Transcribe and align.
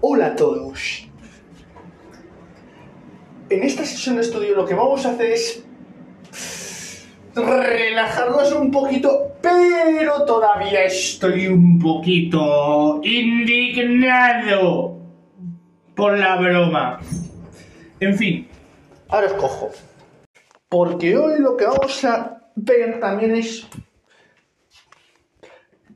Hola 0.00 0.26
a 0.26 0.36
todos. 0.36 1.08
En 3.50 3.64
esta 3.64 3.84
sesión 3.84 4.14
de 4.14 4.22
estudio 4.22 4.54
lo 4.54 4.64
que 4.64 4.74
vamos 4.74 5.04
a 5.04 5.10
hacer 5.10 5.32
es 5.32 5.64
relajarnos 7.34 8.52
un 8.52 8.70
poquito, 8.70 9.32
pero 9.42 10.24
todavía 10.24 10.84
estoy 10.84 11.48
un 11.48 11.80
poquito 11.80 13.00
indignado 13.02 15.00
por 15.96 16.16
la 16.16 16.36
broma. 16.36 17.00
En 17.98 18.16
fin, 18.16 18.46
ahora 19.08 19.26
os 19.26 19.32
cojo. 19.32 19.70
Porque 20.68 21.16
hoy 21.16 21.40
lo 21.40 21.56
que 21.56 21.64
vamos 21.64 22.04
a 22.04 22.40
ver 22.54 23.00
también 23.00 23.34
es 23.34 23.66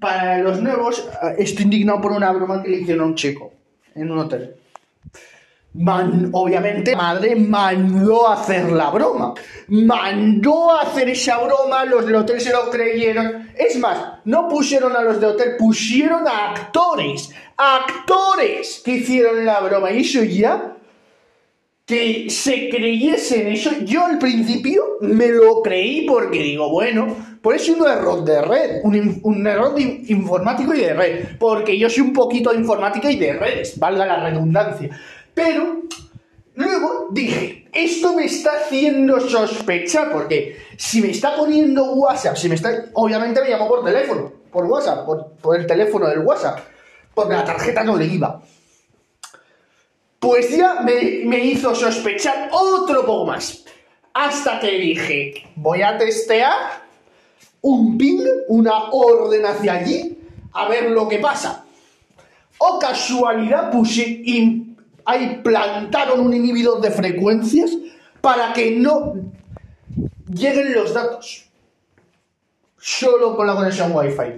para 0.01 0.39
los 0.39 0.61
nuevos, 0.61 1.09
eh, 1.23 1.37
estoy 1.39 1.67
indignado 1.67 2.01
por 2.01 2.11
una 2.11 2.33
broma 2.33 2.61
que 2.65 2.69
le 2.69 2.79
hicieron 2.79 3.05
a 3.05 3.07
un 3.07 3.15
chico 3.15 3.52
en 3.95 4.11
un 4.11 4.19
hotel. 4.19 4.57
Obviamente, 6.33 6.95
madre 6.95 7.35
mandó 7.35 8.29
a 8.29 8.35
hacer 8.35 8.71
la 8.73 8.91
broma. 8.91 9.35
Mandó 9.69 10.71
a 10.71 10.83
hacer 10.83 11.09
esa 11.09 11.39
broma, 11.39 11.85
los 11.87 12.05
del 12.05 12.17
hotel 12.17 12.41
se 12.41 12.53
lo 12.53 12.69
creyeron. 12.71 13.51
Es 13.57 13.79
más, 13.79 14.19
no 14.25 14.49
pusieron 14.49 14.95
a 14.95 15.03
los 15.03 15.19
de 15.19 15.27
hotel, 15.27 15.57
pusieron 15.59 16.29
a 16.29 16.51
actores. 16.51 17.31
Actores 17.57 18.83
que 18.85 18.93
hicieron 18.97 19.47
la 19.47 19.61
broma. 19.61 19.91
Y 19.93 20.03
eso 20.03 20.23
ya, 20.23 20.77
que 21.87 22.29
se 22.29 22.69
creyesen 22.69 23.49
eso. 23.49 23.71
Yo 23.85 24.05
al 24.05 24.19
principio 24.19 24.99
me 25.01 25.29
lo 25.29 25.63
creí 25.63 26.07
porque 26.07 26.43
digo, 26.43 26.69
bueno, 26.71 27.17
por 27.43 27.57
eso 27.57 27.73
un 27.73 27.87
error 27.87 28.25
de 28.25 28.41
red, 28.41 28.81
un, 28.85 29.47
error 29.47 29.75
de 29.75 29.83
in- 29.83 30.05
informático 30.09 30.73
y 30.75 30.81
de 30.81 30.95
red, 30.95 31.27
porque 31.39 31.77
yo 31.77 31.91
soy 31.91 32.03
un 32.05 32.13
poquito 32.13 32.51
de 32.51 32.59
informática 32.59 33.11
y 33.11 33.19
de 33.19 33.33
redes, 33.33 33.79
valga 33.79 34.07
la 34.07 34.29
redundancia. 34.29 34.89
Pero 35.35 35.83
luego 36.55 37.09
dije, 37.11 37.69
esto 37.73 38.15
me 38.15 38.27
está 38.27 38.53
haciendo 38.65 39.19
sospechar, 39.21 40.13
porque 40.13 40.57
si 40.77 41.03
me 41.03 41.11
está 41.11 41.35
poniendo 41.35 41.95
WhatsApp, 41.95 42.37
si 42.37 42.49
me 42.49 42.55
está, 42.55 42.87
obviamente 42.95 43.41
me 43.41 43.49
llamó 43.51 43.69
por 43.69 43.85
teléfono, 43.85 44.33
por 44.53 44.65
WhatsApp, 44.67 45.05
por, 45.05 45.57
el 45.57 45.67
teléfono 45.67 46.07
del 46.09 46.21
WhatsApp, 46.21 46.61
porque 47.15 47.35
la 47.35 47.45
tarjeta 47.45 47.83
no 47.83 47.97
le 47.97 48.07
iba 48.07 48.41
pues 50.19 50.57
ya 50.57 50.83
me 50.83 51.45
hizo 51.45 51.75
sospechar 51.75 52.49
otro 52.53 53.05
poco 53.05 53.27
más. 53.27 53.65
Hasta 54.15 54.61
que 54.61 54.71
dije, 54.79 55.51
voy 55.57 55.83
a 55.83 55.99
testear 55.99 56.53
un 57.63 57.97
ping, 57.97 58.21
una 58.49 58.91
orden 58.93 59.47
hacia 59.47 59.75
allí, 59.75 60.19
a 60.53 60.69
ver 60.69 60.91
lo 60.91 61.09
que 61.09 61.19
pasa. 61.19 61.65
O 62.59 62.79
casualidad, 62.79 63.71
puse, 63.71 64.03
in- 64.25 64.77
ahí 65.05 65.41
plantaron 65.43 66.21
un 66.21 66.35
inhibidor 66.35 66.81
de 66.81 66.91
frecuencias 66.91 67.71
para 68.21 68.53
que 68.53 68.73
no 68.73 69.15
lleguen 70.33 70.75
los 70.75 70.93
datos. 70.95 71.49
Solo 72.79 73.37
con 73.37 73.47
la 73.47 73.55
conexión 73.55 73.93
Wi-Fi. 73.95 74.37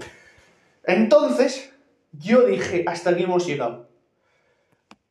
Entonces, 0.84 1.70
yo 2.12 2.46
dije, 2.46 2.84
hasta 2.86 3.10
aquí 3.10 3.22
hemos 3.24 3.46
llegado. 3.46 3.83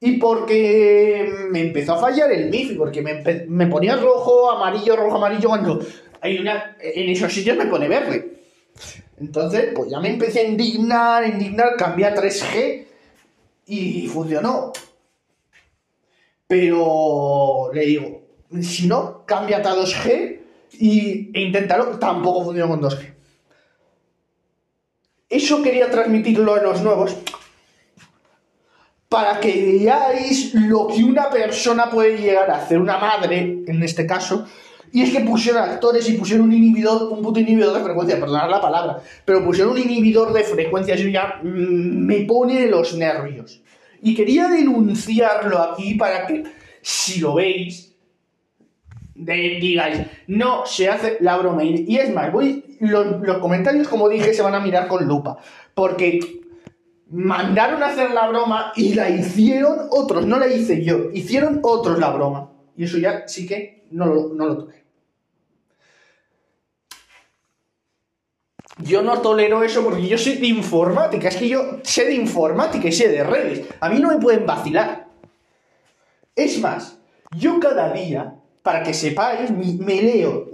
Y 0.06 0.18
porque 0.18 1.34
me 1.50 1.62
empezó 1.62 1.94
a 1.94 1.98
fallar 1.98 2.30
el 2.30 2.50
MIFI, 2.50 2.76
porque 2.76 3.02
me, 3.02 3.24
me 3.48 3.68
ponía 3.68 3.96
rojo, 3.96 4.52
amarillo, 4.52 4.98
rojo, 4.98 5.16
amarillo, 5.16 5.48
cuando 5.48 5.80
hay 6.20 6.40
una, 6.40 6.76
en 6.82 7.08
esos 7.08 7.32
sitios 7.32 7.56
me 7.56 7.68
pone 7.68 7.88
verde. 7.88 8.34
Entonces, 9.18 9.70
pues 9.74 9.90
ya 9.90 10.02
me 10.02 10.10
empecé 10.10 10.42
a 10.42 10.44
indignar, 10.44 11.26
indignar, 11.26 11.78
cambié 11.78 12.08
a 12.08 12.14
3G 12.14 12.86
y 13.68 14.08
funcionó. 14.08 14.74
Pero 16.48 17.72
le 17.74 17.86
digo, 17.86 18.22
si 18.62 18.88
no, 18.88 19.26
cámbiate 19.26 19.70
a 19.70 19.76
2G 19.76 20.40
y, 20.80 21.32
e 21.34 21.42
inténtalo, 21.44 21.98
tampoco 21.98 22.44
funcionó 22.44 22.68
con 22.68 22.82
2G. 22.82 23.14
Eso 25.30 25.64
quería 25.64 25.90
transmitirlo 25.90 26.56
a 26.56 26.62
los 26.62 26.82
nuevos, 26.82 27.16
para 29.14 29.40
que 29.40 29.80
veáis 29.80 30.56
lo 30.56 30.88
que 30.88 31.04
una 31.04 31.30
persona 31.30 31.88
puede 31.88 32.18
llegar 32.18 32.50
a 32.50 32.56
hacer, 32.56 32.80
una 32.80 32.98
madre 32.98 33.62
en 33.68 33.84
este 33.84 34.08
caso, 34.08 34.48
y 34.92 35.04
es 35.04 35.12
que 35.12 35.20
pusieron 35.20 35.62
actores 35.62 36.10
y 36.10 36.14
pusieron 36.14 36.48
un 36.48 36.54
inhibidor, 36.54 37.12
un 37.12 37.22
puto 37.22 37.40
inhibidor 37.40 37.78
de 37.78 37.84
frecuencia, 37.84 38.20
perdonad 38.20 38.50
la 38.50 38.60
palabra, 38.60 39.04
pero 39.24 39.46
pusieron 39.46 39.74
un 39.74 39.78
inhibidor 39.78 40.34
de 40.34 40.44
frecuencia, 40.44 40.96
eso 40.96 41.08
ya 41.10 41.40
mm, 41.44 41.48
me 41.48 42.22
pone 42.22 42.66
los 42.66 42.96
nervios. 42.96 43.62
Y 44.02 44.16
quería 44.16 44.48
denunciarlo 44.48 45.60
aquí 45.60 45.94
para 45.94 46.26
que, 46.26 46.46
si 46.82 47.20
lo 47.20 47.36
veis, 47.36 47.94
digáis, 49.14 50.08
no 50.26 50.66
se 50.66 50.90
hace 50.90 51.18
la 51.20 51.38
broma. 51.38 51.64
Y 51.64 51.98
es 51.98 52.12
más, 52.12 52.32
voy, 52.32 52.78
los, 52.80 53.22
los 53.22 53.38
comentarios, 53.38 53.88
como 53.88 54.10
dije, 54.10 54.34
se 54.34 54.42
van 54.42 54.56
a 54.56 54.60
mirar 54.60 54.88
con 54.88 55.08
lupa, 55.08 55.38
porque 55.76 56.42
mandaron 57.14 57.84
a 57.84 57.88
hacer 57.88 58.10
la 58.12 58.28
broma 58.28 58.74
y 58.76 58.96
la 58.96 59.08
hicieron 59.08 59.88
otros, 59.92 60.26
no 60.26 60.40
la 60.40 60.48
hice 60.48 60.84
yo, 60.84 61.12
hicieron 61.14 61.60
otros 61.62 62.00
la 62.00 62.10
broma. 62.10 62.50
Y 62.76 62.86
eso 62.86 62.98
ya 62.98 63.28
sí 63.28 63.46
que 63.46 63.86
no 63.92 64.08
lo, 64.08 64.30
no 64.34 64.48
lo 64.48 64.58
toqué. 64.58 64.84
Yo 68.80 69.04
no 69.04 69.22
tolero 69.22 69.64
eso 69.64 69.84
porque 69.84 70.08
yo 70.08 70.18
soy 70.18 70.38
de 70.38 70.48
informática, 70.48 71.28
es 71.28 71.38
que 71.38 71.48
yo 71.48 71.78
sé 71.84 72.06
de 72.06 72.16
informática 72.16 72.88
y 72.88 72.92
sé 72.92 73.10
de 73.10 73.24
redes. 73.24 73.68
A 73.80 73.90
mí 73.90 74.00
no 74.00 74.10
me 74.10 74.18
pueden 74.18 74.48
vacilar. 74.48 75.08
Es 76.36 76.60
más, 76.60 76.98
yo 77.38 77.60
cada 77.60 77.94
día, 77.94 78.34
para 78.64 78.82
que 78.82 78.96
sepáis, 78.96 79.52
me 79.52 80.02
leo 80.02 80.50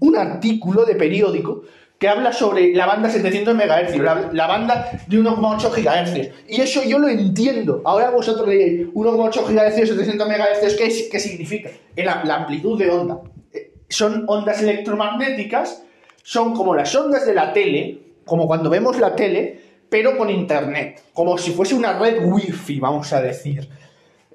un 0.00 0.16
artículo 0.16 0.84
de 0.84 0.96
periódico 0.96 1.62
que 1.98 2.08
habla 2.08 2.32
sobre 2.32 2.74
la 2.74 2.86
banda 2.86 3.08
700 3.08 3.54
MHz, 3.54 3.96
la, 4.32 4.46
banda 4.46 4.90
de 5.06 5.18
1,8 5.18 5.70
GHz. 5.70 6.30
Y 6.48 6.60
eso 6.60 6.82
yo 6.84 6.98
lo 6.98 7.08
entiendo. 7.08 7.80
Ahora 7.84 8.10
vosotros 8.10 8.46
leéis 8.48 8.88
1,8 8.88 9.46
GHz, 9.46 9.88
700 9.88 10.28
MHz, 10.28 10.76
¿qué, 10.76 11.08
qué 11.10 11.20
significa? 11.20 11.70
Es 11.94 12.04
La, 12.04 12.20
amplitud 12.34 12.78
de 12.78 12.90
onda. 12.90 13.20
Eh, 13.52 13.72
Son 13.88 14.24
ondas 14.28 14.62
electromagnéticas, 14.62 15.82
son 16.22 16.54
como 16.54 16.74
las 16.74 16.94
ondas 16.94 17.24
de 17.24 17.34
la 17.34 17.52
tele, 17.52 17.98
como 18.26 18.46
cuando 18.46 18.68
vemos 18.68 18.98
la 18.98 19.16
tele, 19.16 19.60
pero 19.88 20.18
con 20.18 20.28
internet. 20.28 21.02
Como 21.14 21.38
si 21.38 21.52
fuese 21.52 21.74
una 21.74 21.98
red 21.98 22.18
wifi, 22.22 22.78
vamos 22.78 23.10
a 23.14 23.22
decir. 23.22 23.68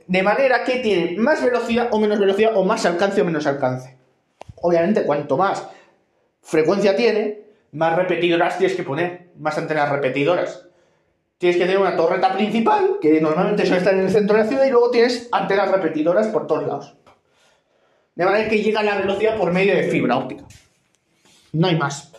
De 0.07 0.23
manera 0.23 0.63
que 0.63 0.77
tienen 0.77 1.21
más 1.21 1.43
velocidad 1.43 1.89
o 1.91 1.99
menos 1.99 2.19
velocidad, 2.19 2.53
o 2.55 2.63
más 2.63 2.85
alcance 2.87 3.21
o 3.21 3.25
menos 3.25 3.45
alcance. 3.45 3.97
Obviamente, 4.63 5.03
cuanto 5.03 5.37
más 5.37 5.67
frecuencia 6.41 6.95
tiene, 6.95 7.50
más 7.71 7.95
repetidoras 7.95 8.57
tienes 8.57 8.75
que 8.75 8.83
poner, 8.83 9.31
más 9.37 9.57
antenas 9.57 9.89
repetidoras. 9.89 10.67
Tienes 11.37 11.57
que 11.57 11.65
tener 11.65 11.79
una 11.79 11.95
torreta 11.95 12.33
principal, 12.33 12.97
que 13.01 13.19
normalmente 13.19 13.65
suele 13.65 13.79
estar 13.79 13.93
en 13.93 14.01
el 14.01 14.11
centro 14.11 14.37
de 14.37 14.43
la 14.43 14.49
ciudad, 14.49 14.65
y 14.65 14.69
luego 14.69 14.91
tienes 14.91 15.27
antenas 15.31 15.71
repetidoras 15.71 16.27
por 16.27 16.45
todos 16.45 16.67
lados. 16.67 16.97
De 18.13 18.25
manera 18.25 18.47
que 18.47 18.61
llega 18.61 18.83
la 18.83 18.99
velocidad 18.99 19.37
por 19.37 19.51
medio 19.51 19.73
de 19.73 19.83
fibra 19.83 20.17
óptica. 20.17 20.45
No 21.53 21.67
hay 21.67 21.77
más. 21.77 22.11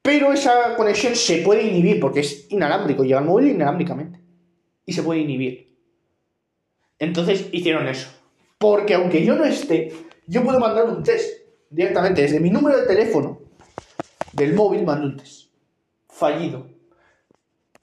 Pero 0.00 0.32
esa 0.32 0.74
conexión 0.76 1.14
se 1.14 1.38
puede 1.38 1.64
inhibir 1.64 2.00
porque 2.00 2.20
es 2.20 2.46
inalámbrico, 2.50 3.04
llega 3.04 3.18
al 3.18 3.24
móvil 3.24 3.50
inalámbricamente. 3.50 4.20
Y 4.86 4.92
se 4.94 5.02
puede 5.02 5.20
inhibir. 5.20 5.76
Entonces 6.98 7.48
hicieron 7.52 7.88
eso. 7.88 8.08
Porque 8.58 8.94
aunque 8.94 9.24
yo 9.24 9.34
no 9.34 9.44
esté, 9.44 9.92
yo 10.26 10.42
puedo 10.42 10.58
mandar 10.58 10.86
un 10.86 11.02
test 11.02 11.28
directamente 11.68 12.22
desde 12.22 12.40
mi 12.40 12.50
número 12.50 12.78
de 12.78 12.86
teléfono 12.86 13.41
del 14.32 14.54
móvil, 14.54 14.84
mando 14.84 15.06
un 15.06 15.16
test. 15.16 15.50
Fallido. 16.08 16.66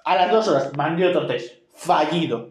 A 0.06 0.16
las 0.16 0.32
dos 0.32 0.48
horas 0.48 0.72
mandé 0.76 1.08
otro 1.08 1.28
test. 1.28 1.54
Fallido. 1.76 2.50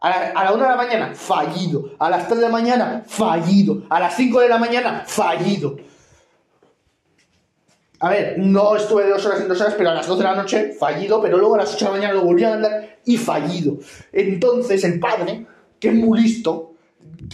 A 0.00 0.10
la, 0.10 0.30
a 0.32 0.52
una 0.52 0.64
de 0.64 0.70
la 0.70 0.76
mañana, 0.76 1.14
fallido. 1.14 1.90
A 1.98 2.10
las 2.10 2.26
3 2.26 2.40
de 2.40 2.46
la 2.46 2.52
mañana, 2.52 3.04
fallido. 3.06 3.84
A 3.88 4.00
las 4.00 4.16
5 4.16 4.40
de 4.40 4.48
la 4.48 4.58
mañana, 4.58 5.04
fallido. 5.06 5.76
A 8.00 8.10
ver, 8.10 8.36
no 8.36 8.74
estuve 8.74 9.08
dos 9.08 9.24
horas 9.24 9.42
en 9.42 9.48
dos 9.48 9.60
horas, 9.60 9.74
pero 9.78 9.90
a 9.90 9.94
las 9.94 10.08
12 10.08 10.22
de 10.24 10.28
la 10.28 10.34
noche, 10.34 10.72
fallido, 10.72 11.22
pero 11.22 11.38
luego 11.38 11.54
a 11.54 11.58
las 11.58 11.72
8 11.72 11.84
de 11.84 11.90
la 11.92 11.96
mañana 11.96 12.14
lo 12.14 12.24
volví 12.24 12.42
a 12.42 12.50
mandar 12.50 12.98
y 13.04 13.16
fallido. 13.16 13.78
Entonces 14.12 14.82
el 14.82 14.98
padre, 14.98 15.46
que 15.78 15.90
es 15.90 15.94
muy 15.94 16.20
listo, 16.20 16.74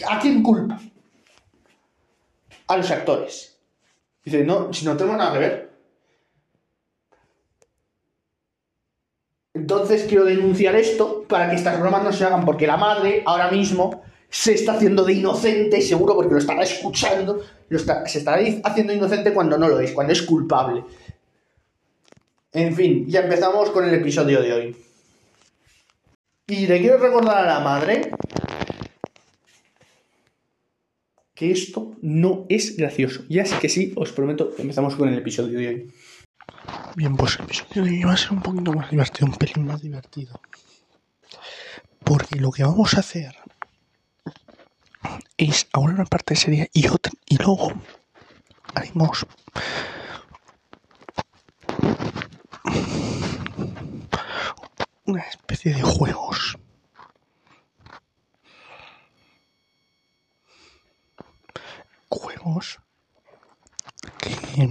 ¿a 0.07 0.19
quién 0.19 0.43
culpa? 0.43 0.79
A 2.67 2.77
los 2.77 2.91
actores. 2.91 3.59
Dice, 4.23 4.45
no, 4.45 4.71
si 4.75 4.85
no 4.85 4.95
tengo 4.95 5.17
nada 5.17 5.33
que 5.33 5.39
ver. 5.39 5.68
Entonces 9.59 10.05
quiero 10.09 10.25
denunciar 10.25 10.77
esto 10.77 11.25
para 11.29 11.51
que 11.51 11.57
estas 11.57 11.81
bromas 11.81 12.05
no 12.05 12.13
se 12.13 12.25
hagan, 12.25 12.45
porque 12.45 12.67
la 12.67 12.77
madre 12.77 13.23
ahora 13.27 13.51
mismo 13.51 14.03
se 14.31 14.55
está 14.55 14.75
haciendo 14.75 15.05
de 15.05 15.15
inocente, 15.15 15.81
seguro 15.81 16.15
porque 16.15 16.33
lo 16.33 16.39
estará 16.39 16.63
escuchando, 16.63 17.43
lo 17.69 17.77
está- 17.77 18.07
se 18.07 18.19
estará 18.19 18.41
haciendo 18.63 18.93
inocente 18.93 19.35
cuando 19.35 19.59
no 19.59 19.69
lo 19.69 19.81
es, 19.81 19.91
cuando 19.93 20.13
es 20.13 20.23
culpable. 20.23 20.85
En 22.53 22.75
fin, 22.75 23.07
ya 23.09 23.21
empezamos 23.21 23.71
con 23.71 23.85
el 23.89 23.95
episodio 23.95 24.41
de 24.41 24.53
hoy. 24.53 24.77
Y 26.47 26.67
le 26.67 26.79
quiero 26.81 26.99
recordar 26.99 27.39
a 27.39 27.47
la 27.55 27.61
madre 27.61 28.11
que 31.35 31.51
esto 31.51 31.93
no 32.01 32.47
es 32.49 32.77
gracioso. 32.77 33.25
Y 33.29 33.39
así 33.41 33.55
que 33.61 33.69
sí, 33.69 33.93
os 33.97 34.13
prometo, 34.13 34.53
empezamos 34.59 34.95
con 34.95 35.09
el 35.09 35.19
episodio 35.19 35.59
de 35.59 35.69
hoy. 35.69 35.91
Bien, 36.99 37.17
pues 37.17 37.37
el 37.37 37.45
episodio 37.45 37.85
de 37.85 37.91
hoy 37.91 38.03
va 38.03 38.13
a 38.15 38.17
ser 38.17 38.33
un 38.33 38.43
poquito 38.43 38.73
más 38.73 38.91
divertido, 38.91 39.27
un 39.29 39.37
pelín 39.37 39.67
más 39.67 39.81
divertido. 39.81 40.41
Porque 42.03 42.41
lo 42.41 42.51
que 42.51 42.65
vamos 42.65 42.95
a 42.95 42.99
hacer 42.99 43.37
es 45.37 45.69
ahora 45.73 45.95
una 45.95 46.07
parte 46.07 46.35
seria 46.35 46.67
y 46.73 46.89
otra, 46.89 47.13
y 47.27 47.37
luego 47.37 47.73
haremos 48.75 49.25
una 55.05 55.23
especie 55.23 55.75
de 55.75 55.83
juegos. 55.83 56.59
Juegos 62.09 62.81
que 64.19 64.69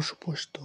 por 0.00 0.06
supuesto. 0.06 0.60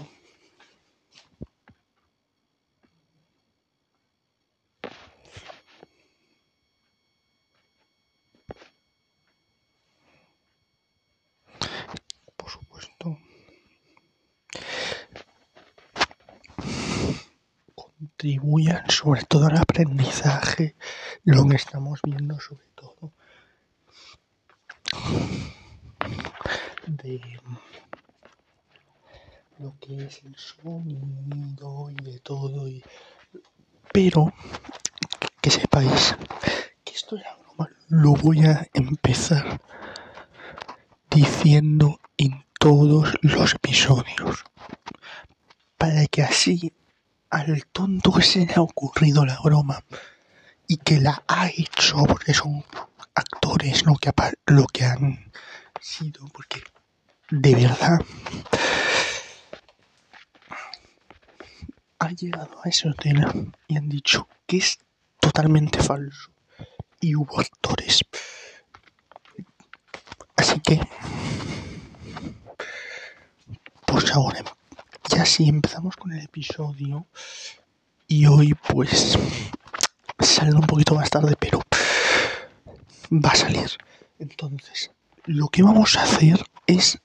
Por 12.38 12.50
supuesto. 12.50 13.18
Contribuyan 17.76 18.90
sobre 18.90 19.24
todo 19.24 19.48
al 19.48 19.58
aprendizaje 19.58 20.78
lo 21.26 21.46
que 21.46 21.58
estamos 21.58 22.00
viendo 22.04 22.40
sobre 22.40 22.68
todo. 22.74 23.12
De 26.88 27.20
lo 29.60 29.76
que 29.80 30.06
es 30.06 30.22
el 30.24 30.36
sonido 30.36 31.90
y 31.90 32.04
de 32.04 32.20
todo 32.20 32.68
y 32.68 32.84
pero 33.94 34.34
que 35.42 35.50
sepáis 35.50 36.16
que 36.84 36.94
esto 36.94 37.16
es 37.16 37.26
algo 37.26 37.44
normal 37.48 37.76
lo 37.88 38.12
voy 38.14 38.46
a 38.46 38.68
empezar 38.74 39.62
diciendo 41.10 42.00
en 42.18 42.46
todos 42.60 43.14
los 43.22 43.54
episodios 43.54 44.44
para 45.78 46.06
que 46.08 46.24
así 46.24 46.74
al 47.30 47.66
tonto 47.68 48.12
que 48.12 48.24
se 48.24 48.46
le 48.46 48.54
ha 48.56 48.62
ocurrido 48.62 49.26
la 49.26 49.40
broma 49.42 49.84
y 50.68 50.78
que 50.78 51.00
la 51.00 51.24
ha 51.28 51.48
hecho 51.48 52.04
porque 52.06 52.34
son 52.34 52.64
actores 53.14 53.86
lo 53.86 53.96
que, 53.96 54.12
lo 54.48 54.66
que 54.68 54.86
han 54.86 55.32
sido 55.80 56.28
porque 56.28 56.62
de 57.30 57.56
verdad 57.56 58.00
ha 62.00 62.10
llegado 62.12 62.60
a 62.64 62.70
ese 62.70 62.90
hotel 62.90 63.52
y 63.68 63.78
han 63.78 63.90
dicho 63.90 64.28
que 64.46 64.58
es 64.58 64.80
totalmente 65.20 65.82
falso 65.82 66.32
y 67.00 67.16
hubo 67.16 67.40
actores. 67.40 68.02
Así 70.36 70.60
que 70.60 70.80
pues 73.86 74.12
ahora 74.12 74.44
ya 75.10 75.26
sí 75.26 75.48
empezamos 75.48 75.96
con 75.96 76.12
el 76.12 76.24
episodio 76.24 77.08
y 78.08 78.26
hoy 78.26 78.54
pues 78.54 79.18
sale 80.20 80.54
un 80.54 80.68
poquito 80.68 80.96
más 80.96 81.10
tarde 81.10 81.36
pero 81.40 81.62
va 83.12 83.30
a 83.30 83.36
salir. 83.36 83.70
Entonces 84.20 84.92
lo 85.26 85.48
que 85.48 85.64
vamos 85.64 85.96
a 85.96 86.04
hacer 86.04 86.44
es 86.68 87.00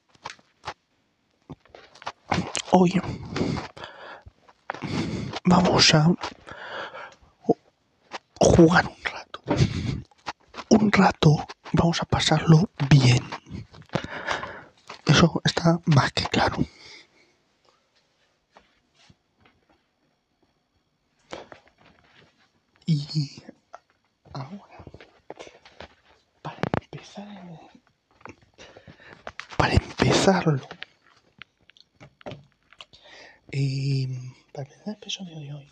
hoy 2.71 3.01
vamos 5.45 5.95
a 5.95 6.07
jugar 8.41 8.87
un 8.87 9.05
rato. 9.05 9.41
Un 10.71 10.93
rato 10.93 11.47
vamos 11.73 12.01
a 12.03 12.05
pasarlo 12.05 12.71
bien. 12.89 13.23
Eso 15.07 15.41
está 15.45 15.81
más 15.87 16.13
que 16.13 16.25
claro. 16.25 16.59
Y 22.87 23.43
ahora 24.33 24.85
para 26.43 26.61
empezar 26.83 27.61
para 29.57 29.75
empezarlo 29.75 30.61
eh, 33.53 34.09
el 34.62 34.93
episodio 34.93 35.41
de 35.41 35.55
hoy. 35.55 35.71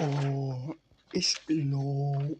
O 0.00 0.76
es 1.12 1.40
lo 1.48 2.36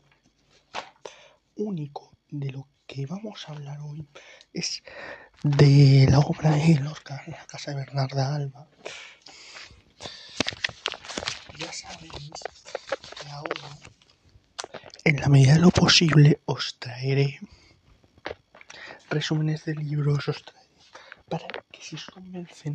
único 1.57 2.13
de 2.31 2.53
lo 2.53 2.69
que 2.87 3.07
vamos 3.07 3.49
a 3.49 3.53
hablar 3.53 3.79
hoy. 3.81 4.07
Es 4.53 4.83
de 5.43 6.07
la 6.11 6.19
obra 6.21 6.51
de 6.51 6.75
Lorca, 6.75 7.23
la 7.27 7.47
casa 7.47 7.71
de 7.71 7.79
Bernarda 7.79 8.35
Alba. 8.35 8.69
Ya 11.59 11.73
sabéis 11.73 12.31
que 13.21 13.29
ahora, 13.31 13.79
en 15.05 15.17
la 15.17 15.29
medida 15.29 15.55
de 15.55 15.61
lo 15.61 15.71
posible, 15.71 16.41
os 16.45 16.79
traeré 16.79 17.41
resúmenes 19.11 19.65
de 19.65 19.75
libros, 19.75 20.29
os 20.29 20.45
traeré 20.45 20.69
para 21.29 21.47
si 21.89 21.97
os 21.97 22.05
convencen, 22.13 22.75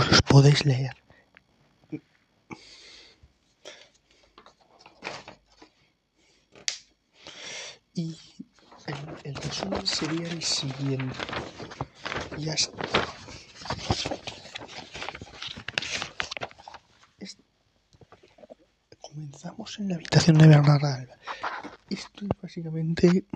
os 0.00 0.08
podéis 0.30 0.60
leer. 0.66 0.96
Y 7.94 8.16
el, 8.86 8.96
el 9.24 9.34
resumen 9.36 9.86
sería 9.86 10.26
el 10.28 10.42
siguiente. 10.42 11.16
Ya 12.38 12.54
está. 12.54 12.82
Es- 17.20 17.38
Comenzamos 19.00 19.78
en 19.78 19.88
la 19.90 19.94
habitación 19.96 20.38
de 20.38 20.46
Bernarda 20.48 20.94
Alba. 20.96 21.14
Esto 21.88 22.24
es 22.24 22.30
básicamente 22.42 23.26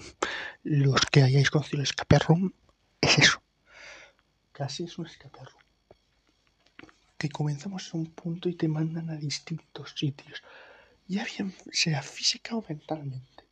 los 0.64 1.00
que 1.12 1.23
hayáis 1.23 1.50
conocido 1.50 1.78
el 1.78 1.85
escape 1.85 2.18
room. 2.18 2.52
Es 3.00 3.18
eso. 3.18 3.42
Casi 4.52 4.85
es 4.85 4.99
un 4.99 5.06
escape 5.06 5.38
room. 5.38 5.62
Que 7.18 7.28
comenzamos 7.28 7.92
en 7.94 8.00
un 8.00 8.06
punto 8.06 8.49
y 8.49 8.54
te 8.54 8.66
mandan 8.66 9.11
a 9.11 9.16
distintos 9.16 9.94
sitios. 9.97 10.42
Ya 11.06 11.25
bien 11.25 11.54
sea 11.71 12.02
física 12.02 12.56
o 12.56 12.64
mentalmente. 12.66 13.44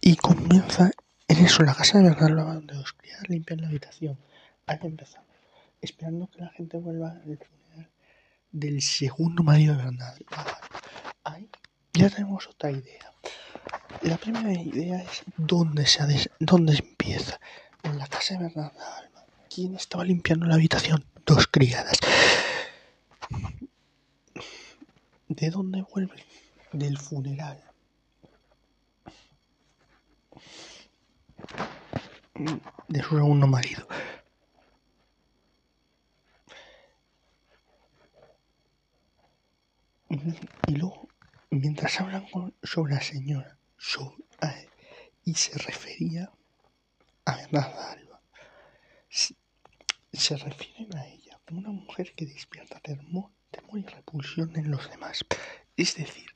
Y 0.00 0.16
comienza 0.16 0.90
en 1.28 1.44
eso, 1.44 1.62
la 1.62 1.74
casa 1.74 1.98
de 1.98 2.08
Bernardo, 2.08 2.54
donde 2.54 2.74
los 2.74 2.92
criados 2.94 3.28
limpian 3.28 3.60
la 3.60 3.68
habitación. 3.68 4.18
Ahí 4.66 4.78
empezamos. 4.82 5.28
Esperando 5.80 6.28
que 6.28 6.40
la 6.40 6.50
gente 6.50 6.76
vuelva 6.78 7.10
al 7.10 7.38
funeral 7.38 7.90
del 8.50 8.82
segundo 8.82 9.42
marido 9.42 9.76
de 9.76 9.84
Bernardo. 9.84 10.24
Ahí 11.24 11.48
ya 11.92 12.08
tenemos 12.10 12.46
otra 12.48 12.70
idea. 12.70 13.12
La 14.02 14.16
primera 14.16 14.52
idea 14.52 15.02
es 15.02 15.22
dónde 15.36 15.86
se, 15.86 16.06
des- 16.06 16.30
dónde 16.38 16.76
empieza. 16.76 17.38
En 17.82 17.98
la 17.98 18.06
casa 18.06 18.34
de 18.34 18.44
Bernarda 18.44 18.96
Alba. 18.98 19.24
¿Quién 19.54 19.74
estaba 19.74 20.04
limpiando 20.04 20.46
la 20.46 20.54
habitación? 20.54 21.04
Dos 21.26 21.46
criadas. 21.46 21.98
¿De 25.28 25.50
dónde 25.50 25.82
vuelve? 25.92 26.24
Del 26.72 26.98
funeral. 26.98 27.62
De 32.88 33.02
su 33.02 33.16
segundo 33.16 33.46
marido. 33.46 33.86
Y 40.66 40.74
luego, 40.76 41.08
mientras 41.50 42.00
hablan 42.00 42.26
sobre 42.62 42.94
la 42.94 43.00
señora 43.00 43.58
eh, 44.42 44.68
y 45.24 45.34
se 45.34 45.58
refería 45.58 46.30
a 47.24 47.36
Bernarda 47.36 47.92
Alba, 47.92 48.20
se, 49.08 49.34
se 50.12 50.36
refieren 50.36 50.96
a 50.96 51.06
ella 51.06 51.40
como 51.46 51.60
una 51.60 51.70
mujer 51.70 52.14
que 52.14 52.26
despierta 52.26 52.80
temor, 52.80 53.30
temor 53.50 53.78
y 53.78 53.82
repulsión 53.82 54.56
en 54.56 54.70
los 54.70 54.88
demás. 54.90 55.24
Es 55.76 55.96
decir, 55.96 56.34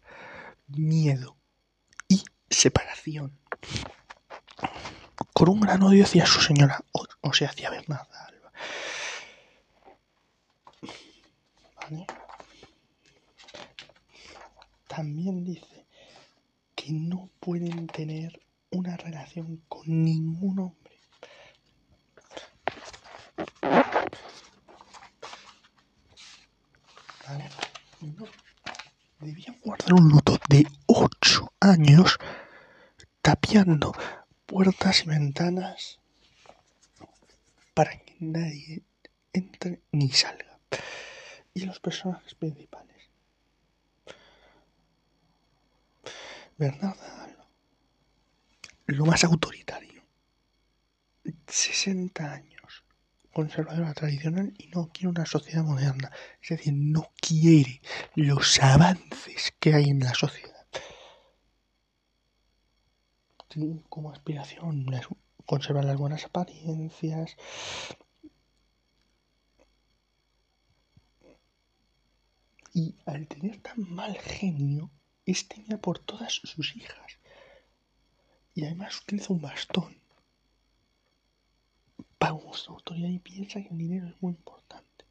miedo 0.68 1.36
y 2.08 2.22
separación. 2.50 3.38
Con 5.32 5.48
un 5.48 5.60
gran 5.60 5.82
odio 5.82 6.04
hacia 6.04 6.26
su 6.26 6.40
señora, 6.40 6.80
o, 6.92 7.06
o 7.20 7.32
sea, 7.32 7.48
hacia 7.48 7.70
Bernarda 7.70 8.26
Alba. 8.26 8.52
¿Vale? 11.76 12.06
También 14.94 15.44
dice 15.44 15.86
que 16.76 16.92
no 16.92 17.28
pueden 17.40 17.88
tener 17.88 18.40
una 18.70 18.96
relación 18.96 19.64
con 19.66 19.82
ningún 19.86 20.58
hombre. 20.60 20.94
No. 28.02 28.26
Debían 29.18 29.58
guardar 29.64 29.94
un 29.94 30.08
luto 30.10 30.38
de 30.48 30.64
8 30.86 31.52
años 31.58 32.18
tapiando 33.20 33.92
puertas 34.46 35.02
y 35.02 35.08
ventanas 35.08 35.98
para 37.72 37.98
que 37.98 38.14
nadie 38.20 38.84
entre 39.32 39.80
ni 39.90 40.10
salga. 40.10 40.60
Y 41.52 41.62
los 41.64 41.80
personajes 41.80 42.34
principales. 42.34 42.93
Bernarda 46.56 47.24
Alba. 47.24 47.48
Lo 48.86 49.04
más 49.06 49.24
autoritario. 49.24 50.02
60 51.46 52.32
años. 52.32 52.84
Conservadora 53.32 53.92
tradicional 53.94 54.54
y 54.58 54.68
no 54.68 54.90
quiere 54.92 55.08
una 55.08 55.26
sociedad 55.26 55.64
moderna. 55.64 56.12
Es 56.40 56.50
decir, 56.50 56.74
no 56.74 57.10
quiere 57.20 57.80
los 58.14 58.62
avances 58.62 59.52
que 59.58 59.74
hay 59.74 59.90
en 59.90 60.00
la 60.00 60.14
sociedad. 60.14 60.54
Tiene 63.48 63.82
como 63.88 64.12
aspiración 64.12 64.86
conservar 65.46 65.84
las 65.84 65.96
buenas 65.96 66.24
apariencias. 66.24 67.36
Y 72.72 72.96
al 73.06 73.26
tener 73.28 73.60
tan 73.62 73.88
mal 73.88 74.16
genio, 74.18 74.90
es 75.26 75.48
temida 75.48 75.78
por 75.78 75.98
todas 75.98 76.32
sus 76.32 76.76
hijas. 76.76 77.18
Y 78.54 78.64
además 78.64 79.00
utiliza 79.00 79.32
un 79.32 79.40
bastón 79.40 79.96
para 82.18 82.34
mostrar 82.34 82.76
autoridad 82.76 83.08
y 83.08 83.18
piensa 83.18 83.60
que 83.60 83.68
el 83.68 83.78
dinero 83.78 84.06
es 84.08 84.14
muy 84.22 84.32
importante. 84.32 85.04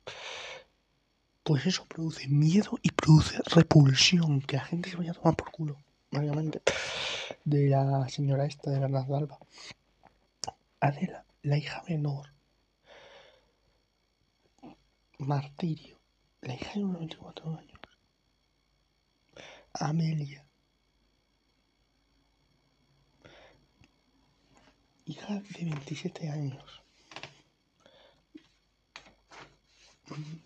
Pues 1.44 1.66
eso 1.66 1.86
produce 1.86 2.28
miedo 2.28 2.80
y 2.82 2.90
produce 2.92 3.38
repulsión, 3.46 4.42
que 4.42 4.56
la 4.58 4.66
gente 4.66 4.90
se 4.90 4.96
vaya 4.96 5.12
a 5.12 5.14
tomar 5.14 5.36
por 5.36 5.52
culo, 5.52 5.78
básicamente, 6.10 6.62
de 7.44 7.68
la 7.68 8.08
señora 8.08 8.46
esta 8.46 8.72
de 8.72 8.80
Bernardo 8.80 9.16
Alba. 9.18 9.38
Adela, 10.80 11.26
la 11.42 11.58
hija 11.58 11.84
menor. 11.88 12.30
Martirio, 15.18 16.00
la 16.42 16.56
hija 16.56 16.74
de 16.74 16.84
unos 16.86 17.00
24 17.00 17.58
años. 17.58 17.73
Amelia, 19.74 20.46
hija 25.06 25.34
de 25.34 25.66
27 25.66 26.30
años. 26.30 26.82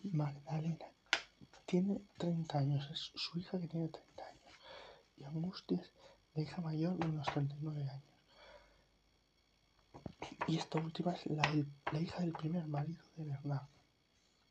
Magdalena 0.03 0.85
tiene 1.65 2.01
30 2.17 2.57
años, 2.57 2.89
es 2.89 3.11
su 3.15 3.37
hija 3.37 3.59
que 3.59 3.67
tiene 3.67 3.89
30 3.89 4.23
años. 4.25 4.53
Y 5.17 5.23
Angustias, 5.25 5.91
la 6.33 6.41
hija 6.43 6.61
mayor 6.61 6.97
de 6.97 7.07
unos 7.07 7.27
39 7.27 7.89
años. 7.89 8.03
Y 10.47 10.57
esta 10.57 10.79
última 10.79 11.11
es 11.13 11.25
la, 11.25 11.43
la 11.91 11.99
hija 11.99 12.21
del 12.21 12.31
primer 12.31 12.65
marido 12.67 13.03
de 13.17 13.25
Bernardo, 13.25 13.67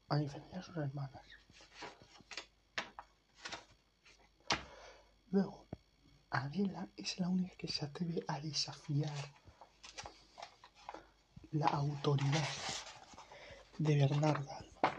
a 0.08 0.16
diferencia 0.16 0.58
de 0.58 0.64
sus 0.64 0.76
hermanas. 0.76 1.22
Luego, 5.36 5.66
Adela 6.30 6.88
es 6.96 7.20
la 7.20 7.28
única 7.28 7.54
que 7.58 7.68
se 7.68 7.84
atreve 7.84 8.24
a 8.26 8.40
desafiar 8.40 9.12
la 11.52 11.66
autoridad 11.66 12.48
de 13.76 13.96
Bernardo 13.96 14.50
Alba. 14.50 14.98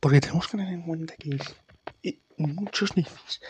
Porque 0.00 0.22
tenemos 0.22 0.48
que 0.48 0.56
tener 0.56 0.72
en 0.72 0.80
cuenta 0.80 1.14
que 1.14 1.36
es, 1.36 1.54
eh, 2.02 2.22
muchos 2.38 2.94
dices, 2.94 3.42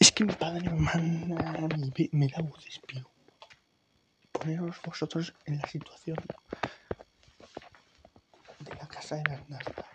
es 0.00 0.10
que 0.10 0.24
mi 0.24 0.34
padre 0.34 0.68
me 0.68 0.80
manda, 0.80 1.68
me, 1.76 2.08
me 2.10 2.26
da 2.26 2.40
voces, 2.40 2.80
pero 2.84 3.08
poneros 4.32 4.82
vosotros 4.82 5.32
en 5.44 5.58
la 5.58 5.68
situación 5.68 6.18
de 8.58 8.74
la 8.74 8.88
casa 8.88 9.14
de 9.14 9.22
Bernarda. 9.30 9.86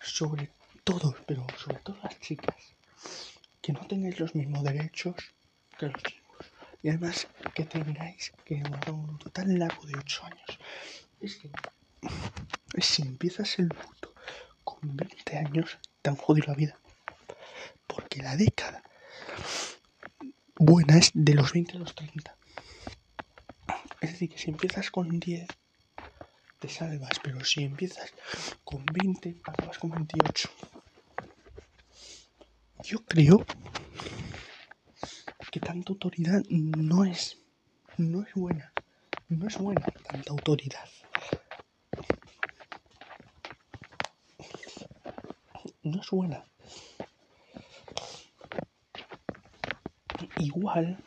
Sobre 0.00 0.52
todo, 0.84 1.16
pero 1.26 1.44
sobre 1.58 1.80
todo 1.80 1.96
las 2.04 2.16
chicas, 2.20 2.76
que 3.70 3.80
no 3.80 3.86
tengáis 3.86 4.18
los 4.18 4.34
mismos 4.34 4.64
derechos 4.64 5.14
que 5.78 5.86
los 5.86 6.02
chicos. 6.02 6.46
Y 6.82 6.88
además 6.88 7.28
que 7.54 7.64
tengáis 7.64 8.32
que 8.44 8.60
guardar 8.60 8.90
un 8.90 9.06
luto 9.06 9.30
tan 9.30 9.56
largo 9.58 9.86
de 9.86 9.96
8 9.96 10.24
años. 10.24 10.58
Es 11.20 11.36
que 11.36 11.50
si 12.80 13.02
empiezas 13.02 13.60
el 13.60 13.68
luto 13.68 14.12
con 14.64 14.96
20 14.96 15.36
años, 15.36 15.78
te 16.02 16.10
han 16.10 16.16
jodido 16.16 16.48
la 16.48 16.54
vida. 16.54 16.78
Porque 17.86 18.22
la 18.22 18.36
década 18.36 18.82
buena 20.56 20.98
es 20.98 21.12
de 21.14 21.34
los 21.34 21.52
20 21.52 21.76
a 21.76 21.78
los 21.78 21.94
30. 21.94 22.36
Es 24.00 24.12
decir, 24.12 24.30
que 24.30 24.38
si 24.38 24.50
empiezas 24.50 24.90
con 24.90 25.20
10, 25.20 25.46
te 26.58 26.68
salvas, 26.68 27.20
pero 27.22 27.44
si 27.44 27.62
empiezas 27.62 28.12
con 28.64 28.84
20, 28.84 29.36
acabas 29.44 29.78
con 29.78 29.90
28. 29.90 30.50
Yo 32.82 33.04
creo 33.04 33.44
tanta 35.80 35.92
autoridad 35.92 36.42
no 36.50 37.04
es, 37.06 37.38
no 37.96 38.22
es 38.22 38.34
buena. 38.34 38.70
No 39.28 39.46
es 39.46 39.56
buena 39.56 39.80
tanta 39.80 40.30
autoridad. 40.30 40.84
No 45.82 46.00
es 46.02 46.10
buena. 46.10 46.44
Igual, 50.36 51.02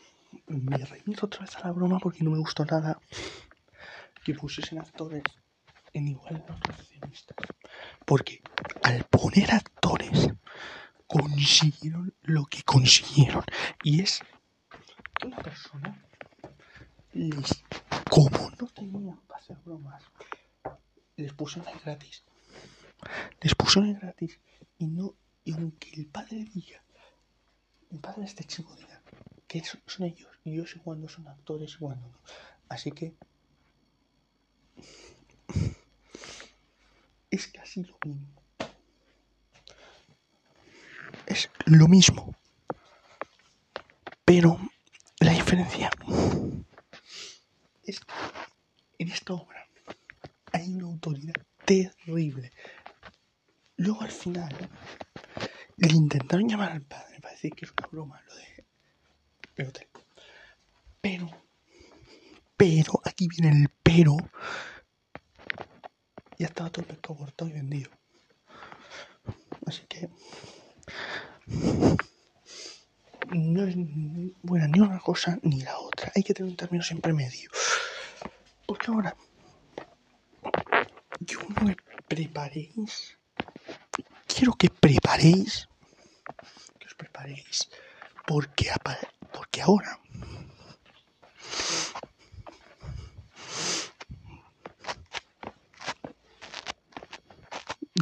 me 0.47 0.77
remito 0.77 1.27
otra 1.27 1.41
vez 1.41 1.55
a 1.57 1.67
la 1.67 1.71
broma 1.71 1.99
porque 1.99 2.23
no 2.23 2.31
me 2.31 2.39
gustó 2.39 2.65
nada 2.65 2.99
que 4.23 4.33
pusiesen 4.33 4.79
actores 4.79 5.21
en 5.93 6.07
igual 6.07 6.43
los 6.47 6.59
recepcionistas. 6.61 7.37
Porque 8.05 8.41
al 8.81 9.03
poner 9.03 9.51
actores 9.51 10.29
consiguieron 11.13 12.13
lo 12.23 12.45
que 12.45 12.63
consiguieron. 12.63 13.43
Y 13.83 14.01
es 14.01 14.21
que 15.19 15.27
una 15.27 15.37
persona 15.37 16.03
les, 17.13 17.63
como 18.09 18.49
no 18.59 18.67
tenían 18.67 19.19
para 19.27 19.39
hacer 19.39 19.57
bromas, 19.63 20.03
les 21.15 21.33
pusieron 21.33 21.67
ahí 21.71 21.79
gratis. 21.83 22.23
Les 23.41 23.53
pusieron 23.53 23.89
ahí 23.89 23.95
gratis. 24.01 24.39
Y 24.79 24.87
no, 24.87 25.15
y 25.43 25.53
aunque 25.53 25.91
el 25.91 26.07
padre 26.07 26.45
diga, 26.51 26.83
el 27.91 27.99
padre 27.99 28.21
de 28.21 28.27
este 28.27 28.43
chico 28.45 28.75
diga 28.75 29.01
que 29.47 29.63
son, 29.63 29.81
son 29.85 30.07
ellos, 30.07 30.29
y 30.75 30.79
cuándo 30.79 31.07
son 31.07 31.27
actores 31.27 31.77
y 31.79 31.83
no. 31.83 32.11
Así 32.69 32.91
que 32.91 33.13
es 37.29 37.47
casi 37.47 37.83
lo 37.83 37.97
mismo. 38.05 38.43
Es 41.25 41.49
lo 41.65 41.87
mismo. 41.87 42.35
Pero 44.25 44.59
la 45.19 45.31
diferencia 45.31 45.89
es 47.83 47.99
que 47.99 48.13
en 48.99 49.09
esta 49.09 49.33
obra 49.33 49.67
hay 50.51 50.73
una 50.73 50.87
autoridad 50.87 51.33
terrible. 51.65 52.51
Luego 53.77 54.01
al 54.01 54.11
final 54.11 54.55
le 55.77 55.93
intentaron 55.93 56.47
llamar 56.47 56.71
al 56.71 56.81
padre 56.81 57.19
para 57.19 57.33
decir 57.33 57.51
que 57.53 57.65
es 57.65 57.71
una 57.71 57.87
broma 57.87 58.21
lo 58.27 58.35
de 58.35 58.65
el 59.55 59.67
hotel. 59.67 59.87
Pero, 61.03 61.29
pero, 62.55 63.01
aquí 63.03 63.27
viene 63.27 63.49
el 63.49 63.69
pero. 63.83 64.15
Ya 66.39 66.45
estaba 66.47 66.69
todo 66.69 66.81
el 66.83 66.87
pescado 66.87 67.17
cortado 67.17 67.49
y 67.49 67.53
vendido. 67.53 67.91
Así 69.65 69.81
que 69.89 70.09
no 73.35 73.63
es 73.65 73.75
buena 74.43 74.67
ni 74.67 74.79
una 74.79 74.99
cosa 74.99 75.37
ni 75.43 75.59
la 75.59 75.77
otra. 75.77 76.09
Hay 76.15 76.23
que 76.23 76.33
tener 76.33 76.49
un 76.49 76.55
término 76.55 76.83
siempre 76.85 77.11
medio. 77.11 77.49
Porque 78.65 78.87
ahora 78.89 79.13
yo 81.19 81.39
me 81.65 81.75
preparéis. 82.07 83.17
Quiero 84.25 84.53
que 84.53 84.69
preparéis 84.69 85.67
paréis. 87.13 87.69
Porque, 88.25 88.71
apa- 88.71 88.97
porque 89.31 89.61
ahora 89.61 89.99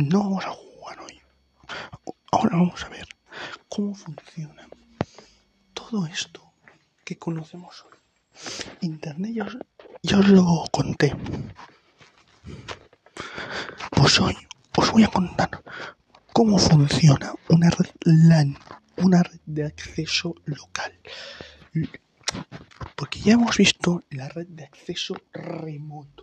no 0.01 0.20
vamos 0.20 0.46
a 0.46 0.51
jugar 0.51 1.00
hoy. 1.00 1.22
Ahora 2.31 2.58
vamos 2.58 2.84
a 2.84 2.89
ver 2.89 3.08
cómo 3.70 3.93
funciona 3.93 4.67
todo 5.74 6.05
esto 6.08 6.53
que 7.03 7.17
conocemos 7.17 7.84
hoy. 7.86 7.98
Internet 8.81 9.34
ya 9.34 9.46
os, 9.46 9.58
os 10.20 10.27
lo 10.29 10.63
conté. 10.72 11.15
Pues 13.91 14.20
hoy 14.20 14.36
os 14.77 14.91
voy 14.91 15.03
a 15.03 15.08
contar 15.08 15.50
cómo 16.34 16.58
funciona 16.58 17.34
una 17.50 17.70
red 17.70 17.91
LAN, 18.03 18.58
una 18.98 19.22
red 19.24 19.39
de 19.46 19.65
acceso 19.65 20.34
local. 20.46 20.93
Porque 22.96 23.20
ya 23.20 23.34
hemos 23.34 23.58
visto 23.58 24.03
la 24.10 24.29
red 24.29 24.48
de 24.48 24.63
acceso 24.63 25.15
remoto. 25.34 26.21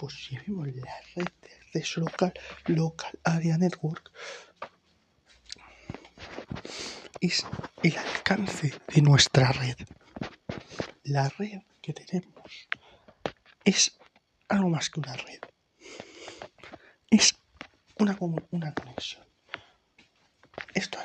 Pues 0.00 0.14
si 0.14 0.38
vemos 0.38 0.66
la 0.68 0.94
red 1.14 1.26
de 1.42 1.52
acceso 1.56 2.00
local, 2.00 2.32
local 2.68 3.12
area 3.22 3.58
network, 3.58 4.10
es 7.20 7.44
el 7.82 7.98
alcance 7.98 8.72
de 8.94 9.02
nuestra 9.02 9.52
red. 9.52 9.76
La 11.04 11.28
red 11.28 11.60
que 11.82 11.92
tenemos 11.92 12.50
es 13.62 13.98
algo 14.48 14.70
más 14.70 14.88
que 14.88 15.00
una 15.00 15.14
red. 15.16 15.40
Es 17.10 17.36
una, 17.98 18.16
una 18.52 18.72
conexión. 18.72 19.26
Esto. 20.72 20.98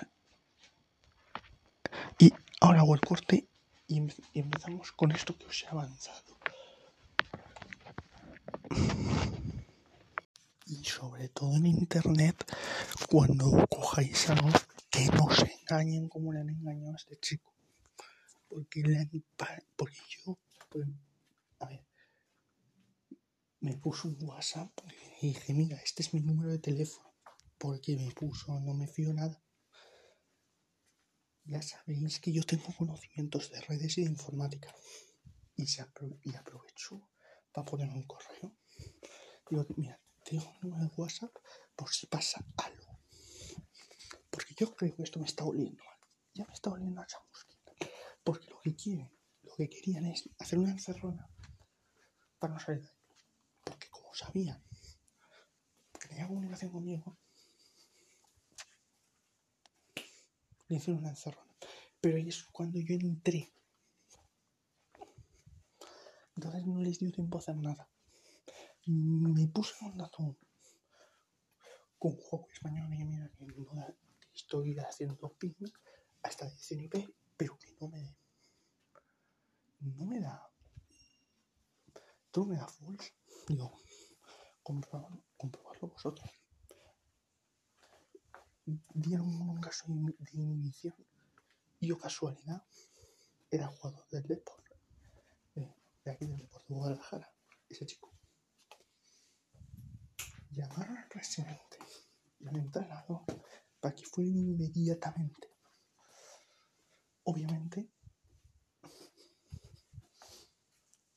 Y 2.18 2.32
ahora 2.62 2.80
hago 2.80 2.96
el 2.96 3.02
corte 3.02 3.46
empe- 3.90 4.24
y 4.32 4.40
empezamos 4.40 4.94
con 4.94 5.12
esto 5.12 5.38
que 5.38 5.48
os 5.48 5.64
he 5.64 5.68
avanzado. 5.68 6.35
Y 10.68 10.84
sobre 10.84 11.30
todo 11.30 11.56
en 11.56 11.68
internet, 11.68 12.36
cuando 13.10 13.66
cojáis 13.68 14.30
algo, 14.30 14.50
que 14.90 15.06
no 15.08 15.26
os 15.26 15.40
engañen 15.40 16.10
como 16.10 16.34
le 16.34 16.40
han 16.40 16.50
engañado 16.50 16.94
a 16.94 16.96
este 16.98 17.18
chico. 17.18 17.54
Porque, 18.48 18.82
le 18.82 19.00
han 19.00 19.12
porque 19.76 20.00
yo, 20.10 20.38
pues, 20.70 20.88
a 21.60 21.66
ver, 21.68 21.86
me 23.60 23.78
puso 23.78 24.08
un 24.08 24.18
WhatsApp 24.22 24.72
y 25.22 25.28
dije, 25.28 25.54
mira, 25.54 25.78
este 25.78 26.04
es 26.04 26.14
mi 26.14 26.22
número 26.22 26.52
de 26.52 26.60
teléfono. 26.60 27.14
Porque 27.58 27.96
me 27.96 28.12
puso, 28.12 28.60
no 28.60 28.74
me 28.74 28.88
fío 28.88 29.14
nada. 29.14 29.42
Ya 31.46 31.62
sabéis 31.62 32.20
que 32.20 32.32
yo 32.32 32.44
tengo 32.44 32.74
conocimientos 32.76 33.52
de 33.52 33.62
redes 33.62 33.98
y 33.98 34.04
de 34.04 34.10
informática. 34.10 34.74
Y, 35.56 35.68
se 35.68 35.86
y 36.24 36.36
aprovecho 36.36 37.08
para 37.56 37.66
poner 37.66 37.90
un 37.90 38.04
correo. 38.04 38.52
Digo, 39.50 39.66
mira, 39.78 39.98
tengo 40.26 40.44
un 40.62 40.70
número 40.70 40.90
de 40.90 40.96
WhatsApp 40.98 41.34
por 41.74 41.90
si 41.90 42.06
pasa 42.08 42.46
algo. 42.58 43.00
Porque 44.30 44.54
yo 44.58 44.76
creo 44.76 44.94
que 44.94 45.04
esto 45.04 45.20
me 45.20 45.26
está 45.26 45.46
oliendo 45.46 45.82
mal. 45.82 45.98
Ya 46.34 46.46
me 46.46 46.54
está 46.54 46.72
oliendo 46.72 47.00
a 47.00 47.08
chamusquita. 47.08 47.72
Porque 48.26 48.50
lo 48.50 48.60
que 48.60 48.76
quieren, 48.76 49.10
lo 49.44 49.56
que 49.56 49.70
querían 49.70 50.06
es 50.06 50.30
hacer 50.38 50.60
una 50.60 50.72
encerrona 50.72 51.30
para 52.38 52.56
no 52.56 52.60
salir 52.60 52.82
de 52.82 52.90
ahí. 52.90 52.98
Porque 53.64 53.88
como 53.90 54.14
sabían 54.14 54.62
que 55.98 56.10
tenía 56.10 56.28
comunicación 56.28 56.72
conmigo, 56.74 57.18
le 60.68 60.76
hicieron 60.76 61.00
una 61.00 61.12
encerrona. 61.12 61.56
Pero 62.02 62.18
ahí 62.18 62.28
es 62.28 62.44
cuando 62.52 62.80
yo 62.82 62.96
entré. 62.96 63.54
Entonces 66.36 66.66
no 66.66 66.80
les 66.80 67.00
dio 67.00 67.12
tiempo 67.12 67.38
a 67.38 67.42
hacer 67.42 67.56
nada. 67.58 67.90
Me 68.86 69.48
puse 69.48 69.74
en 69.82 69.92
contacto 69.92 70.38
con 71.98 72.12
un 72.12 72.18
juego 72.18 72.48
español 72.52 72.94
y 72.94 73.04
mira 73.06 73.32
que 73.38 73.46
no 73.46 73.66
da- 73.74 73.96
estoy 74.34 74.78
haciendo 74.80 75.30
ping 75.40 75.54
a 76.24 76.28
esta 76.30 76.46
dirección 76.46 76.82
IP, 76.82 77.08
pero 77.38 77.58
que 77.58 77.72
no 77.80 77.88
me 77.88 78.18
no 79.80 80.06
me 80.06 80.20
da 80.20 80.52
todo 82.32 82.46
me 82.46 82.58
da 82.58 82.68
false. 82.68 83.14
Digo, 83.48 83.72
comprobarlo, 84.62 85.88
vosotros. 85.88 86.30
Dieron 88.94 89.28
un 89.50 89.62
caso 89.62 89.86
de 89.88 90.16
inhibición 90.34 90.96
y 91.80 91.88
yo 91.88 91.98
casualidad 91.98 92.66
era 93.52 93.68
jugador 93.68 94.06
del 94.10 94.24
Deport, 94.24 94.65
de, 96.06 96.12
aquí 96.12 96.26
del 96.26 96.38
Deport 96.38 96.68
de 96.68 96.76
Guadalajara, 96.76 97.34
ese 97.68 97.86
chico. 97.86 98.14
Llamaron 100.52 100.98
al 100.98 101.08
presidente 101.10 101.78
y 102.40 102.48
al 102.48 102.56
entrenador 102.56 103.26
para 103.80 103.94
que 103.94 104.06
fueran 104.06 104.38
inmediatamente. 104.38 105.50
Obviamente, 107.24 107.92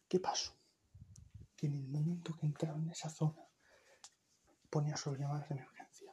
¿qué 0.08 0.18
pasó? 0.18 0.52
Que 1.54 1.66
en 1.66 1.74
el 1.74 1.88
momento 1.88 2.34
que 2.34 2.46
entraron 2.46 2.82
en 2.82 2.90
esa 2.90 3.10
zona 3.10 3.46
ponía 4.70 4.96
solo 4.96 5.18
llamadas 5.18 5.48
de 5.48 5.54
emergencia. 5.56 6.12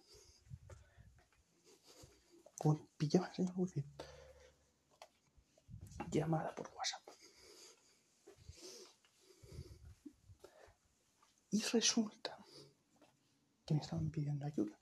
Pillaban 2.98 3.30
el 3.30 3.36
señor 3.36 3.54
wifi. 3.58 3.86
Llamada 6.10 6.56
por 6.56 6.70
WhatsApp. 6.76 7.05
Y 11.56 11.62
resulta 11.62 12.38
que 13.66 13.74
me 13.74 13.80
estaban 13.80 14.12
pidiendo 14.12 14.46
ayuda. 14.46 14.78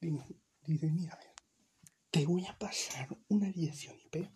Dime, 0.00 0.26
dice, 0.62 0.90
mira, 0.90 1.12
a 1.12 1.18
ver, 1.18 1.34
te 2.10 2.24
voy 2.24 2.46
a 2.46 2.58
pasar 2.58 3.06
una 3.28 3.50
dirección 3.50 3.94
IP 4.00 4.30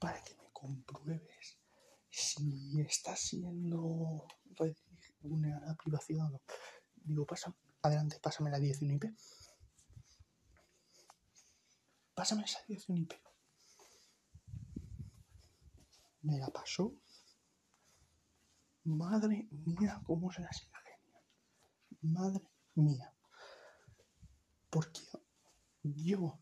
para 0.00 0.20
que 0.24 0.34
me 0.34 0.50
compruebes 0.52 1.56
si 2.10 2.80
está 2.80 3.14
siendo 3.14 4.26
la 4.58 5.76
privacidad 5.76 6.26
o 6.26 6.30
no. 6.30 6.40
Digo, 6.96 7.24
pasa, 7.24 7.54
adelante, 7.82 8.18
pásame 8.20 8.50
la 8.50 8.58
dirección 8.58 8.90
IP. 8.90 9.04
Pásame 12.16 12.42
esa 12.46 12.58
dirección 12.66 12.98
IP. 12.98 13.12
Me 16.22 16.36
la 16.36 16.48
pasó. 16.48 16.92
Madre 18.84 19.48
mía, 19.50 20.02
cómo 20.06 20.30
se 20.30 20.42
las 20.42 20.62
ingenia. 20.62 21.22
Madre 22.02 22.46
mía. 22.74 23.14
Porque 24.70 25.00
yo, 25.82 26.38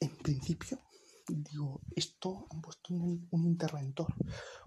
en 0.00 0.16
principio, 0.18 0.80
digo, 1.28 1.80
esto 1.94 2.46
han 2.50 2.60
puesto 2.60 2.94
un, 2.94 3.28
interventor. 3.44 4.12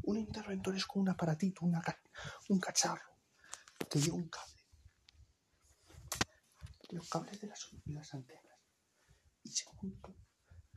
Un 0.03 0.17
interventor 0.17 0.75
es 0.75 0.85
como 0.85 1.03
un 1.03 1.09
aparatito, 1.09 1.65
un 1.65 2.59
cacharro 2.59 3.11
que 3.89 3.99
lleva 3.99 4.15
un 4.15 4.29
cable. 4.29 4.61
Los 6.91 7.09
cables 7.09 7.39
de 7.39 7.47
las, 7.47 8.13
antenas. 8.13 8.57
Y 9.43 9.49
según 9.49 9.99
tú 10.01 10.15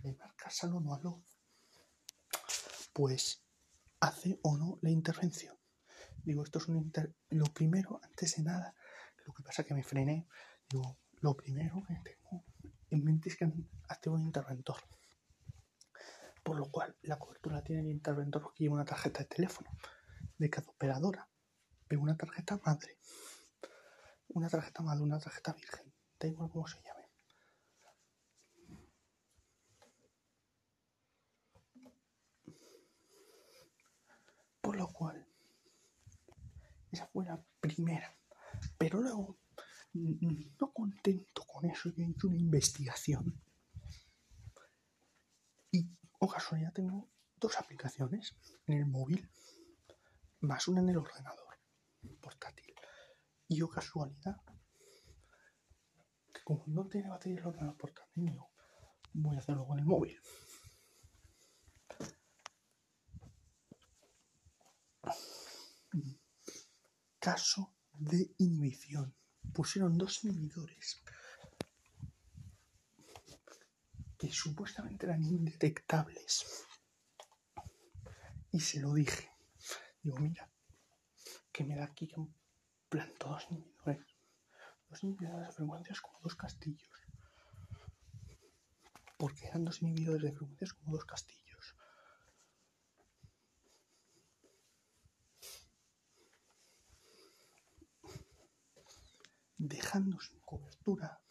le 0.02 0.12
marcas 0.14 0.64
al 0.64 0.74
o 0.74 0.80
no 0.80 0.94
a 0.94 1.00
lo, 1.00 1.22
pues 2.92 3.42
hace 4.00 4.38
o 4.42 4.56
no 4.56 4.78
la 4.82 4.90
intervención. 4.90 5.56
Digo, 6.24 6.42
esto 6.42 6.58
es 6.58 6.68
un 6.68 6.76
inter... 6.76 7.14
Lo 7.30 7.44
primero, 7.46 8.00
antes 8.02 8.36
de 8.36 8.42
nada, 8.42 8.74
lo 9.26 9.32
que 9.34 9.42
pasa 9.42 9.62
es 9.62 9.68
que 9.68 9.74
me 9.74 9.82
frené. 9.82 10.26
Digo, 10.70 10.98
lo 11.20 11.36
primero 11.36 11.82
que 11.86 11.94
tengo 12.02 12.44
en 12.90 13.04
mente 13.04 13.28
es 13.28 13.36
que 13.36 13.50
activo 13.88 14.14
un 14.14 14.22
interventor. 14.22 14.76
Por 16.42 16.56
lo 16.56 16.70
cual, 16.70 16.96
la 17.02 17.18
cobertura 17.18 17.62
tiene 17.62 17.82
el 17.82 17.90
interventor 17.90 18.42
porque 18.42 18.64
lleva 18.64 18.74
una 18.74 18.84
tarjeta 18.84 19.20
de 19.20 19.26
teléfono 19.26 19.70
de 20.38 20.50
cada 20.50 20.68
operadora. 20.68 21.28
Pero 21.88 22.02
una 22.02 22.16
tarjeta 22.16 22.58
madre. 22.64 22.98
Una 24.28 24.48
tarjeta 24.48 24.82
madre, 24.82 25.02
una 25.02 25.18
tarjeta 25.18 25.52
virgen. 25.52 25.92
Da 26.18 26.28
igual 26.28 26.50
cómo 26.50 26.66
se 26.66 26.82
llame. 26.82 27.04
Por 34.60 34.76
lo 34.76 34.88
cual, 34.88 35.23
esa 36.94 37.06
fue 37.08 37.24
la 37.26 37.42
primera. 37.60 38.16
Pero 38.78 39.00
luego, 39.00 39.38
n- 39.94 40.52
no 40.60 40.72
contento 40.72 41.44
con 41.46 41.64
eso, 41.66 41.90
yo 41.90 42.04
hice 42.04 42.26
una 42.26 42.36
investigación. 42.36 43.40
Y, 45.70 45.88
o 46.20 46.28
casualidad, 46.28 46.72
tengo 46.72 47.10
dos 47.36 47.58
aplicaciones 47.58 48.36
en 48.66 48.78
el 48.78 48.86
móvil, 48.86 49.28
más 50.40 50.68
una 50.68 50.80
en 50.80 50.88
el 50.90 50.96
ordenador 50.98 51.58
portátil. 52.20 52.74
Y, 53.48 53.60
o 53.62 53.68
casualidad, 53.68 54.36
como 56.44 56.64
no 56.66 56.86
tiene 56.88 57.08
batería 57.08 57.40
el 57.40 57.46
ordenador 57.46 57.76
por 57.76 57.92
camino, 57.92 58.50
voy 59.12 59.36
a 59.36 59.38
hacerlo 59.40 59.66
con 59.66 59.78
el 59.78 59.84
móvil. 59.84 60.18
Caso 67.24 67.72
de 67.98 68.34
inhibición. 68.36 69.14
Pusieron 69.54 69.96
dos 69.96 70.24
inhibidores 70.24 71.02
que 74.18 74.30
supuestamente 74.30 75.06
eran 75.06 75.24
indetectables. 75.24 76.44
Y 78.52 78.60
se 78.60 78.78
lo 78.78 78.92
dije. 78.92 79.30
Digo, 80.02 80.18
mira, 80.18 80.50
que 81.50 81.64
me 81.64 81.76
da 81.76 81.84
aquí 81.84 82.06
que 82.08 82.20
planto 82.90 83.30
dos 83.30 83.46
inhibidores. 83.50 84.06
Dos 84.90 85.02
inhibidores 85.02 85.46
de 85.46 85.52
frecuencias 85.54 86.00
como 86.02 86.20
dos 86.20 86.34
castillos. 86.34 86.96
Porque 89.16 89.46
eran 89.46 89.64
dos 89.64 89.80
inhibidores 89.80 90.24
de 90.24 90.36
frecuencias 90.36 90.74
como 90.74 90.92
dos 90.92 91.06
castillos. 91.06 91.43
Sin 99.94 100.40
cobertura 100.40 101.22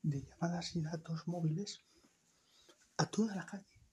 de 0.00 0.22
llamadas 0.22 0.74
y 0.76 0.80
datos 0.80 1.28
móviles 1.28 1.84
a 2.96 3.04
toda 3.10 3.36
la 3.36 3.44
calle. 3.44 3.84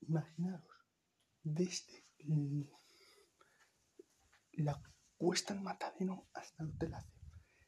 Imaginaros, 0.00 0.66
desde 1.44 2.04
la 4.54 4.82
cuesta 5.16 5.54
en 5.54 5.62
Matadero 5.62 6.26
hasta 6.34 6.64
el 6.64 6.70
Hotel 6.70 6.94
Ace, 6.94 7.12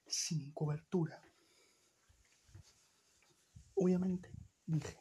sin 0.08 0.50
cobertura. 0.52 1.22
Obviamente 3.76 4.32
dije, 4.66 4.98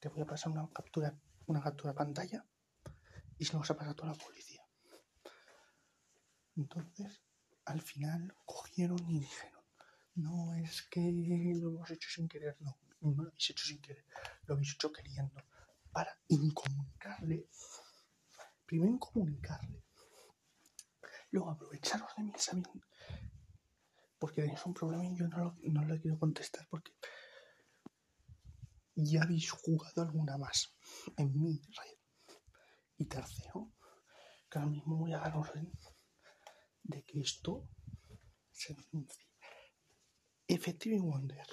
te 0.00 0.08
voy 0.08 0.22
a 0.22 0.26
pasar 0.26 0.50
una 0.50 0.68
captura, 0.72 1.16
una 1.46 1.62
captura 1.62 1.94
pantalla 1.94 2.44
y 3.38 3.44
se 3.44 3.52
lo 3.52 3.60
vas 3.60 3.70
a 3.70 3.76
pasar 3.76 3.92
a 3.92 3.94
toda 3.94 4.08
la 4.08 4.18
policía. 4.18 4.61
Entonces, 6.56 7.22
al 7.64 7.80
final 7.80 8.34
cogieron 8.44 8.98
y 9.08 9.20
dijeron, 9.20 9.62
no 10.14 10.54
es 10.54 10.82
que 10.82 11.00
lo 11.00 11.70
hemos 11.70 11.90
hecho 11.90 12.08
sin 12.10 12.28
querer, 12.28 12.56
no, 12.60 12.78
no 13.00 13.22
lo 13.22 13.28
habéis 13.28 13.50
hecho 13.50 13.64
sin 13.64 13.80
querer, 13.80 14.04
lo 14.44 14.54
habéis 14.54 14.74
hecho 14.74 14.92
queriendo, 14.92 15.42
para 15.90 16.18
incomunicarle, 16.28 17.48
primero 18.66 18.92
incomunicarle, 18.92 19.82
luego 21.30 21.50
aprovecharos 21.50 22.10
de 22.16 22.24
mí 22.24 22.32
sabiendo, 22.36 22.86
porque 24.18 24.42
tenéis 24.42 24.64
un 24.66 24.74
problema 24.74 25.04
y 25.04 25.16
yo 25.16 25.28
no, 25.28 25.38
lo, 25.38 25.56
no 25.62 25.84
le 25.84 26.00
quiero 26.00 26.18
contestar 26.18 26.66
porque 26.68 26.92
ya 28.94 29.22
habéis 29.22 29.50
jugado 29.50 30.02
alguna 30.02 30.36
más 30.36 30.74
en 31.16 31.40
mi 31.40 31.60
red. 31.60 32.36
Y 32.98 33.06
tercero, 33.06 33.72
que 34.48 34.58
ahora 34.58 34.70
mismo 34.70 34.96
voy 34.96 35.12
a 35.12 35.18
dar 35.18 35.36
orden 35.36 35.72
de 36.82 37.02
que 37.04 37.20
esto 37.20 37.68
se 38.50 38.74
denuncie. 38.74 39.26
Effective 40.46 41.00
Wonder, 41.00 41.46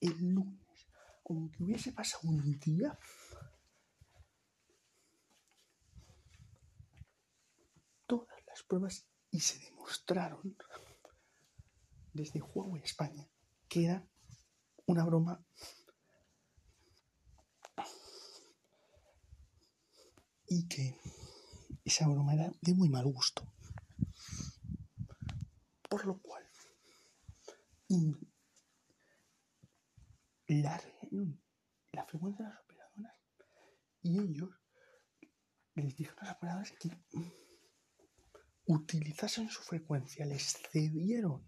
el 0.00 0.34
lunes, 0.34 0.88
aunque 1.28 1.62
hubiese 1.62 1.92
pasado 1.92 2.28
un 2.28 2.58
día, 2.58 2.98
todas 8.06 8.38
las 8.46 8.62
pruebas 8.62 9.06
y 9.30 9.40
se 9.40 9.58
demostraron 9.58 10.56
desde 12.12 12.42
Huawei 12.42 12.82
España 12.82 13.28
que 13.72 13.86
era 13.86 14.06
una 14.84 15.02
broma 15.02 15.42
y 20.46 20.68
que 20.68 21.00
esa 21.82 22.06
broma 22.06 22.34
era 22.34 22.52
de 22.60 22.74
muy 22.74 22.90
mal 22.90 23.06
gusto. 23.06 23.50
Por 25.92 26.06
lo 26.06 26.18
cual, 26.22 26.42
largaron 30.48 31.42
la 31.92 32.06
frecuencia 32.06 32.46
de 32.46 32.50
las 32.50 32.60
operadoras 32.62 33.16
y 34.00 34.18
ellos 34.18 34.48
les 35.74 35.94
dijeron 35.94 36.20
a 36.20 36.28
las 36.28 36.36
operadoras 36.38 36.72
que 36.80 36.88
utilizasen 38.64 39.50
su 39.50 39.60
frecuencia, 39.60 40.24
les 40.24 40.54
cedieron 40.70 41.46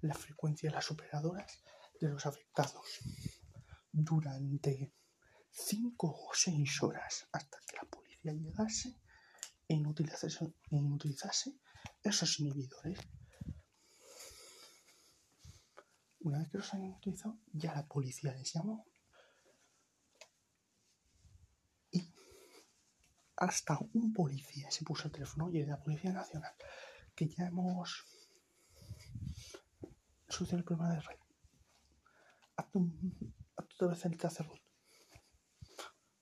la 0.00 0.14
frecuencia 0.16 0.68
de 0.68 0.74
las 0.74 0.90
operadoras 0.90 1.62
de 2.00 2.08
los 2.08 2.26
afectados 2.26 2.98
durante 3.92 4.96
cinco 5.48 6.08
o 6.08 6.34
seis 6.34 6.82
horas 6.82 7.28
hasta 7.30 7.58
que 7.68 7.76
la 7.76 7.84
policía 7.88 8.32
llegase 8.32 9.00
e 9.68 9.74
inutilizase, 9.74 10.56
e 10.72 10.76
inutilizase 10.76 11.60
esos 12.02 12.40
inhibidores. 12.40 12.98
Una 16.26 16.40
vez 16.40 16.48
que 16.48 16.58
los 16.58 16.74
han 16.74 16.82
utilizado, 16.82 17.38
ya 17.52 17.72
la 17.72 17.86
policía 17.86 18.32
les 18.32 18.52
llamó 18.52 18.84
y 21.92 22.12
hasta 23.36 23.78
un 23.92 24.12
policía 24.12 24.68
se 24.72 24.84
puso 24.84 25.04
el 25.04 25.12
teléfono, 25.12 25.52
de 25.52 25.64
la 25.64 25.80
Policía 25.80 26.12
Nacional, 26.12 26.52
que 27.14 27.28
ya 27.28 27.46
hemos 27.46 28.04
solucionado 30.28 30.58
el 30.58 30.64
problema 30.64 30.94
de 30.94 31.00
red. 31.00 31.18
Hazte 32.56 32.78
otra 33.54 33.86
vez 33.86 34.04
el 34.04 34.18
sacerdote. 34.18 34.72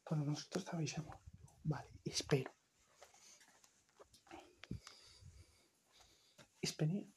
Cuando 0.04 0.26
nosotros 0.26 0.66
te 0.66 0.76
avisamos, 0.76 1.16
vale, 1.62 1.88
espero. 2.04 2.52
Esperé, 6.60 7.08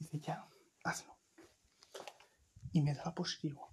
dice 0.00 0.18
ya, 0.18 0.48
hazlo. 0.82 1.13
Y 2.74 2.82
me 2.82 2.92
daba 2.94 3.14
positivo. 3.14 3.72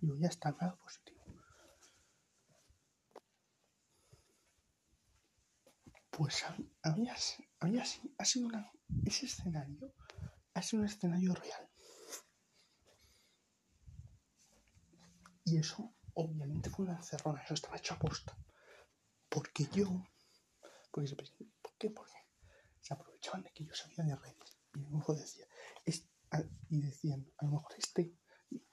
Digo, 0.00 0.14
ya 0.16 0.28
está, 0.28 0.48
me 0.60 0.72
positivo. 0.84 1.22
Pues 6.10 6.44
hab- 6.44 6.68
había, 6.82 7.14
había, 7.60 7.82
ha 8.18 8.24
sido 8.26 8.46
una, 8.48 8.70
ese 9.04 9.24
escenario 9.26 9.94
ha 10.54 10.62
sido 10.62 10.82
un 10.82 10.88
escenario 10.88 11.34
real. 11.34 11.68
Y 15.44 15.56
eso, 15.58 15.94
obviamente, 16.14 16.70
fue 16.70 16.84
una 16.84 16.96
encerrona, 16.96 17.42
eso 17.42 17.54
estaba 17.54 17.76
hecho 17.76 17.94
a 17.94 17.98
posta. 17.98 18.38
Porque 19.28 19.66
yo, 19.72 19.88
porque 20.90 21.08
se, 21.08 21.16
¿por 21.16 21.74
qué? 21.78 21.90
Porque 21.90 22.14
se 22.80 22.94
aprovechaban 22.94 23.42
de 23.44 23.52
que 23.52 23.64
yo 23.64 23.74
sabía 23.74 24.04
de 24.04 24.16
redes. 24.16 24.58
Y 24.74 24.80
lo 24.80 24.90
mejor 24.90 25.18
decía, 25.18 25.46
y 26.68 26.80
decían, 26.80 27.26
a 27.38 27.44
lo 27.46 27.52
mejor 27.52 27.72
este 27.78 28.14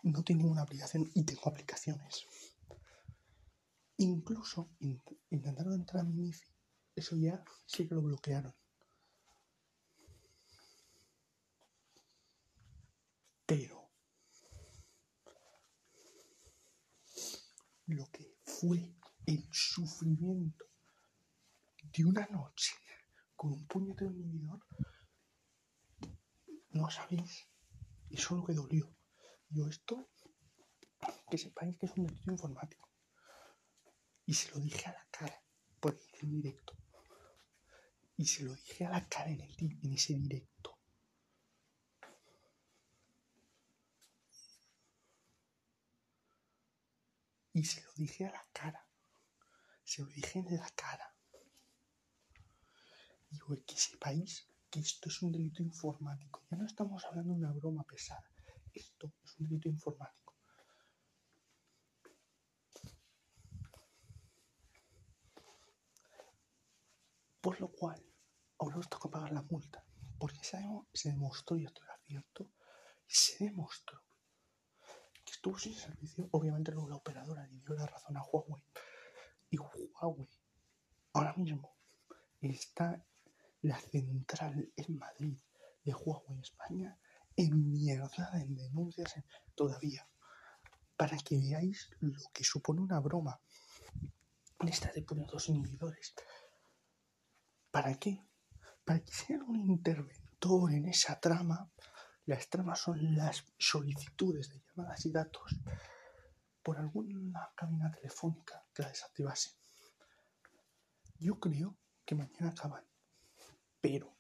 no 0.04 0.24
tiene 0.24 0.44
ninguna 0.44 0.62
aplicación 0.64 1.10
y 1.14 1.24
tengo 1.24 1.48
aplicaciones. 1.50 2.26
Incluso 3.98 4.70
in- 4.80 5.02
intentaron 5.30 5.74
entrar 5.74 6.02
a 6.02 6.04
mi 6.06 6.14
MIFI, 6.14 6.48
eso 6.96 7.16
ya 7.16 7.44
sí 7.66 7.88
que 7.88 7.96
lo 7.96 8.02
bloquearon. 8.02 8.54
Pero 13.46 13.90
lo 17.88 18.06
que 18.12 18.36
fue 18.44 18.96
el 19.26 19.48
sufrimiento 19.52 20.66
de 21.96 22.06
una 22.06 22.26
noche 22.28 22.74
con 23.36 23.52
un 23.54 23.68
puñetero 23.68 24.12
inhibidor, 24.12 24.60
no 26.76 26.90
sabéis, 26.90 27.48
eso 28.10 28.36
es 28.36 28.40
lo 28.40 28.46
que 28.46 28.54
dolió. 28.54 28.94
Yo 29.50 29.68
esto, 29.68 30.10
que 31.30 31.38
sepáis 31.38 31.78
que 31.78 31.86
es 31.86 31.94
un 31.96 32.06
delito 32.06 32.32
informático. 32.32 32.92
Y 34.26 34.34
se 34.34 34.50
lo 34.52 34.60
dije 34.60 34.86
a 34.90 34.94
la 34.94 35.08
cara, 35.10 35.42
por 35.80 35.98
en 36.22 36.30
directo. 36.30 36.74
Y 38.18 38.26
se 38.26 38.44
lo 38.44 38.54
dije 38.56 38.86
a 38.86 38.90
la 38.90 39.08
cara 39.08 39.30
en, 39.32 39.42
el, 39.42 39.56
en 39.84 39.94
ese 39.94 40.16
directo. 40.16 40.78
Y 47.54 47.64
se 47.64 47.82
lo 47.84 47.94
dije 47.94 48.26
a 48.26 48.32
la 48.32 48.46
cara. 48.52 48.86
Se 49.84 50.02
lo 50.02 50.10
dije 50.10 50.40
en 50.40 50.58
la 50.58 50.70
cara. 50.72 51.16
Digo, 53.30 53.56
que 53.66 53.78
sepáis 53.78 54.50
esto 54.76 55.10
es 55.10 55.22
un 55.22 55.32
delito 55.32 55.64
informático. 55.64 56.44
Ya 56.50 56.58
no 56.58 56.66
estamos 56.66 57.04
hablando 57.06 57.34
de 57.34 57.40
una 57.40 57.52
broma 57.52 57.84
pesada. 57.84 58.30
Esto 58.74 59.14
es 59.24 59.40
un 59.40 59.48
delito 59.48 59.70
informático. 59.70 60.36
Por 67.42 67.62
lo 67.62 67.72
cual, 67.72 68.04
ahora 68.60 68.80
os 68.80 68.90
toca 68.90 69.10
pagar 69.10 69.32
la 69.32 69.44
multa. 69.44 69.86
Porque 70.18 70.40
se 70.44 71.10
demostró, 71.10 71.58
y 71.58 71.66
esto 71.66 71.84
era 71.84 71.98
cierto, 72.00 72.52
se 73.06 73.46
demostró 73.46 74.02
que 75.24 75.32
estuvo 75.32 75.58
sin 75.58 75.76
servicio. 75.76 76.28
Obviamente 76.32 76.72
luego 76.72 76.90
la 76.90 76.96
operadora 76.96 77.46
le 77.48 77.60
dio 77.60 77.76
la 77.76 77.86
razón 77.86 78.18
a 78.18 78.24
Huawei. 78.24 78.64
Y 79.50 79.58
Huawei 79.58 80.30
ahora 81.14 81.34
mismo 81.36 81.78
está 82.42 83.06
la 83.66 83.80
central 83.80 84.72
en 84.76 84.98
Madrid 84.98 85.38
de 85.84 85.94
Huawei 85.94 86.40
España 86.40 86.98
en 87.36 87.72
mierda, 87.72 88.30
en 88.42 88.56
denuncias, 88.56 89.18
en- 89.18 89.26
todavía. 89.56 90.08
Para 90.96 91.18
que 91.18 91.38
veáis 91.38 91.90
lo 92.00 92.20
que 92.34 92.44
supone 92.44 92.82
una 92.82 93.00
broma. 93.00 93.42
Esta 94.60 94.92
de 94.94 95.02
dos 95.02 95.50
inhibidores. 95.50 96.14
¿Para 97.72 98.00
qué? 98.00 98.24
Para 98.86 99.00
que 99.04 99.12
sea 99.12 99.40
un 99.44 99.70
interventor 99.70 100.72
en 100.72 100.86
esa 100.88 101.20
trama. 101.20 101.70
Las 102.26 102.50
tramas 102.50 102.80
son 102.80 103.16
las 103.16 103.44
solicitudes 103.60 104.50
de 104.50 104.60
llamadas 104.62 105.06
y 105.06 105.12
datos 105.12 105.56
por 106.64 106.78
alguna 106.78 107.52
cabina 107.56 107.92
telefónica 107.92 108.66
que 108.74 108.82
la 108.84 108.90
desactivase. 108.90 109.52
Yo 111.20 111.40
creo 111.40 111.78
que 112.06 112.16
mañana 112.16 112.50
acaban. 112.50 112.84
Pero 113.86 114.18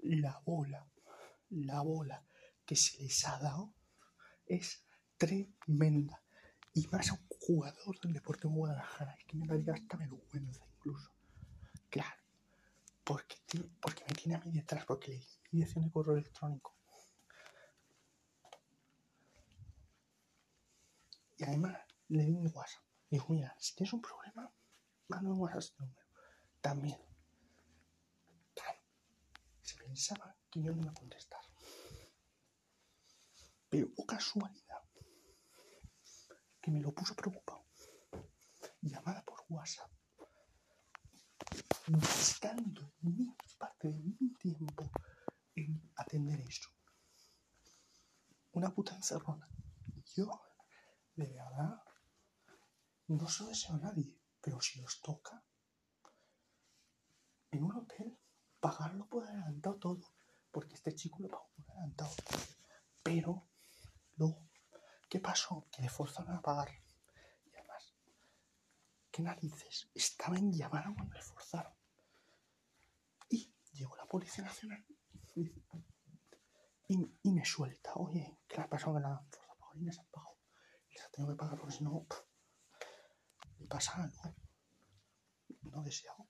la 0.00 0.42
bola, 0.44 0.84
la 1.50 1.82
bola 1.82 2.26
que 2.66 2.74
se 2.74 3.00
les 3.00 3.24
ha 3.28 3.38
dado 3.38 3.72
es 4.44 4.84
tremenda. 5.16 6.20
Y 6.74 6.88
más 6.88 7.10
a 7.10 7.12
un 7.12 7.28
jugador 7.28 8.00
del 8.00 8.12
Deportivo 8.12 8.54
Guadalajara. 8.54 9.14
Es 9.14 9.24
que 9.24 9.36
me 9.36 9.46
daría 9.46 9.74
hasta 9.74 9.96
vergüenza 9.96 10.66
incluso. 10.74 11.12
Claro. 11.90 12.20
Porque, 13.04 13.36
porque 13.80 14.02
me 14.08 14.16
tiene 14.16 14.34
a 14.34 14.40
mí 14.40 14.50
detrás, 14.50 14.84
porque 14.84 15.12
le 15.12 15.18
di 15.18 15.26
dirección 15.52 15.84
de 15.84 15.92
correo 15.92 16.16
electrónico. 16.16 16.76
Y 21.36 21.44
además 21.44 21.78
le 22.08 22.24
di 22.24 22.32
mi 22.32 22.48
WhatsApp. 22.48 22.82
Dijo, 23.08 23.32
mira, 23.32 23.54
si 23.60 23.76
tienes 23.76 23.92
un 23.92 24.02
problema, 24.02 24.52
mándame 25.06 25.34
un 25.34 25.40
WhatsApp 25.40 25.58
a 25.58 25.60
este 25.60 25.82
número. 25.84 26.06
También. 26.60 27.11
Pensaba 29.92 30.34
que 30.50 30.62
yo 30.62 30.72
no 30.72 30.80
iba 30.80 30.90
a 30.90 30.94
contestar. 30.94 31.42
Pero, 33.68 33.88
oh 33.98 34.06
casualidad, 34.06 34.82
que 36.62 36.70
me 36.70 36.80
lo 36.80 36.94
puso 36.94 37.14
preocupado. 37.14 37.66
Llamada 38.80 39.22
por 39.22 39.44
WhatsApp. 39.50 39.90
Gastando 41.88 42.94
mi 43.00 43.36
parte 43.58 43.88
de 43.92 43.98
mi 43.98 44.32
tiempo 44.32 44.90
en 45.56 45.92
atender 45.96 46.40
eso. 46.40 46.70
Una 48.52 48.72
puta 48.72 48.94
encerrona. 48.94 49.46
Yo, 50.16 50.40
de 51.16 51.26
verdad, 51.26 51.82
no 53.08 53.28
se 53.28 53.42
lo 53.42 53.50
deseo 53.50 53.74
a 53.74 53.78
nadie, 53.78 54.18
pero 54.40 54.58
si 54.58 54.80
os 54.80 55.02
toca, 55.02 55.44
en 57.50 57.62
un 57.62 57.76
hotel, 57.76 58.21
pagarlo 58.62 59.06
por 59.06 59.24
adelantado 59.26 59.76
todo, 59.76 60.14
porque 60.50 60.74
este 60.74 60.94
chico 60.94 61.18
lo 61.20 61.28
pagó 61.28 61.50
por 61.56 61.70
adelantado. 61.72 62.14
Pero, 63.02 63.48
luego, 64.16 64.48
¿qué 65.10 65.18
pasó? 65.18 65.66
Que 65.72 65.82
le 65.82 65.88
forzaron 65.88 66.36
a 66.36 66.40
pagar. 66.40 66.70
Y 67.44 67.54
además, 67.56 67.94
¿qué 69.10 69.22
narices? 69.22 69.90
Estaba 69.94 70.36
en 70.38 70.52
llamada 70.52 70.92
cuando 70.94 71.12
le 71.12 71.22
forzaron. 71.22 71.74
Y 73.28 73.52
llegó 73.72 73.96
la 73.96 74.06
Policía 74.06 74.44
Nacional 74.44 74.84
y, 75.34 75.52
y 77.22 77.32
me 77.32 77.44
suelta. 77.44 77.92
Oye, 77.96 78.38
¿qué 78.46 78.56
le 78.58 78.62
ha 78.62 78.68
pasado? 78.68 78.94
Que 78.94 79.00
la 79.00 79.08
han 79.08 79.24
forzado 79.24 79.52
a 79.52 79.56
pagar 79.56 79.76
y 79.76 79.84
les 79.84 79.98
han 79.98 80.06
pagado. 80.06 80.38
Y 80.88 80.94
les 80.94 81.04
ha 81.04 81.10
tenido 81.10 81.32
que 81.32 81.38
pagar 81.38 81.58
porque 81.58 81.74
si 81.74 81.84
no, 81.84 82.04
pff, 82.04 82.20
le 83.58 83.66
pasa 83.66 84.02
algo 84.02 84.34
no 85.72 85.82
deseado. 85.82 86.26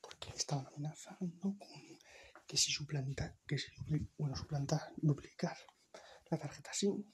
Porque 0.00 0.30
le 0.30 0.31
estaban 0.42 0.66
amenazando 0.66 1.38
con 1.40 1.58
que 2.46 2.56
si 2.56 2.70
suplantar, 2.70 3.38
que 3.46 3.58
si 3.58 3.70
bueno, 4.18 4.36
suplantar, 4.36 4.92
duplicar 4.96 5.56
la 6.30 6.38
tarjeta 6.38 6.72
SIM, 6.72 7.04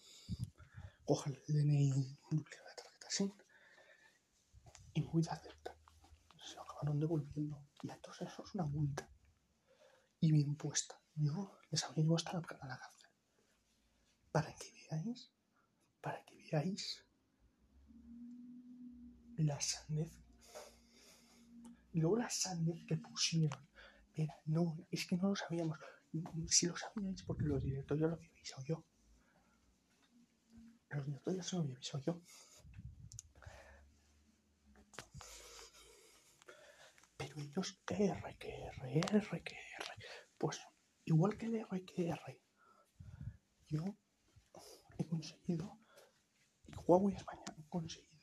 coger 1.05 1.43
el 1.47 1.55
DNI, 1.55 2.19
duplicar 2.31 2.65
la 2.65 2.75
tarjeta 2.75 3.11
SIM 3.11 3.33
y 4.95 5.03
muy 5.03 5.23
de 5.23 5.31
aceptar. 5.31 5.77
Se 6.45 6.57
lo 6.57 6.63
acabaron 6.63 6.99
devolviendo. 6.99 7.69
Y 7.83 7.89
todos 8.01 8.23
eso 8.23 8.45
es 8.45 8.55
una 8.55 8.65
multa. 8.65 9.09
Y 10.21 10.33
bien 10.33 10.57
puesta. 10.57 11.01
Yo 11.15 11.59
les 11.71 11.85
habría 11.85 12.05
llevado 12.05 12.17
hasta 12.17 12.33
la, 12.33 12.39
a 12.39 12.67
la 12.67 12.79
cárcel. 12.79 13.11
Para 14.33 14.55
que 14.55 14.73
veáis, 14.73 15.33
para 16.01 16.25
que 16.25 16.35
veáis 16.51 17.05
la 19.37 19.61
sandez. 19.61 20.28
Y 21.99 22.01
luego 22.01 22.19
la 22.19 22.31
sandez 22.31 22.87
que 22.87 22.97
pusieron. 22.97 23.59
Era, 24.15 24.33
no, 24.45 24.87
es 24.89 25.05
que 25.05 25.17
no 25.17 25.31
lo 25.31 25.35
sabíamos. 25.35 25.77
Si 26.47 26.69
lo 26.69 26.77
sabíais, 26.77 27.25
porque 27.25 27.45
los 27.45 27.61
directores 27.61 28.03
ya 28.03 28.07
lo 28.07 28.15
había 28.15 28.31
avisado 28.31 28.63
yo. 28.65 28.85
Los 30.91 31.07
directores 31.07 31.39
ya 31.39 31.43
se 31.43 31.57
lo 31.57 31.63
había 31.63 31.75
avisado 31.75 32.05
yo. 32.05 32.21
Pero 37.17 37.41
ellos, 37.41 37.83
R, 37.89 38.37
que 38.39 38.49
R, 38.49 39.01
R, 39.01 39.43
que 39.43 39.57
R. 39.57 39.87
Pues 40.39 40.61
igual 41.05 41.37
que 41.37 41.47
el 41.47 41.57
R, 41.57 41.85
que 41.85 42.11
R. 42.11 42.41
Yo 43.71 43.83
he 44.99 45.05
conseguido, 45.05 45.81
y 46.69 46.75
Huawei 46.77 47.17
España 47.17 47.43
ha 47.49 47.69
conseguido, 47.69 48.23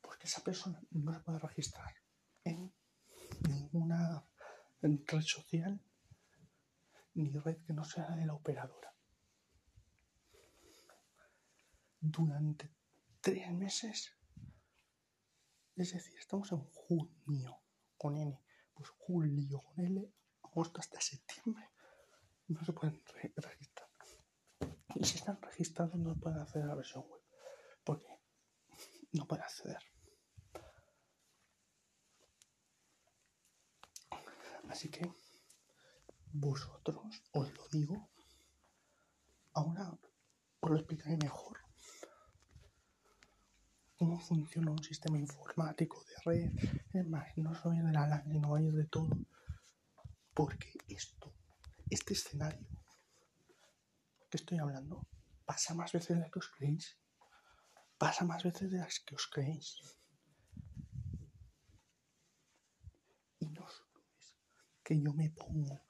porque 0.00 0.26
esa 0.26 0.42
persona 0.42 0.80
no 0.92 1.12
se 1.12 1.20
puede 1.20 1.40
registrar 1.40 1.94
ninguna 3.72 4.24
red 4.80 5.22
social 5.22 5.80
ni 7.14 7.30
red 7.30 7.56
que 7.66 7.72
no 7.72 7.84
sea 7.84 8.10
de 8.10 8.26
la 8.26 8.34
operadora. 8.34 8.94
Durante 12.00 12.70
tres 13.20 13.50
meses, 13.52 14.16
es 15.74 15.92
decir, 15.92 16.16
estamos 16.18 16.52
en 16.52 16.60
junio 16.60 17.60
con 17.96 18.16
N, 18.16 18.40
pues 18.74 18.88
julio 18.90 19.60
con 19.62 19.84
L, 19.84 20.12
agosto 20.42 20.80
hasta 20.80 21.00
septiembre, 21.00 21.70
no 22.46 22.64
se 22.64 22.72
pueden 22.72 23.02
re- 23.06 23.32
registrar. 23.36 23.88
Y 24.94 25.04
si 25.04 25.18
están 25.18 25.40
registrados 25.42 25.94
no 25.96 26.14
pueden 26.16 26.38
acceder 26.40 26.64
a 26.64 26.68
la 26.68 26.74
versión 26.76 27.04
web, 27.08 27.22
porque 27.84 28.08
no 29.12 29.26
pueden 29.26 29.44
acceder. 29.44 29.82
Así 34.68 34.90
que 34.90 35.10
vosotros 36.32 37.22
os 37.32 37.52
lo 37.56 37.68
digo, 37.68 38.10
ahora 39.54 39.98
os 40.60 40.70
lo 40.70 40.76
explicaré 40.76 41.16
mejor 41.16 41.58
cómo 43.98 44.18
funciona 44.20 44.70
un 44.70 44.82
sistema 44.82 45.18
informático 45.18 46.04
de 46.04 46.14
red. 46.24 46.52
Es 46.92 47.06
más, 47.08 47.36
no 47.36 47.54
soy 47.54 47.78
de 47.78 47.92
la 47.92 48.06
LAN, 48.06 48.24
sino 48.30 48.50
vaya 48.50 48.70
de 48.70 48.86
todo. 48.86 49.10
Porque 50.34 50.72
esto, 50.86 51.34
este 51.90 52.14
escenario 52.14 52.68
que 54.30 54.36
estoy 54.36 54.58
hablando, 54.58 55.04
pasa 55.44 55.74
más 55.74 55.92
veces 55.92 56.16
de 56.16 56.20
las 56.22 56.30
que 56.30 56.38
os 56.38 56.48
creéis. 56.48 56.96
Pasa 57.98 58.24
más 58.24 58.44
veces 58.44 58.70
de 58.70 58.78
las 58.78 59.00
que 59.00 59.16
os 59.16 59.26
creéis. 59.26 59.80
Y 63.40 63.46
no 63.48 63.66
solo 63.68 64.00
es 64.16 64.36
que 64.88 64.98
yo 64.98 65.12
me 65.12 65.28
pongo 65.28 65.82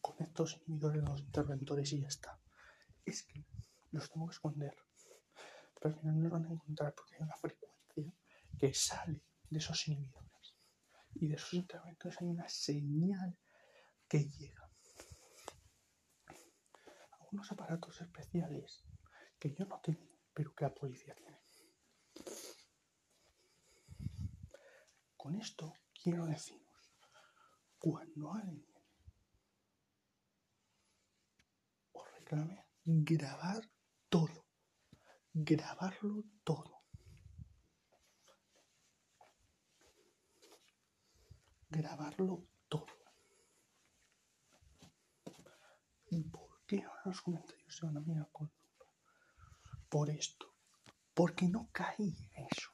con 0.00 0.16
estos 0.20 0.56
inhibidores 0.66 1.02
de 1.02 1.08
los 1.10 1.20
interventores 1.20 1.92
y 1.92 2.00
ya 2.00 2.08
está. 2.08 2.40
Es 3.04 3.22
que 3.24 3.44
los 3.90 4.10
tengo 4.10 4.26
que 4.26 4.32
esconder. 4.32 4.74
Pero 5.74 5.94
al 5.94 6.00
final 6.00 6.16
no 6.16 6.22
los 6.22 6.32
van 6.32 6.46
a 6.46 6.52
encontrar 6.54 6.94
porque 6.94 7.16
hay 7.16 7.24
una 7.24 7.36
frecuencia 7.36 8.10
que 8.58 8.72
sale 8.72 9.22
de 9.50 9.58
esos 9.58 9.86
inhibidores. 9.88 10.56
Y 11.16 11.28
de 11.28 11.34
esos 11.34 11.52
interventores 11.52 12.18
hay 12.22 12.28
una 12.28 12.48
señal 12.48 13.36
que 14.08 14.24
llega 14.24 14.64
a 17.10 17.26
unos 17.30 17.52
aparatos 17.52 18.00
especiales 18.00 18.82
que 19.38 19.52
yo 19.52 19.66
no 19.66 19.78
tengo, 19.82 20.08
pero 20.32 20.54
que 20.54 20.64
la 20.64 20.74
policía 20.74 21.14
tiene. 21.14 21.38
Con 25.18 25.34
esto 25.34 25.74
quiero 25.92 26.24
deciros, 26.24 26.67
cuando 27.78 28.32
alguien 28.32 28.66
os 31.92 32.10
reclame, 32.12 32.64
grabar 32.84 33.62
todo, 34.08 34.46
grabarlo 35.32 36.24
todo. 36.44 36.78
Grabarlo 41.70 42.48
todo. 42.68 42.86
¿Y 46.10 46.24
por 46.24 46.64
qué 46.66 46.82
ahora 46.82 47.02
los 47.04 47.20
comentarios 47.20 47.76
se 47.76 47.84
van 47.84 47.98
a 47.98 48.00
mirar 48.00 48.30
con 48.32 48.50
Por 49.90 50.08
esto. 50.08 50.54
Porque 51.12 51.46
no 51.48 51.68
caí 51.72 52.16
en 52.36 52.46
eso. 52.46 52.70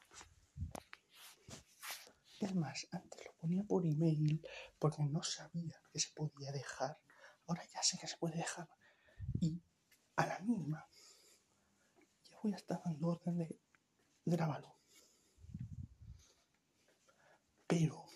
Y 2.40 2.54
más 2.54 2.86
antes 2.92 3.26
lo 3.26 3.33
ponía 3.44 3.62
por 3.62 3.84
email 3.84 4.40
porque 4.78 5.02
no 5.02 5.22
sabía 5.22 5.78
que 5.92 6.00
se 6.00 6.10
podía 6.14 6.50
dejar. 6.50 6.98
Ahora 7.46 7.62
ya 7.74 7.82
sé 7.82 7.98
que 7.98 8.06
se 8.06 8.16
puede 8.16 8.36
dejar. 8.38 8.66
Y 9.38 9.60
a 10.16 10.26
la 10.26 10.38
mínima 10.40 10.88
ya 12.24 12.38
voy 12.42 12.54
a 12.54 12.56
estar 12.56 12.80
dando 12.82 13.08
orden 13.08 13.36
de 13.36 13.58
grábalo. 14.24 14.74
Pero 17.66 18.06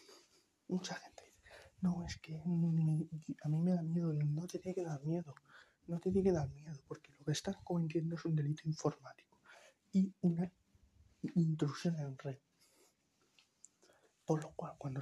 mucha 0.69 0.95
gente 0.95 1.25
dice, 1.25 1.43
no, 1.83 2.03
es 2.07 2.17
que 2.17 2.41
a 2.41 3.49
mí 3.49 3.59
me 3.61 3.73
da 3.75 3.83
miedo. 3.83 4.14
No 4.14 4.47
te 4.47 4.59
tiene 4.59 4.77
que 4.77 4.85
dar 4.85 5.05
miedo. 5.05 5.35
No 5.88 6.01
te 6.01 6.11
tiene 6.11 6.31
que 6.31 6.37
dar 6.37 6.49
miedo 6.49 6.81
porque 6.87 7.12
lo 7.19 7.25
que 7.27 7.33
estás 7.33 7.57
cometiendo 7.64 8.17
es 8.17 8.25
un 8.25 8.35
delito 8.35 8.62
informático 8.64 9.41
y 9.93 10.14
una 10.23 10.51
intrusión 11.35 11.99
en 11.99 12.17
red. 12.17 12.38
Por 14.29 14.43
lo 14.43 14.51
cual, 14.55 14.77
cuando 14.77 15.01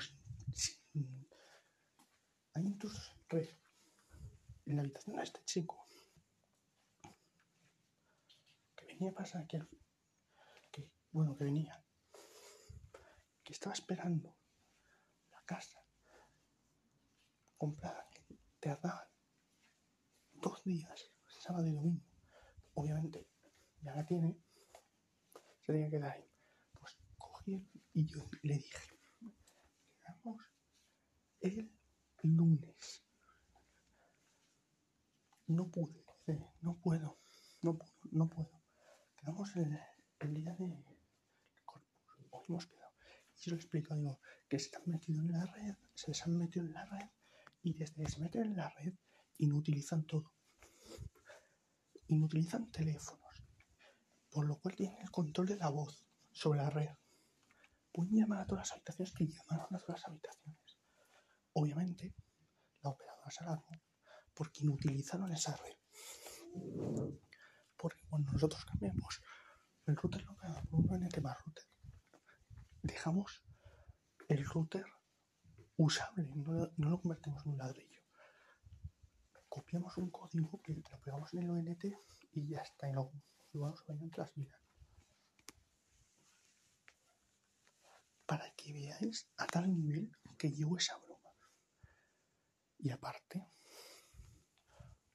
hay 2.54 2.64
en 2.64 2.80
red 3.28 3.48
en 4.66 4.76
la 4.76 4.82
habitación 4.82 5.16
de 5.16 5.24
este 5.24 5.44
chico, 5.44 5.84
que 8.76 8.86
venía 8.86 9.10
a 9.10 9.14
pasar 9.14 9.44
que, 9.48 9.66
que 10.70 10.92
bueno, 11.10 11.36
que 11.36 11.42
venía, 11.42 11.84
que 13.42 13.52
estaba 13.52 13.74
esperando 13.74 14.36
la 15.32 15.42
casa 15.44 15.84
comprada, 17.58 18.08
que 18.10 18.38
tardaban 18.60 19.08
dos 20.34 20.62
días, 20.62 21.10
sábado 21.26 21.66
y 21.66 21.72
domingo. 21.72 22.06
Obviamente, 22.74 23.26
ya 23.80 23.92
la 23.92 24.06
tiene, 24.06 24.38
se 25.62 25.72
tenía 25.72 25.90
que 25.90 25.98
dar 25.98 26.12
ahí. 26.12 26.30
Pues 26.78 26.96
cogí 27.18 27.68
y 27.92 28.06
yo 28.06 28.30
le 28.42 28.54
dije, 28.54 28.95
el 31.40 31.70
lunes. 32.22 33.02
No 35.46 35.70
pude, 35.70 36.04
dice, 36.26 36.44
no 36.60 36.76
puedo, 36.80 37.18
no 37.62 37.78
puedo, 37.78 37.92
no 38.10 38.28
puedo. 38.28 38.62
Quedamos 39.16 39.54
el, 39.56 40.34
día 40.34 40.54
de 40.54 40.84
Corpus, 41.64 42.18
hoy 42.30 42.44
hemos 42.48 42.66
quedado. 42.66 42.92
Y 43.36 43.40
yo 43.42 43.50
le 43.52 43.56
explico, 43.56 43.94
digo, 43.94 44.18
que 44.48 44.58
se 44.58 44.76
han 44.76 44.82
metido 44.86 45.20
en 45.20 45.32
la 45.32 45.46
red, 45.46 45.74
se 45.94 46.08
les 46.08 46.22
han 46.22 46.36
metido 46.36 46.66
en 46.66 46.72
la 46.72 46.84
red, 46.86 47.08
y 47.62 47.74
desde 47.74 48.02
que 48.02 48.10
se 48.10 48.20
meten 48.20 48.42
en 48.42 48.56
la 48.56 48.68
red, 48.70 48.94
inutilizan 49.38 50.04
todo. 50.04 50.32
Inutilizan 52.08 52.70
teléfonos, 52.72 53.42
por 54.30 54.46
lo 54.46 54.58
cual 54.58 54.74
tienen 54.74 55.00
el 55.00 55.10
control 55.10 55.46
de 55.46 55.56
la 55.56 55.68
voz 55.68 56.06
sobre 56.32 56.58
la 56.58 56.70
red. 56.70 56.90
Pueden 57.96 58.14
llamar 58.14 58.40
a 58.40 58.46
todas 58.46 58.66
las 58.68 58.72
habitaciones 58.72 59.14
que 59.14 59.26
llamaron 59.26 59.74
a 59.74 59.78
todas 59.78 60.02
las 60.02 60.04
habitaciones. 60.10 60.76
Obviamente, 61.54 62.14
la 62.82 62.90
operadora 62.90 63.30
se 63.30 63.42
alarmó 63.42 63.70
porque 64.34 64.64
inutilizaron 64.64 65.32
esa 65.32 65.56
red. 65.56 65.76
Porque 67.74 68.02
cuando 68.06 68.32
nosotros 68.32 68.62
cambiamos 68.66 69.22
el 69.86 69.96
router 69.96 70.22
local 70.26 70.62
por 70.68 70.80
un 70.80 71.02
NT 71.02 71.22
más 71.22 71.38
router, 71.42 71.64
dejamos 72.82 73.42
el 74.28 74.44
router 74.44 74.84
usable, 75.78 76.26
no, 76.34 76.52
lo- 76.52 76.72
lo 76.76 77.00
convertimos 77.00 77.46
en 77.46 77.52
un 77.52 77.58
ladrillo. 77.58 78.02
Copiamos 79.48 79.96
un 79.96 80.10
código 80.10 80.60
que 80.62 80.74
lo 80.74 81.00
pegamos 81.00 81.32
en 81.32 81.44
el 81.44 81.50
ONT 81.50 81.84
y 82.32 82.46
ya 82.46 82.60
está, 82.60 82.90
y 82.90 82.92
lo 82.92 83.10
llevamos 83.54 83.82
entre 83.88 84.20
las 84.20 84.34
vidas. 84.34 84.65
Para 88.26 88.52
que 88.54 88.72
veáis 88.72 89.28
a 89.36 89.46
tal 89.46 89.72
nivel 89.72 90.10
que 90.36 90.50
llevo 90.50 90.76
esa 90.76 90.96
broma. 90.98 91.30
Y 92.78 92.90
aparte, 92.90 93.46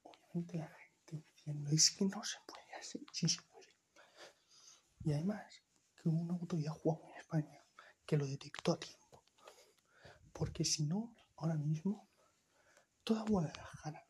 obviamente 0.02 0.58
la 0.58 0.68
gente 0.68 1.24
diciendo, 1.28 1.70
es 1.70 1.90
que 1.90 2.04
no 2.06 2.24
se 2.24 2.38
puede 2.46 2.74
así, 2.74 3.06
sí 3.12 3.28
se 3.28 3.42
puede. 3.42 3.76
Y 5.04 5.12
además, 5.12 5.62
que 5.96 6.08
hubo 6.08 6.20
una 6.20 6.34
autoridad 6.34 6.72
jugada 6.72 7.08
en 7.10 7.20
España 7.20 7.64
que 8.06 8.16
lo 8.16 8.26
detectó 8.26 8.72
a 8.72 8.80
tiempo. 8.80 9.24
Porque 10.32 10.64
si 10.64 10.86
no, 10.86 11.14
ahora 11.36 11.54
mismo, 11.54 12.08
toda 13.04 13.24
Guadalajara 13.24 14.06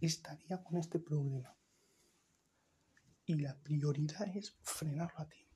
estaría 0.00 0.62
con 0.62 0.78
este 0.78 0.98
problema. 0.98 1.56
Y 3.24 3.34
la 3.34 3.56
prioridad 3.62 4.26
es 4.36 4.56
frenarlo 4.62 5.20
a 5.20 5.28
tiempo. 5.28 5.47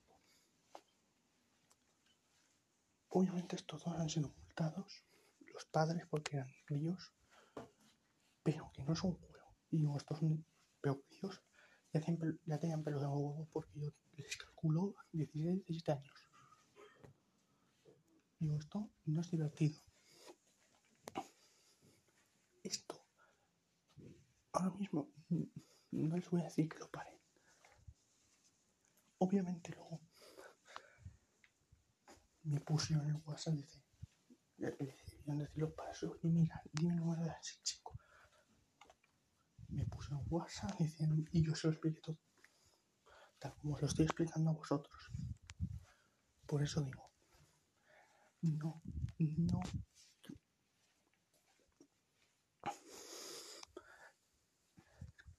Obviamente 3.14 3.56
estos 3.56 3.84
dos 3.84 3.94
han 3.96 4.08
sido 4.08 4.28
multados, 4.30 5.04
los 5.52 5.64
padres 5.66 6.06
porque 6.10 6.36
eran 6.36 6.50
críos, 6.64 7.12
pero 8.42 8.70
que 8.72 8.82
no 8.84 8.94
es 8.94 9.02
un 9.04 9.14
juego. 9.14 9.54
Y 9.70 9.78
digo, 9.78 9.96
estos 9.96 10.18
pero 10.80 11.00
críos 11.02 11.42
ya, 11.92 12.00
pel- 12.00 12.40
ya 12.46 12.58
tenían 12.58 12.82
pelo 12.82 13.00
de 13.00 13.06
huevo 13.06 13.48
porque 13.52 13.78
yo 13.80 13.90
les 14.16 14.36
calculo 14.36 14.94
16, 15.12 15.64
17 15.66 15.92
años. 15.92 16.18
Digo, 18.38 18.56
esto 18.58 18.90
no 19.04 19.20
es 19.20 19.30
divertido. 19.30 19.78
Esto, 22.62 23.04
ahora 24.52 24.70
mismo, 24.70 25.10
no 25.90 26.16
les 26.16 26.30
voy 26.30 26.40
a 26.40 26.44
decir 26.44 26.68
que 26.68 26.78
lo 26.78 26.88
paren. 26.90 27.18
Obviamente 29.18 29.70
luego 29.72 30.00
me 32.44 32.60
pusieron 32.60 33.08
en 33.08 33.16
el 33.16 33.22
WhatsApp, 33.24 33.54
dice, 33.54 33.82
le 34.58 34.70
le 34.70 34.96
debían 35.18 35.38
decir 35.38 35.58
los 35.58 35.72
padres, 35.72 36.02
oye, 36.04 36.28
mira, 36.28 36.62
dime 36.72 36.94
número 36.94 37.22
de 37.22 37.30
ese 37.40 37.60
chico. 37.62 37.96
Me 39.68 39.86
puso 39.86 40.14
en 40.14 40.26
WhatsApp 40.28 40.78
diciendo, 40.78 41.24
y 41.32 41.44
yo 41.44 41.54
se 41.54 41.66
lo 41.68 41.72
expliqué 41.72 42.00
todo, 42.00 42.18
tal 43.38 43.54
como 43.56 43.74
os 43.74 43.80
lo 43.80 43.86
estoy 43.86 44.04
explicando 44.04 44.50
a 44.50 44.54
vosotros. 44.54 45.10
Por 46.46 46.62
eso 46.62 46.82
digo, 46.82 47.12
no, 48.42 48.82
no. 49.38 49.60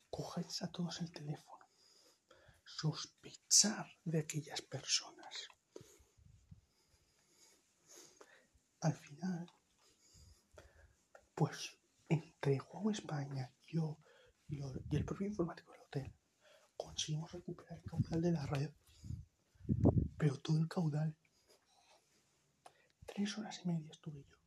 Cogéis 0.09 0.61
a 0.61 0.71
todos 0.71 1.01
el 1.01 1.11
teléfono. 1.11 1.65
Sospechar 2.63 3.87
de 4.05 4.19
aquellas 4.19 4.61
personas. 4.61 5.47
Al 8.83 8.93
final, 8.95 9.49
pues 11.33 11.79
entre 12.09 12.59
Huawei 12.59 12.93
España, 12.93 13.49
yo 13.65 13.97
y, 14.49 14.59
y 14.59 14.95
el 14.97 15.05
propio 15.05 15.27
informático 15.27 15.71
del 15.71 15.81
hotel, 15.83 16.13
conseguimos 16.75 17.31
recuperar 17.31 17.79
el 17.79 17.89
caudal 17.89 18.21
de 18.21 18.31
la 18.33 18.45
red. 18.45 18.71
Pero 20.17 20.37
todo 20.41 20.57
el 20.59 20.67
caudal. 20.67 21.15
Tres 23.05 23.37
horas 23.37 23.61
y 23.63 23.69
media 23.69 23.89
estuve 23.89 24.21
yo. 24.21 24.37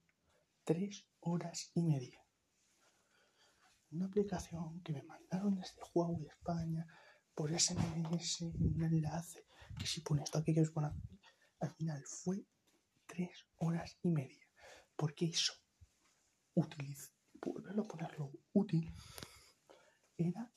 Tres 0.64 1.06
horas 1.20 1.70
y 1.74 1.82
media. 1.82 2.22
Una 3.92 4.04
aplicación 4.04 4.82
que 4.82 4.92
me 4.92 5.02
mandaron 5.02 5.54
desde 5.56 5.80
Huawei 5.94 6.26
España 6.26 6.86
por 7.34 7.58
SMS, 7.58 8.42
un 8.42 8.82
enlace, 8.82 9.46
que 9.78 9.86
si 9.86 10.02
pone 10.02 10.24
esto 10.24 10.36
aquí, 10.38 10.52
que 10.52 10.60
es 10.60 10.74
bueno. 10.74 10.94
Al 11.60 11.72
final 11.74 12.04
fue 12.04 12.44
tres 13.06 13.46
horas 13.58 13.96
y 14.02 14.08
media. 14.10 14.46
Porque 14.96 15.26
eso, 15.26 15.52
volverlo 16.54 17.82
a 17.82 17.88
ponerlo 17.88 18.32
útil, 18.52 18.92
era 20.16 20.50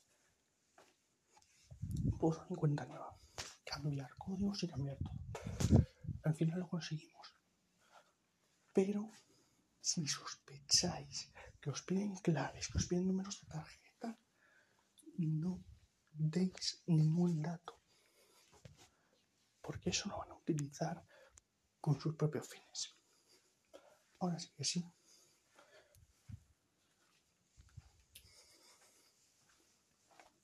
por 2.18 2.50
mi 2.50 2.56
cuenta 2.56 2.86
nueva. 2.86 3.16
Cambiar 3.64 4.10
códigos 4.16 4.62
y 4.62 4.68
cambiar 4.68 4.96
todo. 4.98 5.86
Al 6.24 6.34
final 6.34 6.60
lo 6.60 6.68
conseguimos. 6.68 7.34
Pero 8.72 9.10
si 9.80 10.06
sospecháis 10.06 11.32
que 11.60 11.70
os 11.70 11.82
piden 11.82 12.14
claves, 12.16 12.68
que 12.68 12.78
os 12.78 12.86
piden 12.86 13.06
números 13.06 13.40
de 13.40 13.46
tarjeta, 13.48 14.18
no 15.18 15.62
deis 16.12 16.82
ningún 16.86 17.42
dato. 17.42 17.78
Porque 19.60 19.90
eso 19.90 20.08
lo 20.08 20.18
van 20.18 20.30
a 20.30 20.34
utilizar 20.34 21.04
con 21.80 22.00
sus 22.00 22.14
propios 22.14 22.48
fines. 22.48 22.94
Ahora 24.18 24.38
sí 24.38 24.50
que 24.56 24.64
sí. 24.64 24.84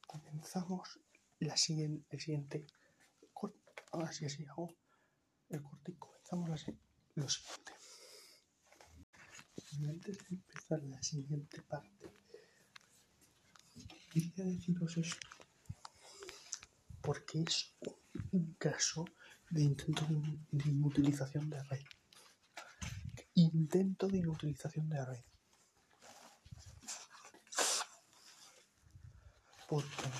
Comenzamos 0.06 1.00
la 1.40 1.56
siguiente, 1.56 2.06
el 2.10 2.20
siguiente 2.20 2.66
corte. 3.32 3.72
Ahora 3.92 4.12
sí 4.12 4.24
que 4.24 4.30
sí 4.30 4.46
hago 4.46 4.74
el 5.50 5.62
corte 5.62 5.92
y 5.92 5.94
comenzamos 5.94 6.48
la, 6.48 6.74
lo 7.16 7.28
siguiente. 7.28 7.72
Antes 9.88 10.18
de 10.18 10.36
empezar 10.36 10.82
la 10.84 11.02
siguiente 11.02 11.60
parte, 11.60 12.10
quería 14.10 14.44
deciros 14.46 14.96
esto 14.96 15.28
porque 17.06 17.42
es 17.42 17.72
un 18.32 18.54
caso 18.54 19.04
de 19.50 19.62
intento 19.62 20.04
de 20.50 20.68
inutilización 20.68 21.50
de 21.50 21.62
red. 21.64 21.84
Intento 23.34 24.08
de 24.08 24.18
inutilización 24.18 24.88
de 24.88 25.04
red. 25.04 25.24
Porque 29.68 30.10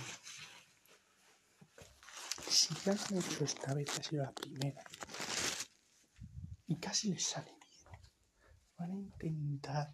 si 2.49 2.75
ya 2.85 2.93
han 2.93 3.19
hecho 3.19 3.45
esta 3.45 3.75
vez, 3.75 3.89
ha 3.99 4.03
sido 4.03 4.25
la 4.25 4.33
primera, 4.33 4.83
y 6.67 6.77
casi 6.79 7.13
les 7.13 7.25
sale 7.25 7.53
bien, 7.53 8.01
van 8.77 8.91
a 8.91 8.95
intentar 8.95 9.93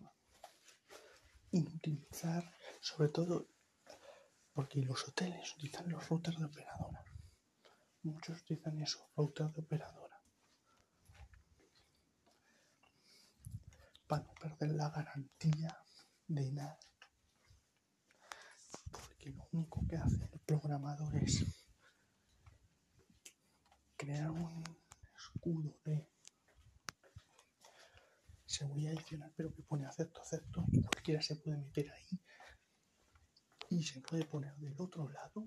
inutilizar, 1.50 2.50
sobre 2.80 3.10
todo 3.10 3.48
porque 4.54 4.80
los 4.80 5.06
hoteles 5.06 5.54
utilizan 5.54 5.90
los 5.90 6.08
routers 6.08 6.38
de 6.38 6.44
operadora. 6.46 7.04
Muchos 8.02 8.40
utilizan 8.40 8.78
eso, 8.80 9.10
routers 9.16 9.52
de 9.54 9.60
operadora. 9.60 10.20
Para 14.06 14.24
no 14.24 14.34
perder 14.34 14.72
la 14.72 14.90
garantía 14.90 15.76
de 16.26 16.52
nada. 16.52 16.78
Porque 18.90 19.30
lo 19.30 19.48
único 19.52 19.86
que 19.88 19.96
hace 19.96 20.28
el 20.32 20.40
programador 20.40 21.14
es 21.16 21.44
crear 23.96 24.30
un 24.30 24.64
escudo 25.16 25.78
de 25.84 26.08
seguridad 28.44 28.92
adicional, 28.92 29.32
pero 29.36 29.54
que 29.54 29.62
pone 29.62 29.86
acepto, 29.86 30.20
acepto, 30.20 30.66
y 30.72 30.82
cualquiera 30.82 31.22
se 31.22 31.36
puede 31.36 31.56
meter 31.56 31.90
ahí 31.90 32.20
y 33.70 33.82
se 33.84 34.00
puede 34.00 34.24
poner 34.24 34.54
del 34.56 34.78
otro 34.78 35.08
lado, 35.08 35.44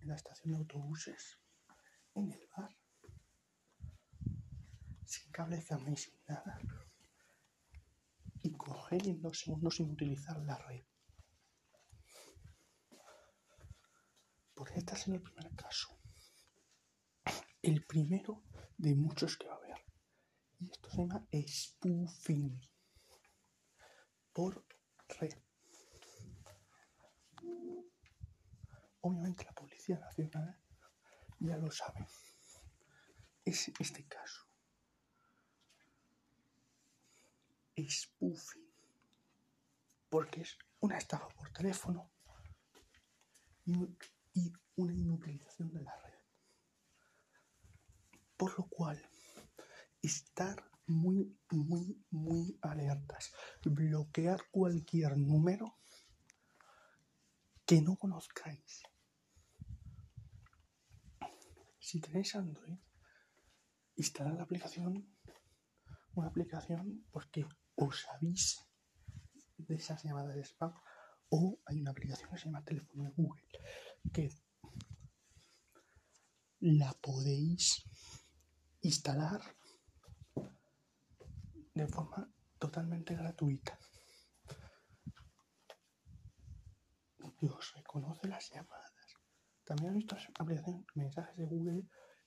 en 0.00 0.08
la 0.08 0.14
estación 0.14 0.52
de 0.52 0.58
autobuses, 0.58 1.38
en 2.14 2.32
el 2.32 2.48
bar, 2.56 2.76
sin 5.04 5.30
cable 5.32 5.58
y 5.58 5.96
sin 5.96 6.14
nada, 6.26 6.60
y 8.42 8.52
coger 8.52 9.06
en 9.06 9.20
dos 9.20 9.40
segundos 9.40 9.76
sin 9.76 9.90
utilizar 9.90 10.38
la 10.44 10.56
red. 10.56 10.84
Porque 14.54 14.78
este 14.78 14.94
es 14.94 15.08
el 15.08 15.22
primer 15.22 15.54
caso. 15.54 15.98
El 17.62 17.84
primero 17.86 18.42
de 18.76 18.94
muchos 18.94 19.36
que 19.36 19.46
va 19.46 19.54
a 19.54 19.56
haber. 19.56 19.84
Y 20.58 20.70
esto 20.70 20.90
se 20.90 20.96
llama 20.98 21.26
spoofing 21.46 22.60
por 24.32 24.66
red. 25.18 25.38
Obviamente 29.00 29.44
la 29.44 29.52
Policía 29.52 29.98
Nacional 29.98 30.60
ya 31.40 31.56
lo 31.56 31.70
sabe. 31.70 32.06
Es 33.44 33.68
este 33.78 34.06
caso. 34.06 34.46
Spoofing. 37.76 38.70
Porque 40.10 40.42
es 40.42 40.58
una 40.80 40.98
estafa 40.98 41.28
por 41.28 41.50
teléfono 41.50 42.10
y 43.64 44.52
una 44.76 44.94
inutilización 44.94 45.72
de 45.72 45.82
la 45.82 45.96
red. 45.96 46.18
Por 48.36 48.58
lo 48.58 48.66
cual, 48.66 49.02
estar 50.02 50.70
muy, 50.86 51.38
muy, 51.50 52.04
muy 52.10 52.58
alertas. 52.62 53.32
Bloquear 53.64 54.40
cualquier 54.50 55.16
número 55.16 55.76
que 57.64 57.80
no 57.80 57.96
conozcáis. 57.96 58.82
Si 61.90 61.98
tenéis 61.98 62.36
Android, 62.36 62.78
instalad 63.96 64.36
la 64.36 64.44
aplicación, 64.44 65.12
una 66.14 66.28
aplicación 66.28 67.04
porque 67.10 67.44
os 67.74 68.06
avise 68.14 68.60
de 69.58 69.74
esas 69.74 70.04
llamadas 70.04 70.36
de 70.36 70.44
spam 70.44 70.72
o 71.30 71.58
hay 71.66 71.80
una 71.80 71.90
aplicación 71.90 72.30
que 72.30 72.38
se 72.38 72.44
llama 72.44 72.62
teléfono 72.62 73.02
de 73.02 73.10
Google 73.10 73.42
que 74.12 74.30
la 76.60 76.92
podéis 76.92 77.82
instalar 78.82 79.40
de 81.74 81.88
forma 81.88 82.32
totalmente 82.60 83.16
gratuita. 83.16 83.76
Dios 87.40 87.72
reconoce 87.74 88.28
las 88.28 88.48
llamadas. 88.48 88.89
También 89.70 89.92
he 89.92 89.98
visto 89.98 90.16
aplicaciones, 90.40 90.84
mensajes 90.96 91.36
de 91.36 91.46
Google 91.46 91.84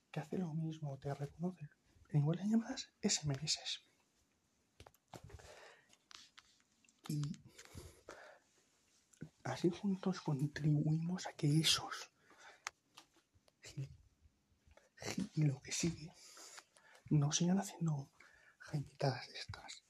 que 0.09 0.21
hace 0.21 0.37
lo 0.37 0.53
mismo, 0.53 0.97
te 0.97 1.13
reconoce 1.13 1.69
en 2.11 2.21
igual 2.21 2.37
de 2.37 2.47
llamadas 2.47 2.89
SMS. 3.01 3.83
Y 7.09 7.21
así 9.43 9.71
juntos 9.71 10.21
contribuimos 10.21 11.27
a 11.27 11.33
que 11.33 11.59
esos 11.59 12.13
y 15.33 15.43
lo 15.43 15.61
que 15.61 15.73
sigue 15.73 16.15
no 17.09 17.33
sigan 17.33 17.59
haciendo 17.59 18.09
jaimitadas 18.59 19.27
estas. 19.27 19.83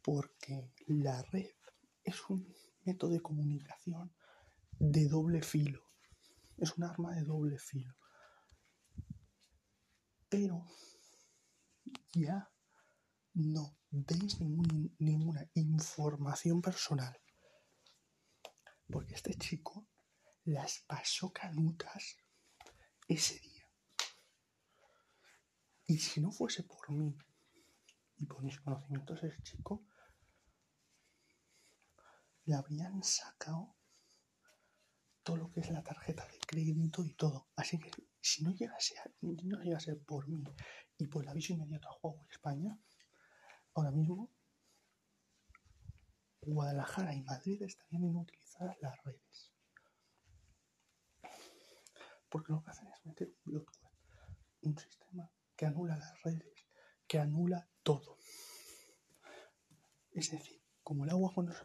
Porque 0.00 0.72
la 0.86 1.20
red 1.24 1.50
es 2.04 2.30
un 2.30 2.56
método 2.84 3.10
de 3.10 3.20
comunicación 3.20 4.14
de 4.78 5.08
doble 5.08 5.42
filo. 5.42 5.82
Es 6.56 6.76
un 6.76 6.84
arma 6.84 7.14
de 7.14 7.22
doble 7.22 7.58
filo. 7.58 7.94
Pero 10.28 10.64
ya 12.12 12.50
no 13.34 13.78
deis 13.90 14.40
ninguna 14.40 15.48
información 15.54 16.60
personal. 16.62 17.16
Porque 18.90 19.14
este 19.14 19.34
chico 19.34 19.88
las 20.44 20.84
pasó 20.86 21.32
canutas 21.32 22.16
ese 23.08 23.38
día. 23.40 23.68
Y 25.86 25.98
si 25.98 26.20
no 26.20 26.30
fuese 26.32 26.62
por 26.62 26.90
mí 26.90 27.16
y 28.16 28.26
por 28.26 28.42
mis 28.42 28.60
conocimientos, 28.60 29.22
ese 29.22 29.42
chico 29.42 29.86
le 32.44 32.54
habrían 32.54 33.02
sacado 33.02 33.73
todo 35.24 35.36
lo 35.38 35.50
que 35.50 35.60
es 35.60 35.70
la 35.70 35.82
tarjeta 35.82 36.24
de 36.26 36.38
crédito 36.46 37.04
y 37.04 37.14
todo. 37.14 37.48
Así 37.56 37.78
que 37.78 37.90
si 38.20 38.44
no 38.44 38.50
llegase 38.52 38.96
a, 38.98 39.10
no 39.22 39.60
llegase 39.62 39.96
por 39.96 40.28
mí 40.28 40.44
y 40.98 41.06
por 41.06 41.24
el 41.24 41.30
aviso 41.30 41.54
inmediato 41.54 41.88
a 41.88 41.98
Huawei 42.00 42.28
España, 42.30 42.78
ahora 43.74 43.90
mismo 43.90 44.30
Guadalajara 46.42 47.14
y 47.14 47.22
Madrid 47.22 47.62
estarían 47.62 48.04
inutilizadas 48.04 48.76
las 48.82 49.02
redes. 49.02 49.52
Porque 52.28 52.52
lo 52.52 52.62
que 52.62 52.70
hacen 52.70 52.88
es 52.88 53.06
meter 53.06 53.28
un 53.28 53.40
Bluetooth, 53.44 53.90
un 54.62 54.78
sistema 54.78 55.30
que 55.56 55.66
anula 55.66 55.96
las 55.96 56.22
redes, 56.22 56.66
que 57.06 57.18
anula 57.18 57.66
todo. 57.82 58.18
Es 60.10 60.30
decir, 60.30 60.62
como 60.82 61.04
el 61.04 61.10
agua 61.10 61.32
cuando 61.34 61.52
se 61.52 61.64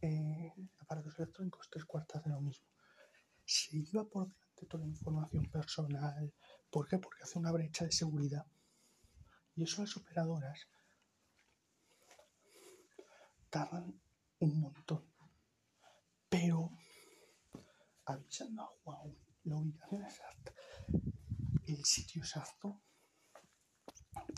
eh, 0.00 0.52
aparatos 0.78 1.18
electrónicos, 1.18 1.68
tres 1.70 1.84
cuartas 1.84 2.24
de 2.24 2.30
lo 2.30 2.40
mismo. 2.40 2.66
Se 3.46 3.80
lleva 3.80 4.04
por 4.08 4.26
delante 4.26 4.66
toda 4.66 4.84
la 4.84 4.90
información 4.90 5.46
personal. 5.50 6.34
¿Por 6.70 6.88
qué? 6.88 6.98
Porque 6.98 7.22
hace 7.22 7.38
una 7.38 7.52
brecha 7.52 7.84
de 7.84 7.92
seguridad. 7.92 8.44
Y 9.54 9.62
eso 9.62 9.82
las 9.82 9.96
operadoras 9.96 10.68
tardan 13.48 14.00
un 14.40 14.60
montón. 14.60 15.04
Pero 16.28 16.70
avisando 18.04 18.62
a 18.62 18.70
Huawei 18.84 19.16
la 19.44 19.56
ubicación 19.56 20.04
exacta, 20.04 20.52
el 21.64 21.84
sitio 21.84 22.22
exacto, 22.22 22.82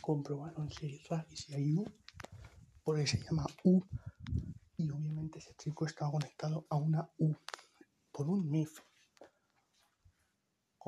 comprobaron 0.03 0.71
si 0.71 0.87
hay 0.87 0.99
RAR 1.09 1.27
y 1.31 1.37
si 1.37 1.55
hay 1.55 1.73
U, 1.73 1.85
porque 2.83 3.07
se 3.07 3.23
llama 3.23 3.47
U 3.65 3.83
y 4.77 4.91
obviamente 4.91 5.39
ese 5.39 5.55
chico 5.57 5.87
estaba 5.87 6.13
conectado 6.13 6.67
a 6.71 6.77
una 6.77 7.11
U 7.19 7.35
por 8.13 8.29
un 8.29 8.49
MIF. 8.51 8.88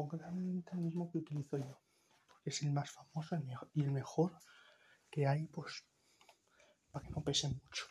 Concretamente 0.01 0.73
el 0.73 0.79
mismo 0.79 1.11
que 1.11 1.19
utilizo 1.19 1.59
yo, 1.59 1.79
porque 2.27 2.49
es 2.49 2.63
el 2.63 2.73
más 2.73 2.91
famoso 2.91 3.37
y 3.75 3.83
el 3.83 3.91
mejor 3.93 4.33
que 5.11 5.27
hay, 5.27 5.47
pues, 5.49 5.85
para 6.91 7.05
que 7.05 7.11
no 7.11 7.23
pese 7.23 7.49
mucho. 7.49 7.85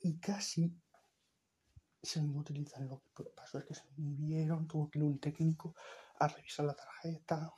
Y 0.00 0.18
casi 0.18 0.74
se 2.02 2.22
me 2.22 2.34
utilizan. 2.38 2.88
Lo 2.88 3.02
que 3.14 3.24
pasó 3.36 3.58
es 3.58 3.66
que 3.66 3.74
se 3.74 3.84
me 3.98 4.14
vieron, 4.14 4.66
tuvo 4.66 4.88
que 4.88 4.98
ir 4.98 5.04
un 5.04 5.18
técnico 5.20 5.74
a 6.18 6.26
revisar 6.26 6.64
la 6.64 6.74
tarjeta 6.74 7.52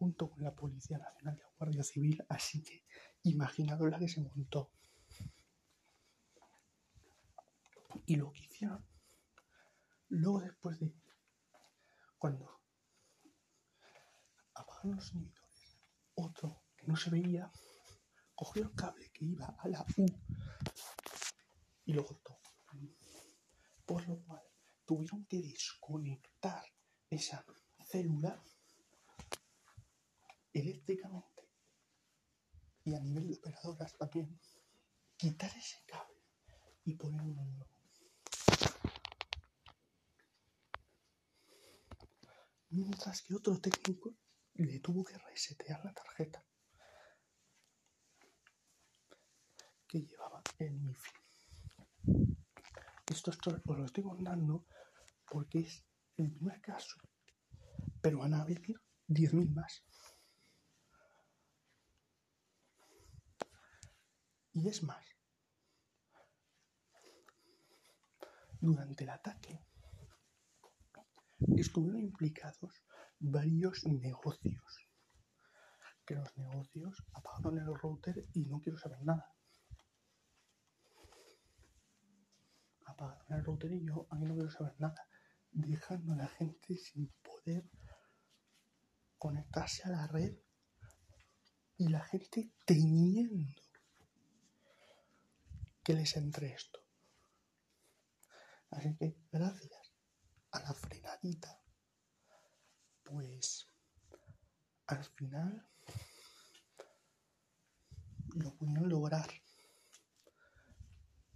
junto 0.00 0.28
con 0.28 0.42
la 0.42 0.56
Policía 0.56 0.98
Nacional 0.98 1.36
y 1.36 1.40
la 1.40 1.52
Guardia 1.56 1.84
Civil, 1.84 2.26
así 2.28 2.64
que 2.64 2.84
imaginaros 3.22 3.88
la 3.92 4.00
que 4.00 4.08
se 4.08 4.22
montó. 4.22 4.72
Y 8.06 8.16
lo 8.16 8.32
que 8.32 8.40
hicieron, 8.40 8.84
luego 10.08 10.40
después 10.40 10.78
de 10.80 10.94
cuando 12.18 12.60
apagaron 14.54 14.96
los 14.96 15.12
inhibidores, 15.12 15.78
otro 16.14 16.62
que 16.76 16.86
no 16.86 16.96
se 16.96 17.10
veía, 17.10 17.50
cogió 18.34 18.64
el 18.64 18.74
cable 18.74 19.10
que 19.12 19.24
iba 19.24 19.46
a 19.58 19.68
la 19.68 19.84
U 19.96 20.06
y 21.84 21.92
lo 21.92 22.04
cortó. 22.04 22.38
Por 23.84 24.06
lo 24.08 24.18
cual 24.24 24.42
tuvieron 24.84 25.24
que 25.26 25.40
desconectar 25.40 26.64
esa 27.10 27.44
célula 27.84 28.42
eléctricamente 30.52 31.48
y 32.84 32.94
a 32.94 33.00
nivel 33.00 33.28
de 33.28 33.34
operadoras 33.34 33.96
también, 33.96 34.40
quitar 35.16 35.50
ese 35.56 35.84
cable 35.86 36.16
y 36.84 36.94
poner 36.94 37.20
uno 37.20 37.44
nuevo. 37.44 37.75
Mientras 42.76 43.22
que 43.22 43.34
otro 43.34 43.58
técnico 43.58 44.14
le 44.52 44.80
tuvo 44.80 45.02
que 45.02 45.16
resetear 45.16 45.82
la 45.82 45.94
tarjeta 45.94 46.44
que 49.88 50.02
llevaba 50.02 50.42
el 50.58 50.78
MIFI. 50.80 51.10
Esto, 53.06 53.30
esto 53.30 53.62
os 53.64 53.78
lo 53.78 53.84
estoy 53.86 54.04
contando 54.04 54.66
porque 55.24 55.60
es 55.60 55.86
el 56.18 56.30
primer 56.30 56.60
caso, 56.60 56.98
pero 58.02 58.18
van 58.18 58.34
a 58.34 58.44
venir 58.44 58.78
10.000 59.08 59.54
más. 59.54 59.82
Y 64.52 64.68
es 64.68 64.82
más, 64.82 65.06
durante 68.60 69.04
el 69.04 69.10
ataque 69.10 69.65
estuvieron 71.56 72.00
implicados 72.00 72.84
varios 73.18 73.84
negocios. 73.86 74.88
Que 76.04 76.14
los 76.14 76.36
negocios 76.36 77.04
apagaron 77.14 77.58
el 77.58 77.74
router 77.74 78.28
y 78.34 78.46
no 78.46 78.60
quiero 78.60 78.78
saber 78.78 79.02
nada. 79.02 79.32
Apagaron 82.86 83.38
el 83.38 83.44
router 83.44 83.72
y 83.72 83.84
yo 83.84 84.06
a 84.10 84.16
mí 84.16 84.26
no 84.26 84.34
quiero 84.34 84.50
saber 84.50 84.74
nada. 84.78 85.08
Dejando 85.50 86.12
a 86.12 86.16
la 86.16 86.28
gente 86.28 86.76
sin 86.76 87.08
poder 87.22 87.68
conectarse 89.18 89.82
a 89.84 89.90
la 89.90 90.06
red 90.06 90.36
y 91.78 91.88
la 91.88 92.04
gente 92.04 92.52
teniendo 92.64 93.62
que 95.82 95.94
les 95.94 96.16
entre 96.16 96.52
esto. 96.52 96.80
Así 98.70 98.96
que 98.96 99.16
gracias 99.30 99.85
a 100.52 100.60
la 100.60 100.72
frenadita, 100.74 101.60
pues 103.02 103.66
al 104.86 105.04
final 105.04 105.68
lo 108.34 108.54
pudieron 108.54 108.88
lograr 108.88 109.28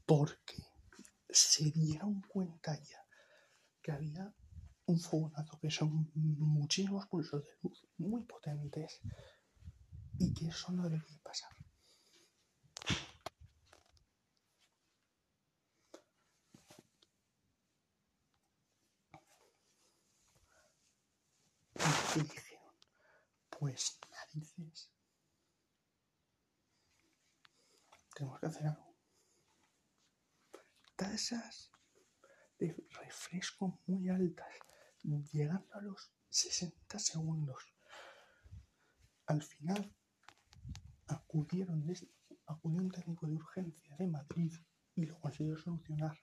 porque 0.06 0.62
se 1.28 1.70
dieron 1.70 2.20
cuenta 2.22 2.78
ya 2.82 3.06
que 3.82 3.92
había 3.92 4.34
un 4.86 4.98
fogonazo 4.98 5.58
que 5.60 5.70
son 5.70 6.10
muchísimos 6.14 7.06
pulsos 7.06 7.44
de 7.44 7.52
luz 7.62 7.86
muy 7.98 8.24
potentes 8.24 9.00
y 10.18 10.34
que 10.34 10.48
eso 10.48 10.72
no 10.72 10.88
debería 10.88 11.18
pasar. 11.22 11.50
Y 22.16 22.20
dijeron, 22.20 22.74
pues 23.48 23.98
narices, 24.10 24.90
tenemos 28.14 28.40
que 28.40 28.46
hacer 28.46 28.66
algo. 28.66 28.94
Tasas 30.96 31.70
de 32.58 32.76
refresco 32.90 33.80
muy 33.86 34.08
altas, 34.08 34.52
llegando 35.02 35.66
a 35.74 35.80
los 35.80 36.12
60 36.28 36.98
segundos. 36.98 37.62
Al 39.26 39.42
final 39.42 39.94
acudieron 41.06 41.86
desde- 41.86 42.12
acudió 42.46 42.80
un 42.82 42.90
técnico 42.90 43.26
de 43.26 43.34
urgencia 43.34 43.96
de 43.96 44.08
Madrid 44.08 44.52
y 44.96 45.06
lo 45.06 45.18
consiguió 45.20 45.56
solucionar. 45.56 46.18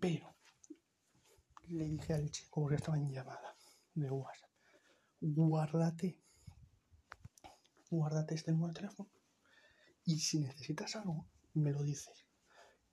Pero 0.00 0.36
le 1.68 1.84
dije 1.88 2.14
al 2.14 2.30
chico, 2.30 2.60
porque 2.62 2.76
estaba 2.76 2.96
en 2.96 3.10
llamada 3.10 3.55
de 3.96 4.10
WhatsApp, 4.10 4.50
guárdate, 5.20 6.20
guárdate 7.90 8.34
este 8.34 8.52
número 8.52 8.72
de 8.72 8.80
teléfono 8.80 9.10
y 10.04 10.20
si 10.20 10.38
necesitas 10.38 10.94
algo, 10.96 11.28
me 11.54 11.72
lo 11.72 11.82
dices. 11.82 12.26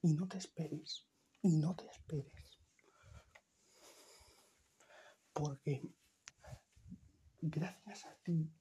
Y 0.01 0.13
no 0.13 0.27
te 0.27 0.39
esperes, 0.39 1.07
y 1.41 1.57
no 1.57 1.75
te 1.75 1.85
esperes. 1.87 2.59
Porque 5.31 5.93
gracias 7.39 8.05
a 8.05 8.15
ti, 8.23 8.51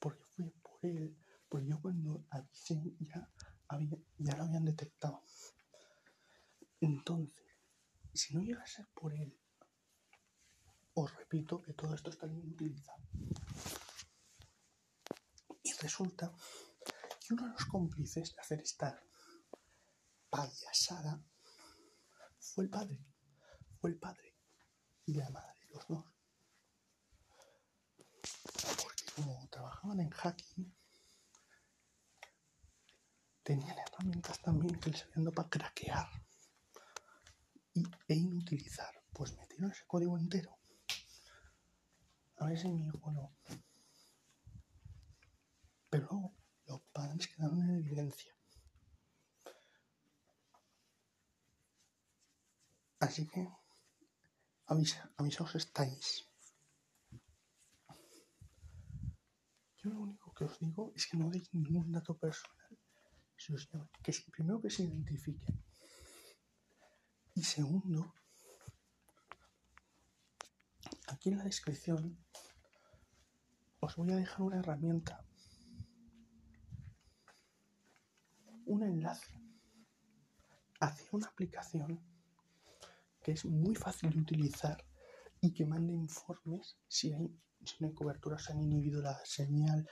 porque 0.00 0.24
fue 0.24 0.50
por 0.62 0.84
él, 0.84 1.16
porque 1.48 1.68
yo 1.68 1.80
cuando 1.80 2.24
avisé 2.30 2.96
ya, 2.98 3.30
ya 4.18 4.36
lo 4.36 4.44
habían 4.44 4.64
detectado. 4.64 5.22
Entonces, 6.80 7.44
si 8.12 8.34
no 8.34 8.42
llega 8.42 8.62
a 8.62 8.66
ser 8.66 8.86
por 8.94 9.14
él, 9.14 9.38
os 10.98 11.14
repito 11.14 11.60
que 11.60 11.74
todo 11.74 11.94
esto 11.94 12.10
está 12.10 12.26
bien 12.26 12.48
utilizado. 12.48 13.02
Y 15.62 15.72
resulta 15.74 16.32
que 17.20 17.34
uno 17.34 17.44
de 17.44 17.52
los 17.52 17.66
cómplices 17.66 18.34
de 18.34 18.40
hacer 18.40 18.60
esta 18.60 19.02
payasada 20.30 21.22
fue 22.40 22.64
el 22.64 22.70
padre. 22.70 23.04
Fue 23.78 23.90
el 23.90 23.98
padre 23.98 24.34
y 25.04 25.14
la 25.14 25.28
madre, 25.28 25.60
los 25.68 25.86
dos. 25.86 26.04
Porque 28.82 29.04
como 29.14 29.48
trabajaban 29.50 30.00
en 30.00 30.10
hacking, 30.10 30.74
tenían 33.42 33.78
herramientas 33.78 34.40
también 34.40 34.80
que 34.80 34.90
les 34.90 35.02
habían 35.02 35.24
dado 35.24 35.34
para 35.34 35.50
craquear 35.50 36.08
y, 37.74 37.84
e 38.08 38.14
inutilizar. 38.14 38.94
Pues 39.12 39.36
metieron 39.36 39.70
ese 39.70 39.86
código 39.86 40.16
entero. 40.16 40.55
A 42.36 42.46
ver 42.46 42.58
si 42.58 42.68
mi 42.68 42.86
hijo 42.86 43.10
no. 43.12 43.34
Pero 45.88 46.06
luego 46.10 46.36
los 46.66 46.82
padres 46.92 47.28
quedaron 47.28 47.62
en 47.62 47.76
evidencia. 47.76 48.36
Así 52.98 53.26
que 53.28 53.48
avisa, 54.66 55.10
avisaos 55.16 55.54
estáis. 55.54 56.28
Yo 59.78 59.90
lo 59.90 60.00
único 60.00 60.32
que 60.34 60.44
os 60.44 60.58
digo 60.58 60.92
es 60.96 61.06
que 61.06 61.16
no 61.16 61.30
deis 61.30 61.52
ningún 61.54 61.92
dato 61.92 62.18
personal. 62.18 62.78
Si 63.36 63.54
que 64.02 64.12
primero 64.32 64.60
que 64.60 64.70
se 64.70 64.82
identifiquen. 64.82 65.62
Y 67.34 67.42
segundo, 67.42 68.14
aquí 71.08 71.28
en 71.28 71.38
la 71.38 71.44
descripción 71.44 72.25
os 73.86 73.94
voy 73.94 74.10
a 74.10 74.16
dejar 74.16 74.42
una 74.42 74.58
herramienta, 74.58 75.24
un 78.64 78.82
enlace 78.82 79.40
hacia 80.80 81.08
una 81.12 81.28
aplicación 81.28 82.00
que 83.22 83.30
es 83.30 83.44
muy 83.44 83.76
fácil 83.76 84.10
de 84.10 84.18
utilizar 84.18 84.84
y 85.40 85.52
que 85.52 85.64
manda 85.64 85.92
informes 85.92 86.76
si, 86.88 87.12
hay, 87.12 87.32
si 87.64 87.76
no 87.78 87.94
cobertura, 87.94 88.40
se 88.40 88.52
han 88.52 88.60
inhibido 88.60 89.00
la 89.00 89.24
señal. 89.24 89.88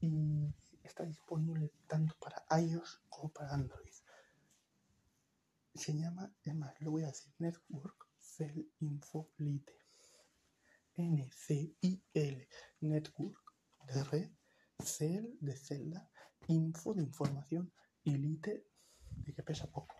Y 0.00 0.54
está 0.82 1.04
disponible 1.04 1.74
tanto 1.86 2.14
para 2.18 2.42
iOS 2.58 3.02
como 3.10 3.28
para 3.34 3.52
Android. 3.52 3.92
Se 5.78 5.94
llama, 5.94 6.34
es 6.42 6.56
más, 6.56 6.74
lo 6.80 6.90
voy 6.90 7.04
a 7.04 7.06
decir, 7.06 7.32
Network 7.38 8.08
Cell 8.18 8.68
Info 8.80 9.30
Lite. 9.36 9.72
N-C-I-L, 10.96 12.48
Network 12.80 13.54
de 13.86 14.02
red, 14.02 14.30
Cell 14.84 15.36
de 15.40 15.56
celda, 15.56 16.10
Info 16.48 16.94
de 16.94 17.02
información 17.02 17.72
y 18.02 18.16
Lite 18.16 18.66
de 19.08 19.32
que 19.32 19.42
pesa 19.44 19.70
poco. 19.70 19.94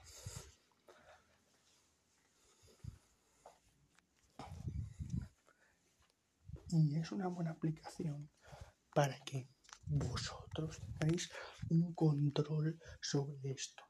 Y 6.70 6.96
es 6.98 7.12
una 7.12 7.28
buena 7.28 7.52
aplicación 7.52 8.28
para 8.92 9.16
que 9.20 9.48
vosotros 9.86 10.80
tengáis 10.98 11.30
un 11.70 11.94
control 11.94 12.80
sobre 13.00 13.52
esto. 13.52 13.87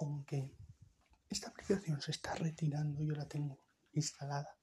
Aunque 0.00 0.54
esta 1.28 1.50
aplicación 1.50 2.00
se 2.00 2.12
está 2.12 2.34
retirando, 2.34 3.02
yo 3.02 3.14
la 3.14 3.26
tengo 3.26 3.58
instalada. 3.92 4.56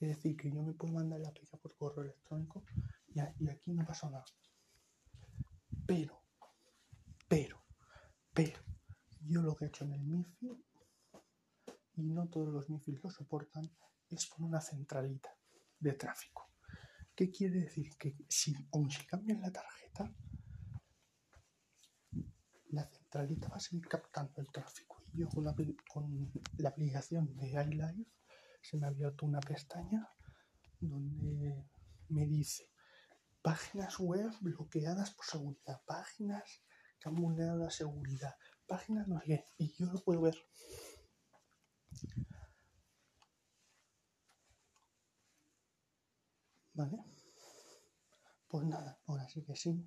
Es 0.00 0.08
decir, 0.08 0.36
que 0.36 0.50
yo 0.50 0.62
me 0.62 0.74
puedo 0.74 0.94
mandar 0.94 1.20
la 1.20 1.28
aplicación 1.28 1.60
por 1.60 1.76
correo 1.76 2.04
electrónico 2.04 2.64
y, 3.08 3.20
aquí 3.20 3.72
no 3.72 3.84
pasa 3.84 4.10
nada. 4.10 4.24
Pero, 5.86 6.22
pero, 7.26 7.64
pero, 8.32 8.60
yo 9.22 9.42
lo 9.42 9.56
que 9.56 9.64
he 9.64 9.68
hecho 9.68 9.84
en 9.84 9.92
el 9.92 10.04
MIFI, 10.04 10.64
y 11.96 12.02
no 12.02 12.28
todos 12.28 12.52
los 12.52 12.68
MIFI 12.68 12.92
lo 12.92 13.10
soportan, 13.10 13.68
es 14.08 14.26
poner 14.26 14.48
una 14.48 14.60
centralita 14.60 15.30
de 15.80 15.92
tráfico. 15.94 16.50
¿Qué 17.14 17.30
quiere 17.30 17.60
decir? 17.60 17.96
Que 17.98 18.16
si, 18.28 18.54
aun 18.72 18.90
si 18.90 19.04
cambian 19.06 19.40
la 19.40 19.50
tarjeta, 19.50 20.14
centralita 23.08 23.48
va 23.48 23.56
a 23.56 23.60
seguir 23.60 23.88
captando 23.88 24.40
el 24.40 24.50
tráfico. 24.50 25.02
Y 25.12 25.20
yo 25.20 25.28
con 25.28 25.44
la, 25.44 26.68
aplicación 26.68 27.34
de 27.36 27.48
iLife 27.48 28.10
se 28.62 28.76
me 28.76 28.86
ha 28.86 28.90
abierto 28.90 29.24
una 29.24 29.40
pestaña 29.40 30.06
donde 30.80 31.66
me 32.08 32.26
dice 32.26 32.70
páginas 33.42 33.98
web 33.98 34.30
bloqueadas 34.40 35.10
por 35.12 35.24
seguridad, 35.24 35.80
páginas 35.86 36.42
que 37.00 37.08
han 37.08 37.14
vulnerado 37.14 37.58
la 37.58 37.70
seguridad, 37.70 38.34
páginas 38.66 39.08
no 39.08 39.20
sé 39.20 39.44
y 39.56 39.72
yo 39.72 39.86
lo 39.86 40.02
puedo 40.04 40.20
ver. 40.20 40.36
¿Vale? 46.74 46.98
Pues 48.48 48.66
nada, 48.66 49.00
ahora 49.06 49.28
sí 49.28 49.42
que 49.42 49.56
sí, 49.56 49.84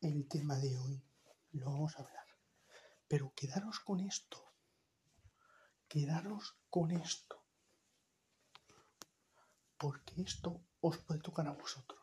el 0.00 0.28
tema 0.28 0.58
de 0.58 0.76
hoy 0.76 1.02
lo 1.52 1.66
vamos 1.66 1.96
a 1.96 2.02
hablar. 2.02 2.21
Pero 3.12 3.34
quedaros 3.34 3.78
con 3.80 4.00
esto, 4.00 4.38
quedaros 5.86 6.56
con 6.70 6.92
esto, 6.92 7.44
porque 9.76 10.22
esto 10.22 10.64
os 10.80 10.96
puede 10.96 11.20
tocar 11.20 11.46
a 11.46 11.52
vosotros. 11.52 12.00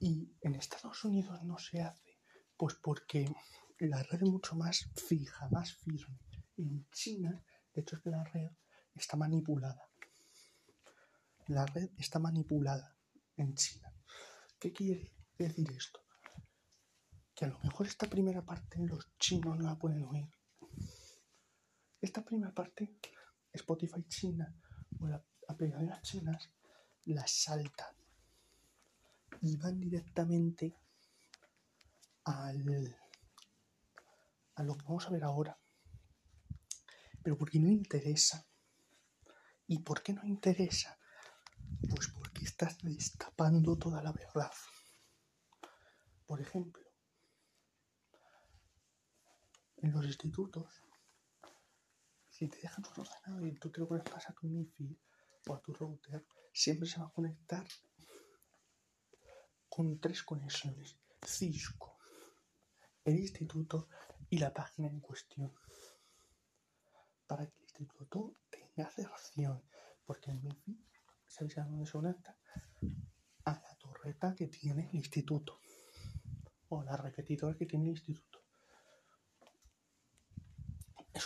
Y 0.00 0.34
en 0.40 0.56
Estados 0.56 1.04
Unidos 1.04 1.40
no 1.44 1.56
se 1.58 1.82
hace, 1.82 2.18
pues 2.56 2.74
porque 2.74 3.32
la 3.78 4.02
red 4.02 4.24
es 4.24 4.28
mucho 4.28 4.56
más 4.56 4.90
fija, 4.96 5.48
más 5.52 5.76
firme. 5.76 6.18
En 6.56 6.84
China, 6.90 7.30
de 7.74 7.80
hecho 7.80 7.94
es 7.94 8.02
que 8.02 8.10
la 8.10 8.24
red 8.24 8.50
está 8.92 9.16
manipulada. 9.16 9.88
La 11.46 11.64
red 11.64 11.90
está 11.96 12.18
manipulada 12.18 12.98
en 13.36 13.54
China. 13.54 13.94
¿Qué 14.58 14.72
quiere 14.72 15.12
decir 15.38 15.70
esto? 15.70 16.07
Que 17.38 17.44
a 17.44 17.48
lo 17.50 17.58
mejor 17.60 17.86
esta 17.86 18.08
primera 18.10 18.44
parte 18.44 18.80
los 18.80 19.16
chinos 19.16 19.56
no 19.56 19.62
la 19.62 19.78
pueden 19.78 20.02
oír. 20.02 20.28
Esta 22.00 22.24
primera 22.24 22.52
parte, 22.52 22.98
Spotify 23.52 24.02
China 24.08 24.52
o 24.98 25.06
las 25.06 25.22
aplicaciones 25.46 26.02
chinas, 26.02 26.50
las 27.04 27.30
saltan 27.30 27.94
y 29.40 29.56
van 29.56 29.78
directamente 29.78 30.74
al, 32.24 32.96
a 34.56 34.62
lo 34.64 34.76
que 34.76 34.82
vamos 34.82 35.06
a 35.06 35.10
ver 35.10 35.22
ahora. 35.22 35.56
Pero 37.22 37.38
porque 37.38 37.60
no 37.60 37.68
interesa. 37.68 38.48
¿Y 39.68 39.78
por 39.78 40.02
qué 40.02 40.12
no 40.12 40.24
interesa? 40.24 40.98
Pues 41.88 42.08
porque 42.08 42.44
estás 42.44 42.78
destapando 42.82 43.78
toda 43.78 44.02
la 44.02 44.10
verdad. 44.10 44.50
Por 46.26 46.40
ejemplo, 46.40 46.87
en 49.82 49.92
los 49.92 50.04
institutos, 50.04 50.82
si 52.28 52.48
te 52.48 52.58
dejan 52.60 52.84
un 52.84 53.02
ordenador 53.04 53.48
y 53.48 53.58
tú 53.58 53.70
te 53.70 53.80
lo 53.80 53.88
conectas 53.88 54.28
a 54.28 54.32
tu 54.32 54.46
MIFI 54.46 54.98
o 55.46 55.54
a 55.54 55.60
tu 55.60 55.72
router, 55.72 56.26
siempre 56.52 56.88
se 56.88 57.00
va 57.00 57.06
a 57.06 57.12
conectar 57.12 57.66
con 59.68 59.98
tres 60.00 60.22
conexiones. 60.22 60.96
Cisco, 61.24 61.98
el 63.04 63.18
instituto 63.18 63.88
y 64.30 64.38
la 64.38 64.52
página 64.52 64.88
en 64.88 65.00
cuestión. 65.00 65.52
Para 67.26 67.46
que 67.46 67.56
el 67.56 67.62
instituto 67.62 68.34
tenga 68.50 68.88
acepción. 68.88 69.62
Porque 70.04 70.30
el 70.30 70.40
MIFI, 70.40 70.78
¿sabéis 71.26 71.58
a 71.58 71.64
dónde 71.64 71.86
se 71.86 71.92
conecta? 71.92 72.36
A 73.44 73.52
la 73.52 73.76
torreta 73.78 74.34
que 74.34 74.48
tiene 74.48 74.88
el 74.88 74.96
instituto. 74.96 75.60
O 76.70 76.82
la 76.82 76.96
repetidora 76.96 77.56
que 77.56 77.66
tiene 77.66 77.84
el 77.86 77.90
instituto. 77.90 78.27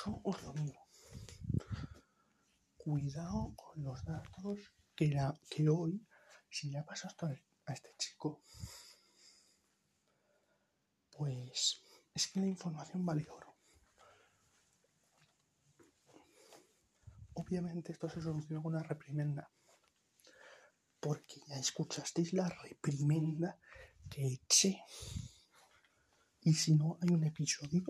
Os 0.04 0.42
lo 0.42 0.52
digo. 0.52 0.88
Cuidado 2.76 3.54
con 3.54 3.84
los 3.84 4.04
datos 4.04 4.58
que, 4.96 5.08
la, 5.08 5.38
que 5.48 5.68
hoy, 5.68 6.04
si 6.50 6.70
le 6.70 6.78
ha 6.78 6.84
pasado 6.84 7.10
esto 7.12 7.26
a 7.66 7.72
este 7.72 7.94
chico, 7.96 8.42
pues 11.12 11.82
es 12.12 12.26
que 12.28 12.40
la 12.40 12.46
información 12.46 13.06
vale 13.06 13.28
oro. 13.30 13.56
Obviamente 17.34 17.92
esto 17.92 18.08
se 18.08 18.20
soluciona 18.20 18.62
con 18.62 18.74
una 18.74 18.82
reprimenda. 18.82 19.50
Porque 20.98 21.40
ya 21.46 21.56
escuchasteis 21.56 22.32
la 22.32 22.48
reprimenda 22.48 23.58
que 24.10 24.26
eché. 24.26 24.82
Y 26.40 26.54
si 26.54 26.74
no, 26.74 26.98
hay 27.00 27.10
un 27.10 27.24
episodio 27.24 27.84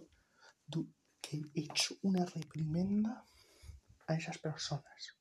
he 1.37 1.61
hecho 1.61 1.97
una 2.03 2.25
reprimenda 2.25 3.25
a 4.07 4.15
esas 4.15 4.39
personas. 4.39 5.17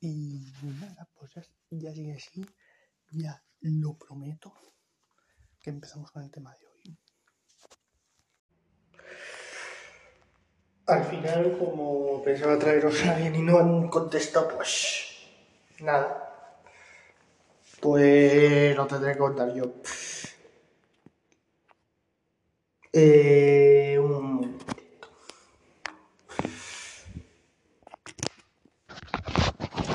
Y 0.00 0.52
nada, 0.62 1.08
pues 1.14 1.32
ya, 1.34 1.42
ya 1.70 1.92
sigue 1.92 2.14
así. 2.14 2.46
Ya 3.10 3.42
lo 3.60 3.96
prometo 3.96 4.52
que 5.60 5.70
empezamos 5.70 6.10
con 6.10 6.22
el 6.22 6.30
tema 6.30 6.54
de 6.54 6.66
hoy. 6.66 6.98
Al 10.86 11.04
final, 11.04 11.58
como 11.58 12.22
pensaba 12.22 12.58
traeros 12.58 13.04
a 13.04 13.16
alguien 13.16 13.34
y 13.34 13.42
no 13.42 13.58
han 13.58 13.88
contestado, 13.88 14.56
pues 14.56 15.06
nada. 15.80 16.25
Pues 17.80 18.76
lo 18.76 18.86
tendré 18.86 19.12
que 19.12 19.18
contar 19.18 19.54
yo. 19.54 19.64
Eh, 22.92 23.96
un 24.00 24.56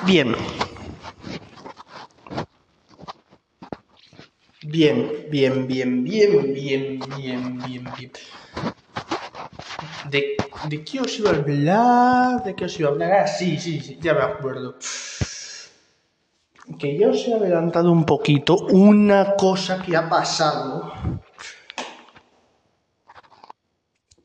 Bien. 0.05 0.35
Bien, 4.63 5.11
bien, 5.29 5.67
bien, 5.67 6.03
bien, 6.03 6.53
bien, 6.53 6.99
bien, 7.15 7.57
bien, 7.59 7.83
bien. 7.97 8.11
¿De, 10.09 10.35
¿De 10.69 10.83
qué 10.83 10.99
os 10.99 11.17
iba 11.19 11.31
a 11.31 11.35
hablar? 11.35 12.43
¿De 12.43 12.55
qué 12.55 12.65
os 12.65 12.79
iba 12.79 12.89
a 12.89 12.91
hablar? 12.91 13.11
Ah, 13.13 13.27
sí, 13.27 13.57
sí, 13.57 13.79
sí, 13.79 13.97
ya 14.01 14.13
me 14.13 14.21
acuerdo. 14.21 14.77
Que 16.81 16.97
ya 16.97 17.09
os 17.09 17.27
he 17.27 17.33
adelantado 17.35 17.91
un 17.91 18.05
poquito 18.05 18.57
una 18.73 19.35
cosa 19.35 19.83
que 19.83 19.95
ha 19.95 20.09
pasado 20.09 20.91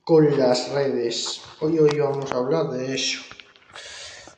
con 0.03 0.39
las 0.39 0.71
redes. 0.71 1.43
Hoy, 1.61 1.79
hoy 1.79 1.99
vamos 2.01 2.33
a 2.33 2.39
hablar 2.39 2.71
de 2.71 2.95
eso. 2.95 3.21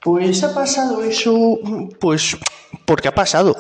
Pues 0.02 0.42
ha 0.42 0.52
pasado 0.52 1.00
eso, 1.04 1.60
pues 2.00 2.36
porque 2.84 3.06
ha 3.06 3.14
pasado. 3.14 3.54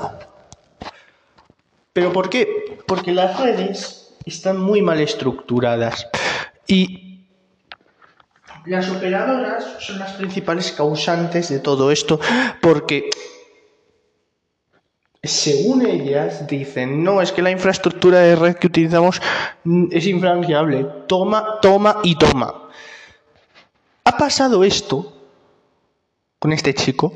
¿Pero 1.92 2.12
por 2.12 2.28
qué? 2.28 2.80
Porque 2.84 3.12
las 3.12 3.38
redes 3.38 4.16
están 4.26 4.58
muy 4.58 4.82
mal 4.82 5.00
estructuradas 5.00 6.08
y 6.66 7.28
las 8.66 8.90
operadoras 8.90 9.76
son 9.78 10.00
las 10.00 10.14
principales 10.14 10.72
causantes 10.72 11.48
de 11.48 11.60
todo 11.60 11.92
esto 11.92 12.18
porque 12.60 13.08
según 15.22 15.84
ellas 15.84 16.46
dicen, 16.46 17.02
no, 17.02 17.20
es 17.20 17.32
que 17.32 17.42
la 17.42 17.50
infraestructura 17.50 18.20
de 18.20 18.36
red 18.36 18.56
que 18.56 18.68
utilizamos 18.68 19.20
es 19.90 20.06
infranqueable, 20.06 20.86
toma, 21.06 21.60
toma 21.60 21.98
y 22.02 22.16
toma. 22.16 22.68
Ha 24.04 24.16
pasado 24.16 24.64
esto 24.64 25.12
con 26.38 26.52
este 26.52 26.72
chico, 26.72 27.12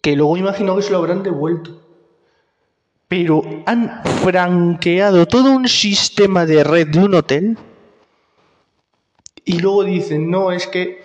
que 0.00 0.16
luego 0.16 0.36
imagino 0.36 0.74
que 0.76 0.82
se 0.82 0.90
lo 0.90 0.98
habrán 0.98 1.22
devuelto. 1.22 1.80
pero 3.06 3.42
han 3.66 4.02
franqueado 4.24 5.26
todo 5.26 5.52
un 5.52 5.68
sistema 5.68 6.46
de 6.46 6.64
red 6.64 6.88
de 6.88 6.98
un 6.98 7.14
hotel 7.14 7.58
y 9.44 9.58
luego 9.58 9.84
dicen, 9.84 10.30
no, 10.30 10.52
es 10.52 10.66
que 10.66 11.04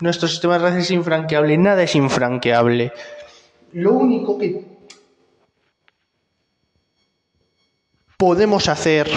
nuestro 0.00 0.28
sistema 0.28 0.58
de 0.58 0.70
red 0.70 0.78
es 0.78 0.90
infranqueable. 0.90 1.56
Nada 1.56 1.82
es 1.82 1.94
infranqueable. 1.94 2.92
Lo 3.72 3.92
único 3.92 4.38
que 4.38 4.64
podemos 8.16 8.68
hacer 8.68 9.08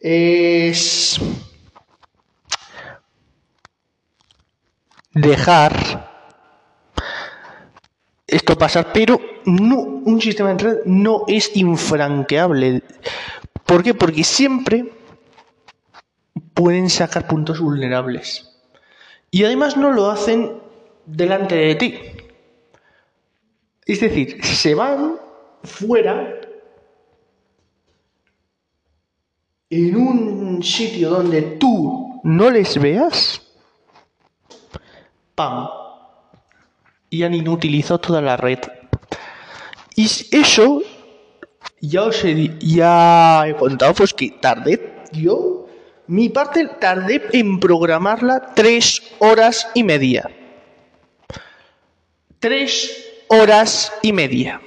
es 0.00 1.18
dejar 5.12 6.10
esto 8.26 8.56
pasar, 8.56 8.92
pero 8.92 9.20
no, 9.44 9.80
un 9.80 10.20
sistema 10.20 10.54
de 10.54 10.64
red 10.64 10.78
no 10.86 11.24
es 11.28 11.54
infranqueable. 11.56 12.82
¿Por 13.66 13.82
qué? 13.82 13.94
Porque 13.94 14.24
siempre 14.24 14.92
pueden 16.54 16.88
sacar 16.88 17.26
puntos 17.26 17.60
vulnerables. 17.60 18.51
Y 19.34 19.44
además 19.46 19.78
no 19.78 19.90
lo 19.92 20.10
hacen 20.10 20.60
delante 21.06 21.56
de 21.56 21.74
ti. 21.74 21.98
Es 23.86 24.00
decir, 24.00 24.44
se 24.44 24.74
van 24.74 25.16
fuera 25.64 26.38
en 29.70 29.96
un 29.96 30.62
sitio 30.62 31.08
donde 31.08 31.40
tú 31.58 32.20
no 32.24 32.50
les 32.50 32.78
veas, 32.78 33.40
¡pam! 35.34 35.66
Y 37.08 37.22
han 37.22 37.32
inutilizado 37.32 38.00
toda 38.00 38.20
la 38.20 38.36
red. 38.36 38.58
Y 39.96 40.04
eso, 40.30 40.82
ya 41.80 42.02
os 42.02 42.22
he, 42.22 42.58
ya 42.60 43.48
he 43.48 43.56
contado, 43.56 43.94
pues 43.94 44.12
que 44.12 44.30
tardé, 44.30 45.04
yo, 45.10 45.61
mi 46.12 46.28
parte 46.28 46.68
tardé 46.78 47.22
en 47.32 47.58
programarla 47.58 48.52
tres 48.54 49.02
horas 49.18 49.66
y 49.72 49.82
media. 49.82 50.30
Tres 52.38 53.08
horas 53.28 53.90
y 54.02 54.12
media. 54.12 54.60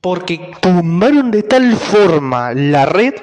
porque 0.00 0.52
tumbaron 0.62 1.30
de 1.30 1.42
tal 1.42 1.76
forma 1.76 2.54
la 2.54 2.86
red 2.86 3.14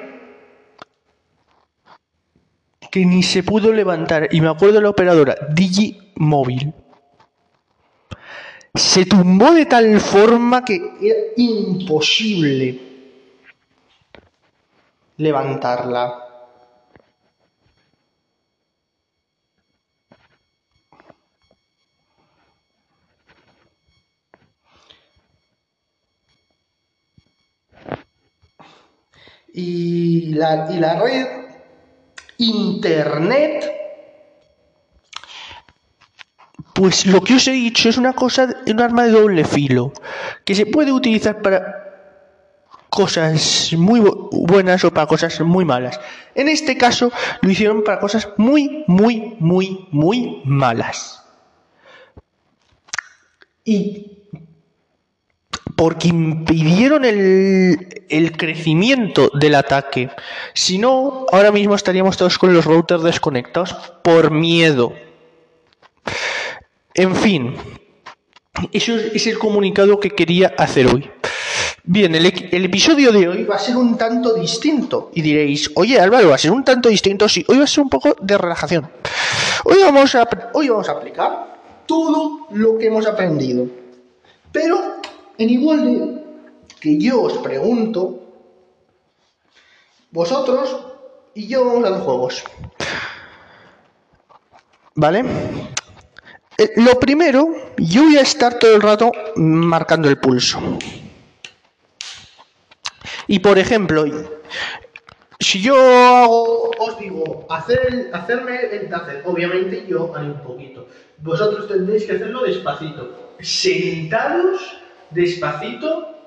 que 2.91 3.03
ni 3.03 3.23
se 3.23 3.41
pudo 3.41 3.73
levantar. 3.73 4.29
Y 4.31 4.41
me 4.41 4.49
acuerdo 4.49 4.75
de 4.75 4.81
la 4.81 4.89
operadora 4.89 5.35
Digimóvil. 5.53 6.73
Se 8.75 9.05
tumbó 9.05 9.53
de 9.53 9.65
tal 9.65 9.99
forma 9.99 10.63
que 10.63 10.75
era 11.01 11.17
imposible 11.35 12.86
levantarla. 15.17 16.23
y 29.57 30.33
la, 30.35 30.67
y 30.71 30.77
la 30.77 31.01
red 31.01 31.27
Internet, 32.37 33.73
pues 36.73 37.07
lo 37.07 37.21
que 37.21 37.33
os 37.33 37.47
he 37.47 37.53
dicho 37.53 37.89
es 37.89 37.97
una 37.97 38.13
cosa, 38.13 38.47
un 38.67 38.79
arma 38.79 39.05
de 39.05 39.11
doble 39.11 39.43
filo, 39.43 39.91
que 40.45 40.53
se 40.53 40.67
puede 40.67 40.91
utilizar 40.91 41.41
para 41.41 41.86
cosas 42.97 43.73
muy 43.77 43.99
buenas 44.31 44.83
o 44.83 44.91
para 44.91 45.05
cosas 45.05 45.39
muy 45.41 45.65
malas. 45.65 45.99
En 46.33 46.47
este 46.47 46.77
caso 46.77 47.11
lo 47.43 47.51
hicieron 47.51 47.83
para 47.83 47.99
cosas 47.99 48.27
muy, 48.37 48.83
muy, 48.87 49.35
muy, 49.37 49.85
muy 49.91 50.41
malas. 50.45 51.21
Y 53.63 54.13
porque 55.75 56.07
impidieron 56.07 57.05
el, 57.05 58.31
crecimiento 58.35 59.29
del 59.35 59.53
ataque. 59.53 60.09
Si 60.55 60.79
no, 60.79 61.27
ahora 61.31 61.51
mismo 61.51 61.75
estaríamos 61.75 62.17
todos 62.17 62.39
con 62.39 62.51
los 62.51 62.65
routers 62.65 63.03
desconectados 63.03 63.75
por 64.01 64.31
miedo. 64.31 64.95
En 66.95 67.15
fin, 67.15 67.53
eso 68.71 68.95
es 68.95 69.27
el 69.27 69.37
comunicado 69.37 69.99
que 69.99 70.09
quería 70.09 70.55
hacer 70.57 70.87
hoy. 70.87 71.11
Bien, 71.89 72.13
el, 72.13 72.25
episodio 72.25 73.13
de 73.13 73.29
hoy 73.29 73.43
va 73.45 73.55
a 73.55 73.59
ser 73.59 73.77
un 73.77 73.97
tanto 73.97 74.33
distinto. 74.33 75.09
Y 75.13 75.21
diréis, 75.21 75.71
oye 75.73 75.97
Álvaro, 75.97 76.27
va 76.27 76.35
a 76.35 76.37
ser 76.37 76.51
un 76.51 76.65
tanto 76.65 76.89
distinto. 76.89 77.29
Sí, 77.29 77.45
hoy 77.47 77.59
va 77.59 77.63
a 77.63 77.67
ser 77.67 77.81
un 77.81 77.89
poco 77.89 78.13
de 78.19 78.37
relajación. 78.37 78.89
Hoy 79.63 79.77
vamos 79.81 80.13
a, 80.13 80.27
hoy 80.53 80.67
vamos 80.67 80.89
a 80.89 80.91
aplicar 80.91 81.55
todo 81.85 82.47
lo 82.51 82.77
que 82.77 82.87
hemos 82.87 83.07
aprendido. 83.07 83.67
Pero 84.51 84.97
en 85.37 85.49
igual 85.49 85.85
de 85.85 86.23
que 86.77 86.97
yo 86.97 87.21
os 87.21 87.37
pregunto, 87.37 88.33
vosotros 90.11 90.77
y 91.35 91.47
yo 91.47 91.63
vamos 91.63 91.85
a 91.85 91.91
los 91.91 92.01
juegos. 92.01 92.43
¿Vale? 94.93 95.23
Eh, 96.57 96.73
lo 96.75 96.99
primero, 96.99 97.47
yo 97.77 98.03
voy 98.03 98.17
a 98.17 98.21
estar 98.23 98.59
todo 98.59 98.75
el 98.75 98.81
rato 98.81 99.09
marcando 99.37 100.09
el 100.09 100.17
pulso. 100.17 100.59
Y 103.27 103.39
por 103.39 103.59
ejemplo, 103.59 104.05
si 105.39 105.61
yo 105.61 105.75
os 105.75 106.99
digo, 106.99 107.45
hacer 107.49 108.09
hacerme 108.13 108.57
el 108.71 108.89
tacer, 108.89 109.21
obviamente 109.25 109.85
yo 109.87 110.15
haré 110.15 110.27
un 110.27 110.41
poquito. 110.41 110.87
Vosotros 111.19 111.67
tendréis 111.67 112.05
que 112.05 112.13
hacerlo 112.13 112.43
despacito. 112.43 113.35
Sentados 113.39 114.77
despacito, 115.11 116.17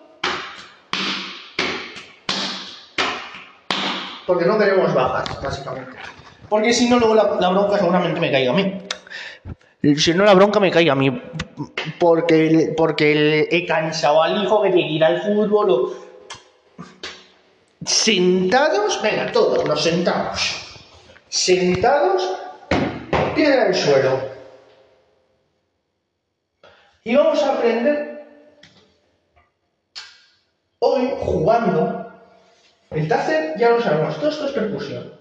porque 4.27 4.45
no 4.45 4.59
queremos 4.59 4.95
bajar, 4.95 5.25
básicamente. 5.43 5.91
Porque 6.49 6.73
si 6.73 6.89
no, 6.89 6.99
luego 6.99 7.15
la, 7.15 7.49
bronca 7.51 7.79
seguramente 7.79 8.21
me 8.21 8.31
caiga 8.31 8.53
a 8.53 8.55
mí. 8.55 8.79
Si 9.97 10.15
no, 10.15 10.25
la 10.25 10.35
bronca 10.35 10.61
me 10.61 10.71
caiga 10.71 10.93
a 10.93 10.97
mí. 10.97 11.21
Porque, 11.99 12.75
porque 12.77 13.49
he 13.51 13.67
cansado 13.67 14.23
al 14.23 14.43
hijo 14.43 14.63
que 14.63 14.71
tiene 14.71 14.89
que 14.89 14.95
ir 14.95 15.05
al 15.05 15.23
fútbol. 15.23 16.10
Sentados, 17.85 19.01
venga, 19.03 19.33
todos 19.33 19.65
nos 19.65 19.83
sentamos. 19.83 20.81
Sentados, 21.29 22.37
piedra 23.35 23.69
el 23.69 23.75
suelo. 23.75 24.21
Y 27.05 27.15
vamos 27.15 27.43
a 27.43 27.55
aprender 27.55 28.11
Hoy, 30.83 31.13
jugando, 31.21 32.11
el 32.89 33.07
tacer 33.07 33.55
ya 33.59 33.69
lo 33.69 33.83
sabemos, 33.83 34.17
todo 34.17 34.31
esto 34.31 34.47
es 34.47 34.53
percusión. 34.53 35.13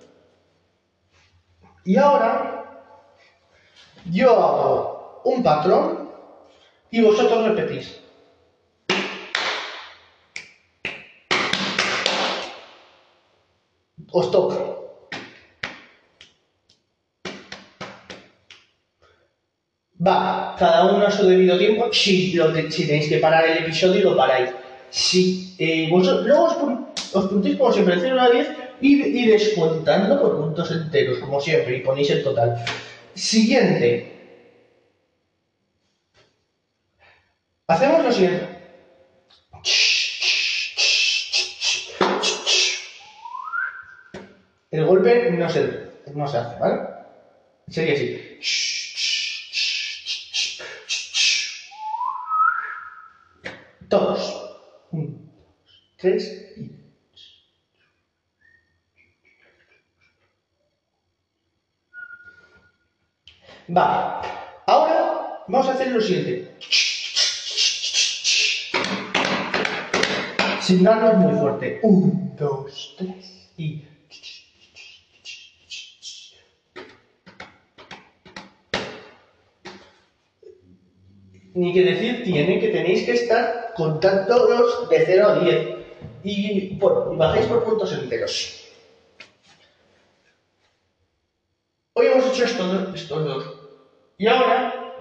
Y 1.83 1.97
ahora, 1.97 2.95
yo 4.05 4.31
hago 4.31 5.21
un 5.25 5.43
patrón 5.43 6.11
y 6.91 7.01
vosotros 7.01 7.45
repetís. 7.49 7.98
Os 14.11 14.31
toca. 14.31 14.57
Va, 20.07 20.55
cada 20.57 20.85
uno 20.93 21.05
a 21.05 21.11
su 21.11 21.27
debido 21.27 21.57
tiempo. 21.57 21.91
Si, 21.91 22.33
lo 22.33 22.53
tenéis 22.53 23.09
que 23.09 23.19
parar 23.19 23.45
el 23.45 23.57
episodio, 23.63 24.11
lo 24.11 24.17
paráis 24.17 24.49
si 24.89 25.55
eh, 25.57 25.87
vosotros, 25.89 26.25
luego 26.25 26.45
os, 26.45 27.15
os 27.15 27.57
como 27.57 27.71
siempre 27.71 27.95
el 27.95 28.01
0 28.01 28.21
a 28.21 28.29
10 28.29 28.47
y, 28.81 29.21
y 29.21 29.27
descontando 29.27 30.19
por 30.21 30.37
puntos 30.37 30.71
enteros, 30.71 31.19
como 31.19 31.39
siempre, 31.39 31.77
y 31.77 31.81
ponéis 31.81 32.09
el 32.09 32.23
total. 32.23 32.63
Siguiente. 33.13 34.15
Hacemos 37.67 38.03
lo 38.03 38.11
siguiente. 38.11 38.47
El 44.71 44.85
golpe 44.85 45.31
no 45.31 45.49
se, 45.49 45.89
no 46.13 46.27
se 46.27 46.37
hace, 46.37 46.59
¿vale? 46.59 46.81
Sería 47.67 47.93
así. 47.95 48.39
Todos. 53.89 54.55
Un, 54.91 55.31
tres 55.97 56.53
y... 56.55 56.71
Va. 63.73 64.21
vamos 65.47 65.67
a 65.67 65.73
hacer 65.73 65.91
lo 65.91 66.01
siguiente. 66.01 66.55
Sin 70.61 70.83
darnos 70.83 71.15
muy 71.15 71.33
fuerte. 71.39 71.79
Un, 71.81 72.35
dos, 72.35 72.95
tres 72.97 73.51
y. 73.57 73.88
Ni 81.53 81.73
que 81.73 81.83
decir 81.83 82.23
tiene 82.23 82.59
que 82.59 82.69
tenéis 82.69 83.05
que 83.05 83.13
estar 83.13 83.73
contándolos 83.75 84.89
de 84.89 85.03
0 85.05 85.27
a 85.27 85.39
10 85.39 85.67
y, 86.23 86.75
por, 86.75 87.11
y 87.13 87.17
bajáis 87.17 87.45
por 87.47 87.63
puntos 87.63 87.93
enteros. 87.93 88.65
Hoy 91.93 92.07
hemos 92.07 92.27
hecho 92.27 92.45
estos, 92.45 92.95
estos 92.95 93.25
dos. 93.25 93.53
Y 94.17 94.27
ahora, 94.27 94.93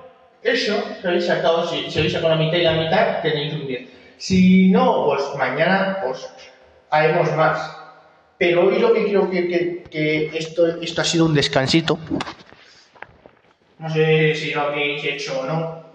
eso, 0.43 0.83
si 1.01 1.07
habéis 1.07 1.27
sacado, 1.27 1.67
si, 1.69 1.91
si 1.91 1.99
habéis 1.99 2.13
sacado 2.13 2.35
la 2.35 2.41
mitad 2.41 2.59
y 2.59 2.63
la 2.63 2.73
mitad, 2.73 3.23
tenéis 3.23 3.55
un 3.55 3.67
10. 3.67 3.89
Si 4.17 4.71
no, 4.71 5.07
pues 5.07 5.23
mañana 5.37 5.99
pues 6.03 6.29
haremos 6.91 7.31
más. 7.37 7.77
Pero 8.39 8.67
hoy 8.67 8.79
lo 8.79 8.93
que 8.93 9.05
quiero 9.05 9.31
que, 9.31 9.85
que, 9.91 10.31
esto, 10.37 10.81
esto 10.81 11.01
ha 11.01 11.05
sido 11.05 11.25
un 11.25 11.35
descansito. 11.35 11.99
No 13.79 13.89
sé 13.91 14.35
si 14.35 14.53
lo 14.53 14.63
habéis 14.63 15.05
hecho 15.05 15.41
o 15.41 15.47
no. 15.47 15.88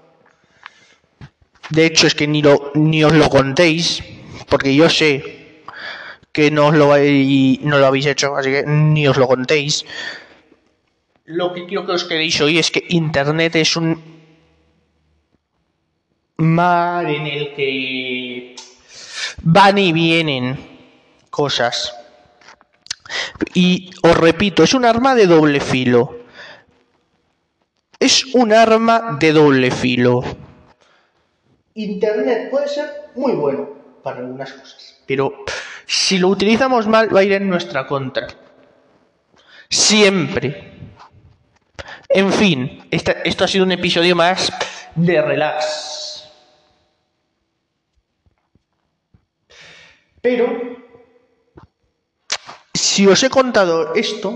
De 1.69 1.85
hecho, 1.85 2.07
es 2.07 2.15
que 2.15 2.27
ni, 2.27 2.41
lo, 2.41 2.71
ni 2.75 3.03
os 3.03 3.13
lo 3.13 3.29
contéis, 3.29 4.03
porque 4.49 4.75
yo 4.75 4.89
sé 4.89 5.61
que 6.31 6.51
no 6.51 6.67
os 6.67 6.75
lo, 6.75 6.91
habéis- 6.93 7.59
no 7.61 7.77
lo 7.79 7.87
habéis 7.87 8.05
hecho, 8.07 8.35
así 8.35 8.49
que 8.51 8.63
ni 8.65 9.07
os 9.07 9.17
lo 9.17 9.27
contéis. 9.27 9.85
Lo 11.25 11.53
que 11.53 11.65
quiero 11.65 11.85
que 11.85 11.93
os 11.93 12.03
quedéis 12.03 12.39
hoy 12.41 12.57
es 12.59 12.69
que 12.69 12.83
Internet 12.89 13.55
es 13.55 13.75
un 13.77 14.01
mar 16.37 17.05
en 17.09 17.27
el 17.27 17.53
que 17.55 18.55
van 19.43 19.77
y 19.77 19.93
vienen 19.93 20.57
cosas. 21.29 21.93
Y 23.53 23.91
os 24.01 24.17
repito, 24.17 24.63
es 24.63 24.73
un 24.73 24.85
arma 24.85 25.15
de 25.15 25.27
doble 25.27 25.59
filo. 25.59 26.19
Es 27.99 28.25
un 28.33 28.51
arma 28.51 29.17
de 29.19 29.31
doble 29.31 29.71
filo. 29.71 30.23
Internet 31.75 32.49
puede 32.51 32.67
ser 32.67 32.85
muy 33.15 33.33
bueno 33.33 33.69
para 34.03 34.19
algunas 34.19 34.51
cosas, 34.53 35.01
pero 35.07 35.33
si 35.85 36.17
lo 36.19 36.27
utilizamos 36.27 36.87
mal 36.87 37.13
va 37.15 37.21
a 37.21 37.23
ir 37.23 37.33
en 37.33 37.49
nuestra 37.49 37.87
contra. 37.87 38.27
Siempre. 39.69 40.71
En 42.09 42.31
fin, 42.31 42.83
esta- 42.91 43.13
esto 43.23 43.43
ha 43.43 43.47
sido 43.47 43.65
un 43.65 43.71
episodio 43.71 44.15
más 44.15 44.51
de 44.95 45.21
relax. 45.21 46.29
Pero, 50.21 50.77
si 52.73 53.07
os 53.07 53.21
he 53.23 53.29
contado 53.29 53.93
esto, 53.95 54.29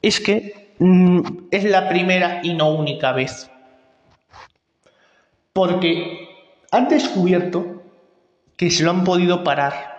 es 0.00 0.20
que 0.20 0.74
mm, 0.78 1.48
es 1.50 1.64
la 1.64 1.88
primera 1.88 2.40
y 2.42 2.54
no 2.54 2.70
única 2.70 3.12
vez. 3.12 3.50
Porque 5.52 6.25
han 6.70 6.88
descubierto 6.88 7.82
que 8.56 8.70
se 8.70 8.82
lo 8.82 8.90
han 8.90 9.04
podido 9.04 9.44
parar. 9.44 9.96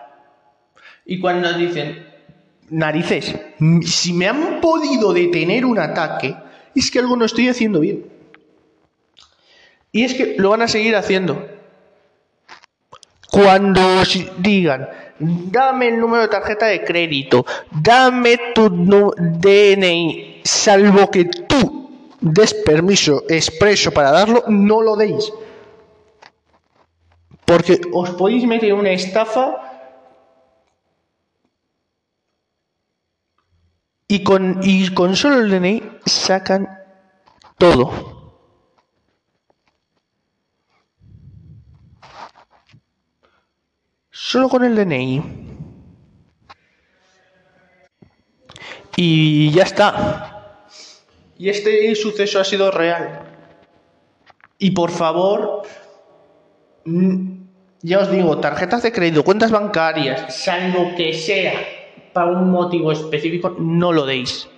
Y 1.04 1.20
cuando 1.20 1.52
dicen, 1.52 2.06
narices, 2.70 3.34
si 3.82 4.12
me 4.12 4.28
han 4.28 4.60
podido 4.60 5.12
detener 5.12 5.64
un 5.64 5.78
ataque, 5.78 6.36
es 6.74 6.90
que 6.90 6.98
algo 6.98 7.16
no 7.16 7.24
estoy 7.24 7.48
haciendo 7.48 7.80
bien. 7.80 8.06
Y 9.92 10.04
es 10.04 10.14
que 10.14 10.36
lo 10.38 10.50
van 10.50 10.62
a 10.62 10.68
seguir 10.68 10.96
haciendo. 10.96 11.48
Cuando 13.30 14.00
os 14.00 14.18
digan, 14.38 14.88
dame 15.18 15.88
el 15.88 16.00
número 16.00 16.22
de 16.22 16.28
tarjeta 16.28 16.66
de 16.66 16.84
crédito, 16.84 17.44
dame 17.70 18.38
tu 18.54 18.68
DNI, 18.70 20.40
salvo 20.44 21.10
que 21.10 21.24
tú 21.26 21.90
des 22.20 22.54
permiso 22.54 23.24
expreso 23.28 23.90
para 23.92 24.10
darlo, 24.10 24.44
no 24.48 24.82
lo 24.82 24.96
deis. 24.96 25.32
Porque 27.48 27.80
os 27.94 28.10
podéis 28.10 28.44
meter 28.44 28.68
en 28.68 28.76
una 28.76 28.92
estafa 28.92 29.56
y 34.06 34.22
con, 34.22 34.60
y 34.62 34.92
con 34.92 35.16
solo 35.16 35.40
el 35.40 35.48
DNI 35.48 35.82
sacan 36.04 36.68
todo. 37.56 37.88
Solo 44.10 44.50
con 44.50 44.62
el 44.64 44.76
DNI. 44.76 45.22
Y 48.96 49.50
ya 49.52 49.62
está. 49.62 50.66
Y 51.38 51.48
este 51.48 51.94
suceso 51.94 52.40
ha 52.40 52.44
sido 52.44 52.70
real. 52.70 53.22
Y 54.58 54.72
por 54.72 54.90
favor, 54.90 55.62
ya 57.82 58.00
os 58.00 58.10
digo, 58.10 58.38
tarjetas 58.38 58.82
de 58.82 58.92
crédito, 58.92 59.24
cuentas 59.24 59.50
bancarias, 59.50 60.34
salvo 60.34 60.94
que 60.96 61.12
sea 61.12 61.52
para 62.12 62.32
un 62.32 62.50
motivo 62.50 62.90
específico, 62.92 63.54
no 63.58 63.92
lo 63.92 64.04
deis. 64.06 64.48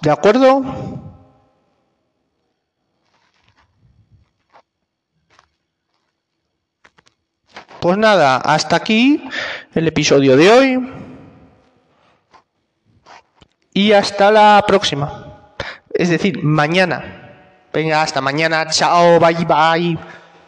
¿De 0.00 0.10
acuerdo? 0.10 0.62
Pues 7.82 7.98
nada, 7.98 8.36
hasta 8.36 8.76
aquí 8.76 9.28
el 9.74 9.88
episodio 9.88 10.36
de 10.36 10.50
hoy. 10.50 10.92
Y 13.74 13.92
hasta 13.92 14.30
la 14.30 14.62
próxima. 14.66 15.54
Es 15.92 16.08
decir, 16.08 16.42
mañana. 16.44 17.68
Venga, 17.72 18.02
hasta 18.02 18.20
mañana. 18.20 18.66
Chao, 18.68 19.18
bye 19.18 19.44
bye. 19.44 20.21